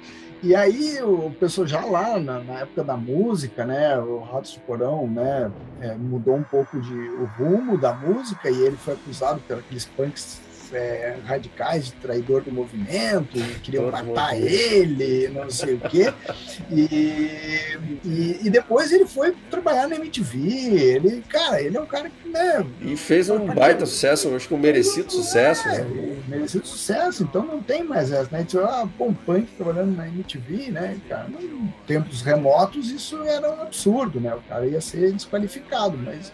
E 0.44 0.54
aí 0.54 1.02
o 1.02 1.32
pessoal 1.40 1.66
já 1.66 1.86
lá 1.86 2.20
na, 2.20 2.40
na, 2.40 2.60
época 2.60 2.84
da 2.84 2.98
música, 2.98 3.66
né, 3.66 3.98
o 3.98 4.20
Ratos 4.20 4.52
de 4.52 4.60
Porão, 4.60 5.08
né, 5.08 5.50
é, 5.80 5.96
mudou 5.96 6.36
um 6.36 6.44
pouco 6.44 6.82
de 6.82 6.94
o 6.94 7.24
rumo 7.38 7.78
da 7.78 7.94
música 7.94 8.50
e 8.50 8.62
ele 8.62 8.76
foi 8.76 8.96
acusado 8.96 9.40
por 9.48 9.60
aqueles 9.60 9.86
punks 9.86 10.42
é, 10.74 11.18
radicais 11.26 11.86
de 11.86 11.92
traidor 11.94 12.42
do 12.42 12.52
movimento, 12.52 13.40
queriam 13.62 13.92
matar 13.92 14.36
ele, 14.36 15.28
não 15.30 15.50
sei 15.50 15.76
o 15.76 15.80
quê. 15.80 16.14
E, 16.72 17.78
e, 18.04 18.40
e, 18.44 18.50
depois 18.50 18.92
ele 18.92 19.06
foi 19.06 19.36
trabalhar 19.50 19.88
na 19.88 19.96
MTV. 19.96 20.40
Ele, 20.40 21.24
cara, 21.30 21.62
ele 21.62 21.78
é 21.78 21.82
um 21.82 21.86
cara 21.86 22.10
que. 22.10 22.30
Né, 22.30 22.66
e 22.82 22.98
fez 22.98 23.30
um 23.30 23.46
baita 23.46 23.86
sucesso, 23.86 24.34
acho 24.36 24.48
que 24.48 24.54
um 24.54 24.58
merecido 24.58 25.12
sucesso. 25.12 25.68
É, 25.68 25.84
né? 25.84 26.18
Merecido 26.28 26.66
sucesso, 26.66 27.24
então 27.24 27.46
não 27.46 27.62
tem 27.62 27.84
mais 27.84 28.12
essa, 28.12 28.30
né? 28.32 28.44
Tipo, 28.44 28.64
ah, 28.64 28.88
um 29.00 29.14
punk 29.14 29.48
trabalhando 29.58 29.96
na 29.96 30.08
MTV, 30.08 30.72
né? 30.72 30.98
Cara, 31.08 31.28
em 31.40 31.74
tempos 31.86 32.22
remotos 32.22 32.90
isso 32.90 33.22
era 33.24 33.52
um 33.52 33.62
absurdo, 33.62 34.20
né? 34.20 34.34
O 34.34 34.42
cara 34.42 34.66
ia 34.66 34.82
ser 34.82 35.12
desqualificado, 35.12 35.98
mas 35.98 36.32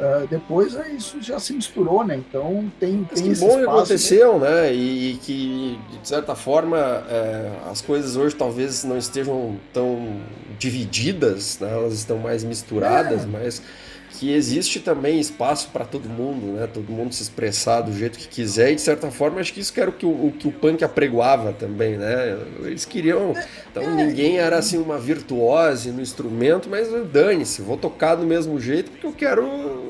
Uh, 0.00 0.26
depois 0.28 0.74
é, 0.76 0.88
isso 0.92 1.20
já 1.20 1.38
se 1.38 1.52
misturou, 1.52 2.02
né? 2.02 2.16
Então 2.16 2.72
tem, 2.80 3.04
tem 3.04 3.28
Mas 3.28 3.38
que 3.38 3.44
bom 3.44 3.58
que 3.58 3.64
aconteceu, 3.64 4.38
né? 4.38 4.72
E, 4.72 5.12
e, 5.12 5.14
que, 5.16 5.78
de 6.00 6.08
certa 6.08 6.34
forma, 6.34 6.78
é, 6.78 7.50
as 7.70 7.82
coisas 7.82 8.16
hoje 8.16 8.34
talvez 8.34 8.82
não 8.82 8.96
estejam 8.96 9.58
tão 9.74 10.22
divididas, 10.58 11.58
né? 11.58 11.70
elas 11.70 11.92
estão 11.92 12.16
mais 12.16 12.42
misturadas, 12.42 13.24
é. 13.24 13.26
mas 13.26 13.60
que 14.10 14.32
existe 14.32 14.80
também 14.80 15.20
espaço 15.20 15.68
para 15.72 15.84
todo 15.84 16.08
mundo, 16.08 16.58
né? 16.58 16.66
Todo 16.66 16.90
mundo 16.90 17.14
se 17.14 17.22
expressar 17.22 17.80
do 17.80 17.92
jeito 17.92 18.18
que 18.18 18.28
quiser 18.28 18.72
e 18.72 18.74
de 18.74 18.80
certa 18.80 19.10
forma 19.10 19.40
acho 19.40 19.52
que 19.52 19.60
isso 19.60 19.72
que 19.72 19.80
era 19.80 19.88
o 19.88 19.92
que 19.92 20.04
o, 20.04 20.26
o 20.26 20.32
que 20.32 20.48
o 20.48 20.52
punk 20.52 20.82
apregoava 20.82 21.52
também, 21.52 21.96
né? 21.96 22.38
Eles 22.62 22.84
queriam, 22.84 23.34
então 23.70 23.82
é. 23.82 24.04
ninguém 24.04 24.38
era 24.38 24.58
assim 24.58 24.78
uma 24.78 24.98
virtuose 24.98 25.90
no 25.90 26.02
instrumento, 26.02 26.68
mas 26.68 26.88
dane-se, 27.10 27.62
vou 27.62 27.76
tocar 27.76 28.14
do 28.16 28.26
mesmo 28.26 28.58
jeito 28.58 28.90
porque 28.90 29.06
eu 29.06 29.12
quero 29.12 29.46
é, 29.46 29.89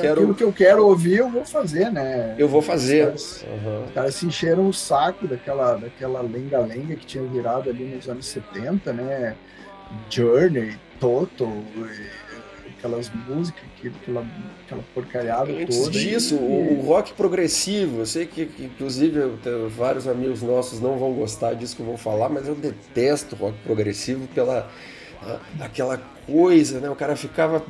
quero... 0.00 0.20
Aquilo 0.20 0.34
que 0.34 0.44
eu 0.44 0.52
quero 0.52 0.86
ouvir, 0.86 1.18
eu 1.18 1.30
vou 1.30 1.44
fazer, 1.44 1.90
né? 1.90 2.34
Eu 2.38 2.48
vou 2.48 2.62
fazer. 2.62 3.08
Os 3.14 3.42
caras, 3.42 3.44
uhum. 3.44 3.84
os 3.84 3.92
caras 3.92 4.14
se 4.14 4.26
encheram 4.26 4.68
o 4.68 4.72
saco 4.72 5.26
daquela 5.26 5.76
daquela 5.76 6.20
lenga-lenga 6.20 6.96
que 6.96 7.06
tinha 7.06 7.24
virado 7.24 7.70
ali 7.70 7.84
nos 7.84 8.08
anos 8.08 8.26
70, 8.26 8.92
né? 8.92 9.34
Journey, 10.10 10.76
Toto, 10.98 11.48
aquelas 12.78 13.10
músicas, 13.28 13.62
aquela, 14.02 14.26
aquela 14.64 14.82
porcariada 14.94 15.52
Antes 15.52 15.78
toda. 15.78 15.90
disso, 15.90 16.34
e... 16.34 16.74
o, 16.74 16.80
rock 16.82 17.12
progressivo, 17.14 18.00
eu 18.00 18.06
sei 18.06 18.26
que, 18.26 18.46
que 18.46 18.64
inclusive 18.64 19.20
vários 19.76 20.06
amigos 20.06 20.42
nossos 20.42 20.80
não 20.80 20.98
vão 20.98 21.12
gostar 21.12 21.54
disso 21.54 21.76
que 21.76 21.82
eu 21.82 21.86
vou 21.86 21.96
falar, 21.96 22.28
mas 22.28 22.46
eu 22.46 22.54
detesto 22.54 23.36
rock 23.36 23.58
progressivo 23.64 24.26
pela 24.28 24.70
aquela 25.60 25.98
coisa, 26.26 26.80
né? 26.80 26.90
O 26.90 26.94
cara 26.94 27.16
ficava 27.16 27.62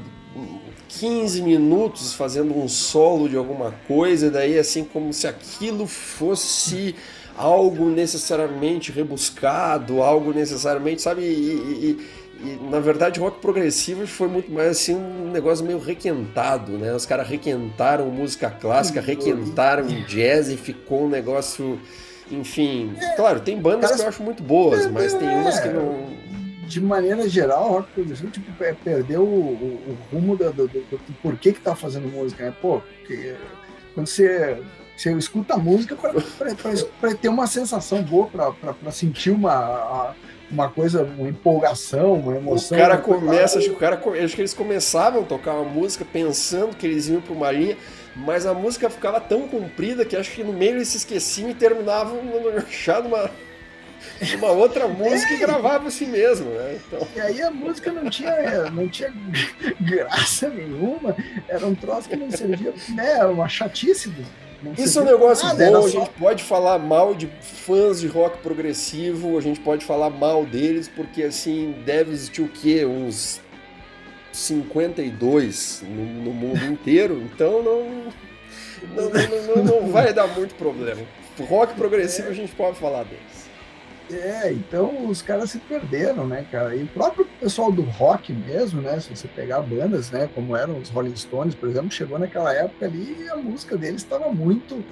15 0.88 1.42
minutos 1.42 2.12
fazendo 2.14 2.56
um 2.56 2.68
solo 2.68 3.28
de 3.28 3.36
alguma 3.36 3.72
coisa, 3.86 4.30
daí 4.30 4.58
assim 4.58 4.84
como 4.84 5.12
se 5.12 5.26
aquilo 5.26 5.86
fosse 5.86 6.94
algo 7.36 7.88
necessariamente 7.90 8.90
rebuscado, 8.90 10.02
algo 10.02 10.32
necessariamente, 10.32 11.02
sabe? 11.02 11.22
E, 11.22 11.26
e, 11.26 12.06
e, 12.40 12.70
na 12.70 12.80
verdade, 12.80 13.20
rock 13.20 13.40
progressivo 13.40 14.06
foi 14.06 14.28
muito 14.28 14.50
mais 14.50 14.68
assim 14.68 14.94
um 14.94 15.30
negócio 15.30 15.64
meio 15.64 15.78
requentado, 15.78 16.72
né? 16.72 16.94
Os 16.94 17.06
caras 17.06 17.28
requentaram 17.28 18.06
música 18.10 18.50
clássica, 18.50 19.00
requentaram 19.00 19.86
jazz 20.06 20.48
e 20.48 20.56
ficou 20.56 21.04
um 21.04 21.08
negócio. 21.08 21.78
Enfim, 22.30 22.92
claro, 23.14 23.40
tem 23.40 23.56
bandas 23.60 23.92
que 23.92 24.02
eu 24.02 24.08
acho 24.08 24.22
muito 24.22 24.42
boas, 24.42 24.90
mas 24.90 25.14
tem 25.14 25.28
umas 25.28 25.60
que 25.60 25.68
não 25.68 26.08
de 26.66 26.80
maneira 26.80 27.28
geral, 27.28 27.68
o 27.68 27.72
rock 27.74 27.92
progressivo 27.92 28.30
tipo, 28.30 28.64
é, 28.64 28.72
perdeu 28.72 29.22
o, 29.22 29.24
o, 29.24 29.80
o 29.90 29.98
rumo 30.12 30.36
do, 30.36 30.52
do, 30.52 30.68
do, 30.68 30.80
do, 30.80 31.12
porquê 31.22 31.52
que 31.52 31.60
tá 31.60 31.74
fazendo 31.74 32.08
música, 32.08 32.44
né? 32.44 32.54
Pô, 32.60 32.80
porque 32.98 33.36
quando 33.94 34.06
você, 34.08 34.60
você 34.96 35.12
escuta 35.12 35.54
a 35.54 35.58
música 35.58 35.96
para 37.00 37.14
ter 37.14 37.28
uma 37.28 37.46
sensação 37.46 38.02
boa, 38.02 38.28
para 38.28 38.90
sentir 38.90 39.30
uma, 39.30 40.14
uma 40.50 40.68
coisa, 40.68 41.02
uma 41.02 41.28
empolgação, 41.28 42.14
uma 42.14 42.36
emoção. 42.36 42.76
O 42.76 42.80
cara 42.80 42.98
começa, 42.98 43.58
acho 43.58 43.68
que, 43.68 43.74
o 43.74 43.78
cara, 43.78 44.00
acho 44.24 44.34
que 44.34 44.40
eles 44.40 44.54
começavam 44.54 45.22
a 45.22 45.24
tocar 45.24 45.54
uma 45.54 45.64
música 45.64 46.04
pensando 46.04 46.76
que 46.76 46.86
eles 46.86 47.08
iam 47.08 47.20
para 47.20 47.32
uma 47.32 47.50
linha, 47.50 47.76
mas 48.14 48.46
a 48.46 48.54
música 48.54 48.90
ficava 48.90 49.20
tão 49.20 49.48
comprida 49.48 50.04
que 50.04 50.16
acho 50.16 50.30
que 50.32 50.42
no 50.42 50.52
meio 50.52 50.76
eles 50.76 50.88
se 50.88 50.98
esqueciam 50.98 51.50
e 51.50 51.54
terminavam 51.54 52.20
achando 52.56 53.08
uma 53.08 53.30
uma 54.36 54.50
outra 54.50 54.88
música 54.88 55.32
é, 55.32 55.36
e 55.36 55.38
gravava 55.38 55.88
assim 55.88 56.06
mesmo, 56.06 56.50
né? 56.50 56.78
Então... 56.86 57.06
E 57.14 57.20
aí 57.20 57.42
a 57.42 57.50
música 57.50 57.92
não 57.92 58.08
tinha, 58.08 58.70
não 58.70 58.88
tinha 58.88 59.12
graça 59.80 60.48
nenhuma, 60.48 61.16
era 61.48 61.66
um 61.66 61.74
troço 61.74 62.08
que 62.08 62.16
não 62.16 62.30
servia, 62.30 62.72
né? 62.94 63.24
Uma 63.24 63.48
chatice. 63.48 64.12
Isso 64.78 64.98
é 64.98 65.02
um 65.02 65.04
negócio 65.04 65.46
nada, 65.46 65.70
bom, 65.70 65.84
a 65.84 65.88
gente 65.88 66.10
pode 66.10 66.42
falar 66.42 66.78
mal 66.78 67.14
de 67.14 67.28
fãs 67.40 68.00
de 68.00 68.06
rock 68.06 68.38
progressivo, 68.38 69.36
a 69.36 69.40
gente 69.40 69.60
pode 69.60 69.84
falar 69.84 70.10
mal 70.10 70.44
deles, 70.44 70.88
porque 70.88 71.22
assim, 71.22 71.74
deve 71.84 72.12
existir 72.12 72.42
o 72.42 72.48
quê? 72.48 72.84
Uns 72.84 73.40
52 74.32 75.84
no, 75.86 76.04
no 76.24 76.32
mundo 76.32 76.64
inteiro, 76.64 77.22
então 77.32 77.62
não 77.62 78.12
não, 78.94 79.10
não, 79.10 79.56
não, 79.56 79.64
não, 79.64 79.88
vai 79.90 80.12
dar 80.12 80.26
muito 80.26 80.54
problema. 80.54 81.02
Rock 81.48 81.74
progressivo 81.74 82.28
a 82.28 82.34
gente 82.34 82.54
pode 82.54 82.78
falar 82.78 83.04
deles. 83.04 83.35
É, 84.10 84.52
então 84.52 85.08
os 85.08 85.20
caras 85.20 85.50
se 85.50 85.58
perderam, 85.58 86.26
né, 86.26 86.46
cara? 86.50 86.76
E 86.76 86.84
o 86.84 86.86
próprio 86.86 87.26
pessoal 87.40 87.72
do 87.72 87.82
rock 87.82 88.32
mesmo, 88.32 88.80
né? 88.80 89.00
Se 89.00 89.14
você 89.14 89.26
pegar 89.26 89.60
bandas, 89.62 90.10
né, 90.10 90.28
como 90.32 90.56
eram 90.56 90.78
os 90.78 90.90
Rolling 90.90 91.16
Stones, 91.16 91.54
por 91.54 91.68
exemplo, 91.68 91.90
chegou 91.90 92.18
naquela 92.18 92.52
época 92.52 92.86
ali 92.86 93.24
e 93.24 93.28
a 93.28 93.36
música 93.36 93.76
deles 93.76 94.02
estava 94.02 94.30
muito 94.30 94.84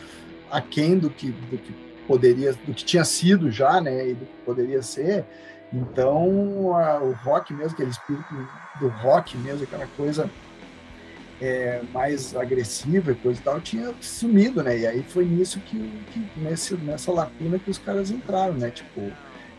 aquém 0.51 0.99
do 0.99 1.09
que, 1.11 1.31
do 1.31 1.59
que 1.59 1.73
poderia, 2.09 2.53
do 2.53 2.75
que 2.75 2.85
tinha 2.85 3.05
sido 3.05 3.51
já, 3.51 3.81
né? 3.81 4.09
E 4.09 4.15
do 4.15 4.27
que 4.27 4.37
poderia 4.45 4.83
ser. 4.83 5.25
Então, 5.73 6.77
a, 6.77 6.99
o 7.01 7.13
rock 7.13 7.53
mesmo, 7.53 7.73
aquele 7.73 7.91
espírito 7.91 8.49
do 8.81 8.89
rock 8.89 9.37
mesmo, 9.39 9.63
aquela 9.63 9.87
coisa 9.97 10.29
é, 11.41 11.81
mais 11.93 12.35
agressiva 12.37 13.13
e 13.13 13.15
coisa 13.15 13.41
e 13.41 13.43
tal, 13.43 13.61
tinha 13.61 13.93
sumido, 14.01 14.63
né? 14.63 14.79
E 14.79 14.87
aí 14.87 15.03
foi 15.03 15.25
nisso 15.25 15.61
que, 15.61 15.79
que 16.13 16.21
nesse, 16.37 16.75
nessa 16.77 17.13
lacuna 17.13 17.59
que 17.59 17.71
os 17.71 17.79
caras 17.79 18.11
entraram, 18.11 18.55
né? 18.55 18.71
Tipo, 18.71 19.13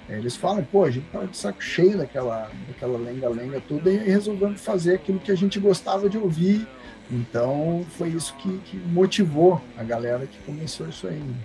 é, 0.09 0.17
eles 0.17 0.35
falam, 0.35 0.63
pô, 0.63 0.83
a 0.83 0.91
gente 0.91 1.07
tava 1.11 1.27
de 1.27 1.37
saco 1.37 1.63
cheio 1.63 1.97
daquela 1.97 2.49
lenga-lenga 2.81 3.61
toda 3.67 3.89
e 3.89 3.97
resolvemos 3.97 4.61
fazer 4.61 4.95
aquilo 4.95 5.19
que 5.19 5.31
a 5.31 5.35
gente 5.35 5.59
gostava 5.59 6.09
de 6.09 6.17
ouvir. 6.17 6.67
Então 7.09 7.85
foi 7.97 8.09
isso 8.09 8.35
que, 8.37 8.57
que 8.59 8.77
motivou 8.77 9.61
a 9.77 9.83
galera 9.83 10.25
que 10.25 10.37
começou 10.45 10.87
isso 10.87 11.07
aí. 11.07 11.17
Né? 11.17 11.35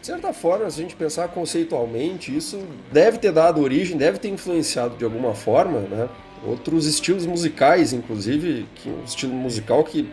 De 0.00 0.06
certa 0.06 0.32
forma, 0.32 0.70
se 0.70 0.80
a 0.80 0.82
gente 0.82 0.96
pensar 0.96 1.28
conceitualmente, 1.28 2.34
isso 2.34 2.58
deve 2.90 3.18
ter 3.18 3.32
dado 3.32 3.60
origem, 3.60 3.98
deve 3.98 4.18
ter 4.18 4.28
influenciado 4.28 4.96
de 4.96 5.04
alguma 5.04 5.34
forma, 5.34 5.80
né? 5.80 6.08
Outros 6.44 6.86
estilos 6.86 7.26
musicais, 7.26 7.92
inclusive, 7.92 8.66
que 8.74 8.88
um 8.88 9.04
estilo 9.04 9.32
musical 9.32 9.84
que 9.84 10.08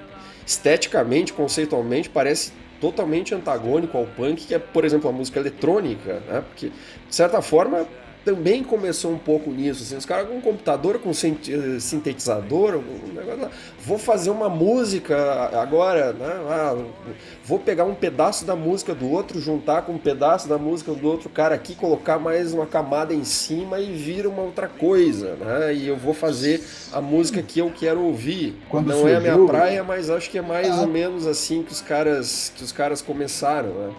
esteticamente, 0.45 1.33
conceitualmente, 1.33 2.09
parece 2.09 2.51
totalmente 2.79 3.33
antagônico 3.33 3.97
ao 3.97 4.05
punk, 4.05 4.45
que 4.45 4.53
é, 4.53 4.59
por 4.59 4.85
exemplo, 4.85 5.09
a 5.09 5.13
música 5.13 5.39
eletrônica, 5.39 6.21
né? 6.27 6.43
Porque, 6.47 6.69
de 6.69 7.15
certa 7.15 7.41
forma, 7.41 7.87
também 8.27 8.61
começou 8.61 9.13
um 9.13 9.17
pouco 9.17 9.49
nisso. 9.51 9.83
Assim, 9.83 9.95
os 9.95 10.05
caras 10.05 10.27
com 10.27 10.35
um 10.35 10.41
computador, 10.41 10.99
com 10.99 11.13
sintetizador, 11.13 12.75
um 12.75 13.13
negócio, 13.13 13.49
vou 13.79 13.97
fazer 13.97 14.29
uma 14.29 14.49
música 14.49 15.17
agora, 15.57 16.11
né? 16.11 16.29
Ah, 16.49 16.75
vou 17.45 17.57
pegar 17.57 17.85
um 17.85 17.95
pedaço 17.95 18.43
da 18.43 18.53
música 18.53 18.93
do 18.93 19.09
outro, 19.09 19.39
juntar 19.39 19.83
com 19.83 19.93
um 19.93 19.97
pedaço 19.97 20.49
da 20.49 20.57
música 20.57 20.91
do 20.91 21.07
outro 21.07 21.29
cara 21.29 21.55
aqui, 21.55 21.73
colocar 21.73 22.19
mais 22.19 22.53
uma 22.53 22.65
camada 22.65 23.13
em 23.13 23.23
cima 23.23 23.79
e 23.79 23.93
vira 23.93 24.27
uma 24.27 24.41
outra 24.41 24.67
coisa, 24.67 25.37
né? 25.37 25.73
E 25.73 25.87
eu 25.87 25.95
vou 25.95 26.13
fazer 26.13 26.61
a 26.91 26.99
música 26.99 27.41
que 27.41 27.59
eu 27.59 27.71
quero 27.71 28.01
ouvir. 28.01 28.57
Quando 28.67 28.87
Não 28.87 28.97
surgiu... 28.97 29.13
é 29.13 29.15
a 29.15 29.21
minha 29.21 29.47
praia, 29.47 29.83
mas 29.85 30.09
acho 30.09 30.29
que 30.29 30.37
é 30.37 30.41
mais 30.41 30.69
ah. 30.69 30.81
ou 30.81 30.87
menos 30.87 31.25
assim 31.25 31.63
que 31.63 31.71
os 31.71 31.79
caras 31.79 32.51
que 32.57 32.61
os 32.61 32.73
caras 32.73 33.01
começaram, 33.01 33.69
né? 33.69 33.93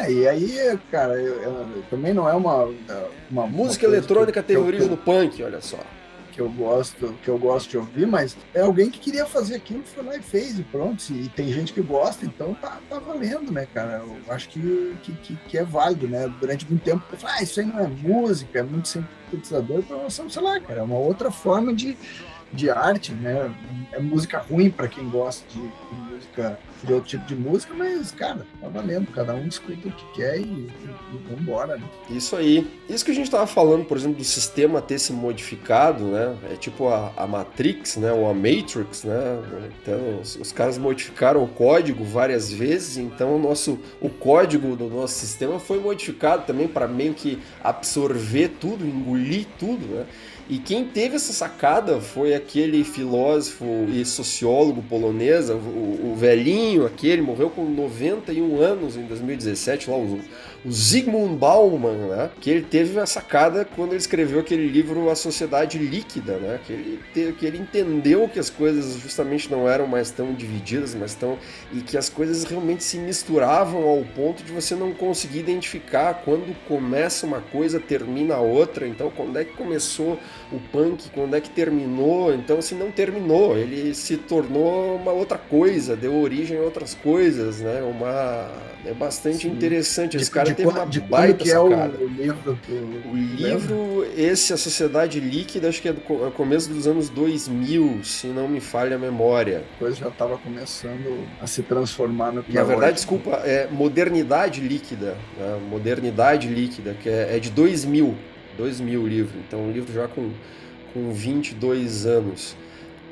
É, 0.00 0.10
e 0.10 0.28
aí, 0.28 0.78
cara, 0.90 1.14
eu, 1.14 1.42
eu, 1.42 1.84
também 1.90 2.14
não 2.14 2.28
é 2.28 2.32
uma. 2.32 2.72
uma 3.30 3.46
Música 3.46 3.86
uma 3.86 3.96
eletrônica 3.96 4.40
que, 4.40 4.48
tem 4.48 4.56
que 4.56 4.62
origem 4.62 4.88
no 4.88 4.96
punk, 4.96 5.42
olha 5.42 5.60
só. 5.60 5.78
Que 6.32 6.40
eu 6.40 6.48
gosto, 6.48 7.12
que 7.22 7.28
eu 7.28 7.36
gosto 7.36 7.68
de 7.68 7.76
ouvir, 7.76 8.06
mas 8.06 8.36
é 8.54 8.60
alguém 8.60 8.88
que 8.88 8.98
queria 8.98 9.26
fazer 9.26 9.56
aquilo, 9.56 9.82
foi 9.82 10.04
lá 10.04 10.16
e 10.16 10.22
fez, 10.22 10.58
e 10.58 10.62
pronto. 10.62 11.02
E 11.10 11.28
tem 11.28 11.52
gente 11.52 11.72
que 11.72 11.82
gosta, 11.82 12.24
então 12.24 12.54
tá, 12.54 12.78
tá 12.88 12.98
valendo, 12.98 13.52
né, 13.52 13.66
cara? 13.74 14.02
Eu 14.04 14.32
acho 14.32 14.48
que, 14.48 14.96
que, 15.02 15.36
que, 15.36 15.58
é 15.58 15.64
válido, 15.64 16.08
né? 16.08 16.32
Durante 16.40 16.66
muito 16.68 16.84
tempo 16.84 17.02
eu 17.12 17.18
falei, 17.18 17.36
ah, 17.40 17.42
isso 17.42 17.60
aí 17.60 17.66
não 17.66 17.80
é 17.80 17.88
música, 17.88 18.60
é 18.60 18.62
muito 18.62 18.88
sintetizador, 18.88 19.82
sei 20.08 20.42
lá, 20.42 20.60
cara, 20.60 20.80
é 20.80 20.82
uma 20.82 20.98
outra 20.98 21.30
forma 21.32 21.74
de, 21.74 21.98
de 22.52 22.70
arte, 22.70 23.12
né? 23.12 23.52
É 23.92 23.98
música 23.98 24.38
ruim 24.38 24.70
para 24.70 24.88
quem 24.88 25.08
gosta 25.08 25.44
de, 25.48 25.60
de 25.60 26.12
música 26.12 26.58
de 26.82 26.92
outro 26.92 27.08
tipo 27.10 27.26
de 27.26 27.36
música, 27.36 27.74
mas, 27.74 28.10
cara, 28.12 28.46
tá 28.60 28.68
valendo. 28.68 29.10
Cada 29.12 29.34
um 29.34 29.46
escuta 29.46 29.88
o 29.88 29.92
que 29.92 30.12
quer 30.14 30.38
e, 30.38 30.42
e, 30.42 30.70
e 31.14 31.34
vambora, 31.34 31.76
né? 31.76 31.84
Isso 32.08 32.34
aí. 32.36 32.66
Isso 32.88 33.04
que 33.04 33.10
a 33.10 33.14
gente 33.14 33.30
tava 33.30 33.46
falando, 33.46 33.84
por 33.84 33.96
exemplo, 33.96 34.16
do 34.16 34.24
sistema 34.24 34.80
ter 34.80 34.98
se 34.98 35.12
modificado, 35.12 36.04
né? 36.04 36.36
É 36.50 36.56
tipo 36.56 36.88
a, 36.88 37.12
a 37.16 37.26
Matrix, 37.26 37.96
né? 37.96 38.12
Ou 38.12 38.28
a 38.28 38.34
Matrix, 38.34 39.04
né? 39.04 39.42
Então, 39.82 40.20
os, 40.20 40.36
os, 40.36 40.52
caras 40.52 40.78
modificaram 40.78 41.42
o 41.42 41.48
código 41.48 42.04
várias 42.04 42.50
vezes, 42.52 42.96
então 42.96 43.36
o 43.36 43.38
nosso 43.38 43.78
o 44.00 44.08
código 44.08 44.74
do 44.76 44.88
nosso 44.88 45.14
sistema 45.14 45.58
foi 45.58 45.78
modificado 45.78 46.44
também 46.44 46.66
para 46.66 46.88
meio 46.88 47.14
que 47.14 47.40
absorver 47.62 48.48
tudo, 48.60 48.84
engolir 48.84 49.46
tudo, 49.58 49.86
né? 49.86 50.06
E 50.48 50.58
quem 50.58 50.84
teve 50.84 51.16
essa 51.16 51.32
sacada 51.32 52.00
foi 52.00 52.34
aquele 52.34 52.82
filósofo 52.82 53.64
e 53.92 54.04
sociólogo 54.04 54.82
polonês, 54.82 55.48
o, 55.48 55.54
o 55.54 56.14
velhinho 56.16 56.86
aquele, 56.86 57.22
morreu 57.22 57.50
com 57.50 57.64
91 57.64 58.60
anos 58.60 58.96
em 58.96 59.06
2017, 59.06 59.90
lá 59.90 59.96
o 60.64 60.70
Zygmunt 60.70 61.38
Bauman, 61.38 62.08
né? 62.08 62.30
Que 62.40 62.50
ele 62.50 62.62
teve 62.62 62.98
a 62.98 63.06
sacada 63.06 63.64
quando 63.64 63.90
ele 63.90 63.98
escreveu 63.98 64.40
aquele 64.40 64.66
livro 64.66 65.08
A 65.08 65.14
Sociedade 65.14 65.78
Líquida, 65.78 66.36
né? 66.38 66.60
Que 66.66 66.72
ele, 66.72 67.32
que 67.32 67.46
ele 67.46 67.58
entendeu 67.58 68.28
que 68.28 68.38
as 68.38 68.50
coisas 68.50 69.00
justamente 69.00 69.50
não 69.50 69.68
eram 69.68 69.86
mais 69.86 70.10
tão 70.10 70.34
divididas, 70.34 70.94
mas 70.94 71.14
tão 71.14 71.38
e 71.72 71.80
que 71.80 71.96
as 71.96 72.08
coisas 72.08 72.44
realmente 72.44 72.84
se 72.84 72.98
misturavam 72.98 73.88
ao 73.88 74.04
ponto 74.04 74.42
de 74.42 74.52
você 74.52 74.74
não 74.74 74.92
conseguir 74.92 75.38
identificar 75.38 76.22
quando 76.24 76.54
começa 76.66 77.26
uma 77.26 77.40
coisa, 77.40 77.80
termina 77.80 78.34
a 78.34 78.40
outra. 78.40 78.86
Então, 78.86 79.10
quando 79.10 79.38
é 79.38 79.44
que 79.44 79.52
começou 79.54 80.18
o 80.52 80.60
punk, 80.70 81.08
quando 81.14 81.34
é 81.34 81.40
que 81.40 81.50
terminou? 81.50 82.34
Então, 82.34 82.58
assim, 82.58 82.76
não 82.76 82.90
terminou, 82.90 83.56
ele 83.56 83.94
se 83.94 84.16
tornou 84.16 84.96
uma 84.96 85.12
outra 85.12 85.38
coisa, 85.38 85.96
deu 85.96 86.14
origem 86.14 86.58
a 86.58 86.60
outras 86.60 86.94
coisas, 86.94 87.60
né? 87.60 87.82
Uma 87.82 88.50
é 88.84 88.92
bastante 88.92 89.42
Sim. 89.42 89.48
interessante. 89.48 90.16
Esse 90.16 90.30
cara 90.30 90.48
de, 90.48 90.54
teve 90.54 90.68
uma 90.68 90.86
de 90.86 91.00
baita 91.00 91.44
que 91.44 91.48
sacada. 91.48 91.98
É 91.98 92.04
o, 92.04 92.08
livro, 92.08 92.58
o 93.12 93.16
livro, 93.16 94.06
esse, 94.16 94.52
A 94.52 94.56
Sociedade 94.56 95.20
Líquida, 95.20 95.68
acho 95.68 95.82
que 95.82 95.88
é 95.88 95.92
do 95.92 96.00
é 96.26 96.30
começo 96.30 96.68
dos 96.68 96.86
anos 96.86 97.08
2000, 97.08 98.00
se 98.04 98.28
não 98.28 98.48
me 98.48 98.60
falha 98.60 98.96
a 98.96 98.98
memória. 98.98 99.64
Depois 99.72 99.96
já 99.96 100.08
estava 100.08 100.38
começando 100.38 101.26
a 101.40 101.46
se 101.46 101.62
transformar 101.62 102.32
no 102.32 102.42
que 102.42 102.52
Na 102.52 102.60
é 102.60 102.64
verdade, 102.64 102.86
hoje. 102.86 102.94
desculpa, 102.94 103.30
é 103.44 103.68
Modernidade 103.70 104.60
Líquida. 104.60 105.16
Né? 105.38 105.60
Modernidade 105.68 106.48
Líquida, 106.48 106.94
que 106.94 107.08
é, 107.08 107.36
é 107.36 107.38
de 107.38 107.50
2000. 107.50 108.14
2000 108.56 109.02
o 109.02 109.06
livro. 109.06 109.38
Então, 109.46 109.60
um 109.60 109.72
livro 109.72 109.92
já 109.92 110.08
com, 110.08 110.30
com 110.92 111.12
22 111.12 112.06
anos. 112.06 112.56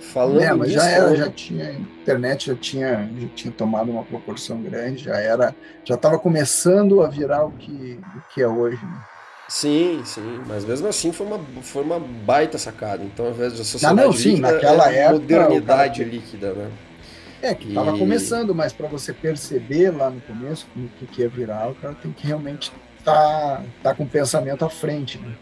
Falando 0.01 0.41
é, 0.41 0.53
mas 0.53 0.69
nisso, 0.69 0.81
já 0.81 0.89
era, 0.89 1.17
já 1.17 1.31
tinha 1.31 1.73
internet 1.73 2.47
já 2.47 2.55
tinha, 2.55 3.11
já 3.19 3.29
tinha 3.35 3.53
tomado 3.53 3.91
uma 3.91 4.05
proporção 4.05 4.63
grande, 4.63 5.05
já 5.05 5.17
era, 5.17 5.55
já 5.85 5.95
estava 5.95 6.19
começando 6.19 7.03
a 7.03 7.09
virar 7.09 7.45
o 7.45 7.51
que, 7.53 8.01
o 8.17 8.35
que 8.35 8.41
é 8.41 8.49
hoje. 8.49 8.83
Né? 8.83 9.01
Sim, 9.49 10.03
sim, 10.05 10.43
mas 10.47 10.65
mesmo 10.65 10.89
assim 10.89 11.13
foi 11.13 11.27
uma, 11.27 11.41
foi 11.63 11.83
uma 11.83 11.99
baita 11.99 12.59
sacada. 12.59 13.03
Então, 13.03 13.27
ao 13.27 13.33
invés 13.33 13.55
de 13.55 13.65
sociedade 13.65 14.01
ah, 14.01 14.05
não, 14.05 14.13
sim, 14.13 14.31
líquida, 14.31 14.53
naquela 14.53 14.93
é 14.93 14.99
época, 14.99 15.19
modernidade 15.21 16.05
cara... 16.05 16.15
líquida, 16.15 16.53
né? 16.53 16.71
É, 17.41 17.55
que 17.55 17.69
estava 17.69 17.95
e... 17.95 17.99
começando, 17.99 18.55
mas 18.55 18.73
para 18.73 18.89
você 18.89 19.13
perceber 19.13 19.91
lá 19.91 20.11
no 20.11 20.21
começo 20.21 20.67
o 20.77 20.89
que, 20.99 21.07
que 21.07 21.25
é 21.25 21.29
virar, 21.29 21.71
o 21.71 21.75
cara 21.75 21.95
tem 21.95 22.13
que 22.13 22.27
realmente 22.27 22.73
estar 22.99 23.13
tá, 23.13 23.63
tá 23.83 23.95
com 23.95 24.05
o 24.05 24.09
pensamento 24.09 24.65
à 24.65 24.69
frente, 24.69 25.19
né? 25.19 25.35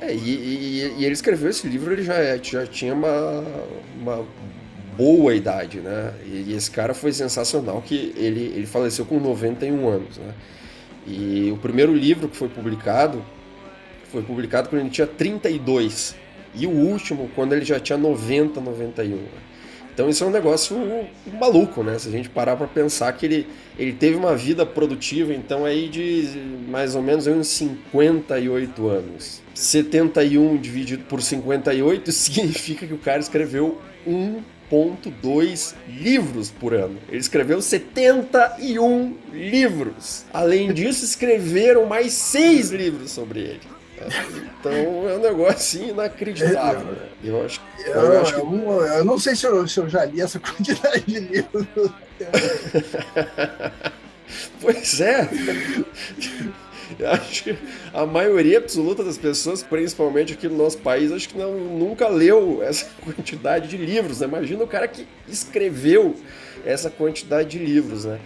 É, 0.00 0.14
e, 0.14 0.16
e, 0.16 0.94
e, 0.98 1.04
ele 1.04 1.12
escreveu 1.12 1.50
esse 1.50 1.68
livro, 1.68 1.92
ele 1.92 2.02
já, 2.02 2.36
já 2.38 2.66
tinha 2.66 2.94
uma, 2.94 3.44
uma 4.00 4.26
boa 4.96 5.34
idade, 5.34 5.80
né? 5.80 6.14
E, 6.24 6.54
esse 6.54 6.70
cara 6.70 6.94
foi 6.94 7.12
sensacional, 7.12 7.82
que 7.82 8.14
ele, 8.16 8.52
ele 8.56 8.66
faleceu 8.66 9.04
com 9.04 9.20
91 9.20 9.88
anos, 9.88 10.16
né? 10.16 10.34
E 11.06 11.50
o 11.52 11.56
primeiro 11.58 11.94
livro 11.94 12.28
que 12.28 12.36
foi 12.36 12.48
publicado, 12.48 13.22
foi 14.10 14.22
publicado 14.22 14.68
quando 14.68 14.82
ele 14.82 14.90
tinha 14.90 15.06
32. 15.06 16.16
E 16.54 16.66
o 16.66 16.70
último, 16.70 17.30
quando 17.34 17.52
ele 17.52 17.64
já 17.64 17.78
tinha 17.78 17.98
90, 17.98 18.60
91. 18.60 19.16
Né? 19.16 19.28
Então 20.00 20.08
isso 20.08 20.24
é 20.24 20.26
um 20.26 20.30
negócio 20.30 20.78
maluco, 21.38 21.82
né? 21.82 21.98
Se 21.98 22.08
a 22.08 22.10
gente 22.10 22.30
parar 22.30 22.56
para 22.56 22.66
pensar 22.66 23.12
que 23.12 23.26
ele, 23.26 23.46
ele 23.78 23.92
teve 23.92 24.16
uma 24.16 24.34
vida 24.34 24.64
produtiva, 24.64 25.34
então 25.34 25.66
aí 25.66 25.90
de 25.90 26.40
mais 26.70 26.94
ou 26.94 27.02
menos 27.02 27.26
uns 27.26 27.48
58 27.48 28.88
anos. 28.88 29.42
71 29.54 30.56
dividido 30.56 31.04
por 31.04 31.20
58 31.20 32.10
significa 32.12 32.86
que 32.86 32.94
o 32.94 32.98
cara 32.98 33.18
escreveu 33.18 33.78
1.2 34.08 35.74
livros 35.86 36.50
por 36.50 36.72
ano. 36.72 36.96
Ele 37.06 37.20
escreveu 37.20 37.60
71 37.60 39.14
livros. 39.34 40.24
Além 40.32 40.72
disso, 40.72 41.04
escreveram 41.04 41.84
mais 41.84 42.14
seis 42.14 42.70
livros 42.70 43.10
sobre 43.10 43.40
ele. 43.40 43.79
Então 44.58 44.72
é 44.72 45.16
um 45.16 45.20
negócio 45.20 45.54
assim 45.54 45.90
inacreditável. 45.90 46.92
Né? 46.92 47.08
Eu 47.24 47.44
acho, 47.44 47.60
eu, 47.84 47.92
eu, 47.92 48.20
acho 48.20 48.34
que... 48.34 48.40
eu, 48.40 48.86
eu, 48.86 49.04
não 49.04 49.18
sei 49.18 49.36
se 49.36 49.46
eu, 49.46 49.66
se 49.66 49.78
eu 49.78 49.88
já 49.88 50.04
li 50.04 50.20
essa 50.20 50.38
quantidade 50.40 51.04
de 51.06 51.20
livros. 51.20 51.66
pois 54.60 55.00
é. 55.00 55.28
Eu 56.98 57.10
acho 57.10 57.44
que 57.44 57.56
a 57.92 58.04
maioria 58.04 58.58
absoluta 58.58 59.04
das 59.04 59.16
pessoas, 59.16 59.62
principalmente 59.62 60.32
aqui 60.32 60.48
no 60.48 60.56
nosso 60.56 60.78
país, 60.78 61.12
acho 61.12 61.28
que 61.28 61.38
não, 61.38 61.56
nunca 61.56 62.08
leu 62.08 62.62
essa 62.62 62.86
quantidade 63.04 63.68
de 63.68 63.76
livros. 63.76 64.20
Né? 64.20 64.26
Imagina 64.26 64.64
o 64.64 64.66
cara 64.66 64.88
que 64.88 65.06
escreveu 65.28 66.16
essa 66.64 66.90
quantidade 66.90 67.50
de 67.50 67.58
livros, 67.58 68.04
né? 68.04 68.18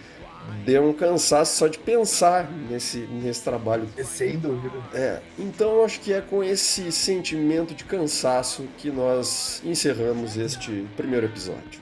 Deu 0.64 0.84
um 0.88 0.92
cansaço 0.92 1.56
só 1.56 1.68
de 1.68 1.78
pensar 1.78 2.50
nesse, 2.50 2.98
nesse 2.98 3.42
trabalho. 3.42 3.88
Sem 4.04 4.38
dúvida. 4.38 4.76
É, 4.92 5.20
então 5.38 5.84
acho 5.84 6.00
que 6.00 6.12
é 6.12 6.20
com 6.20 6.42
esse 6.42 6.90
sentimento 6.92 7.74
de 7.74 7.84
cansaço 7.84 8.66
que 8.78 8.90
nós 8.90 9.62
encerramos 9.64 10.36
este 10.36 10.86
primeiro 10.96 11.26
episódio. 11.26 11.80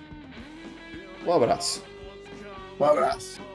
Um 1.27 1.33
abraço. 1.33 1.83
Um 2.79 2.85
abraço. 2.85 3.52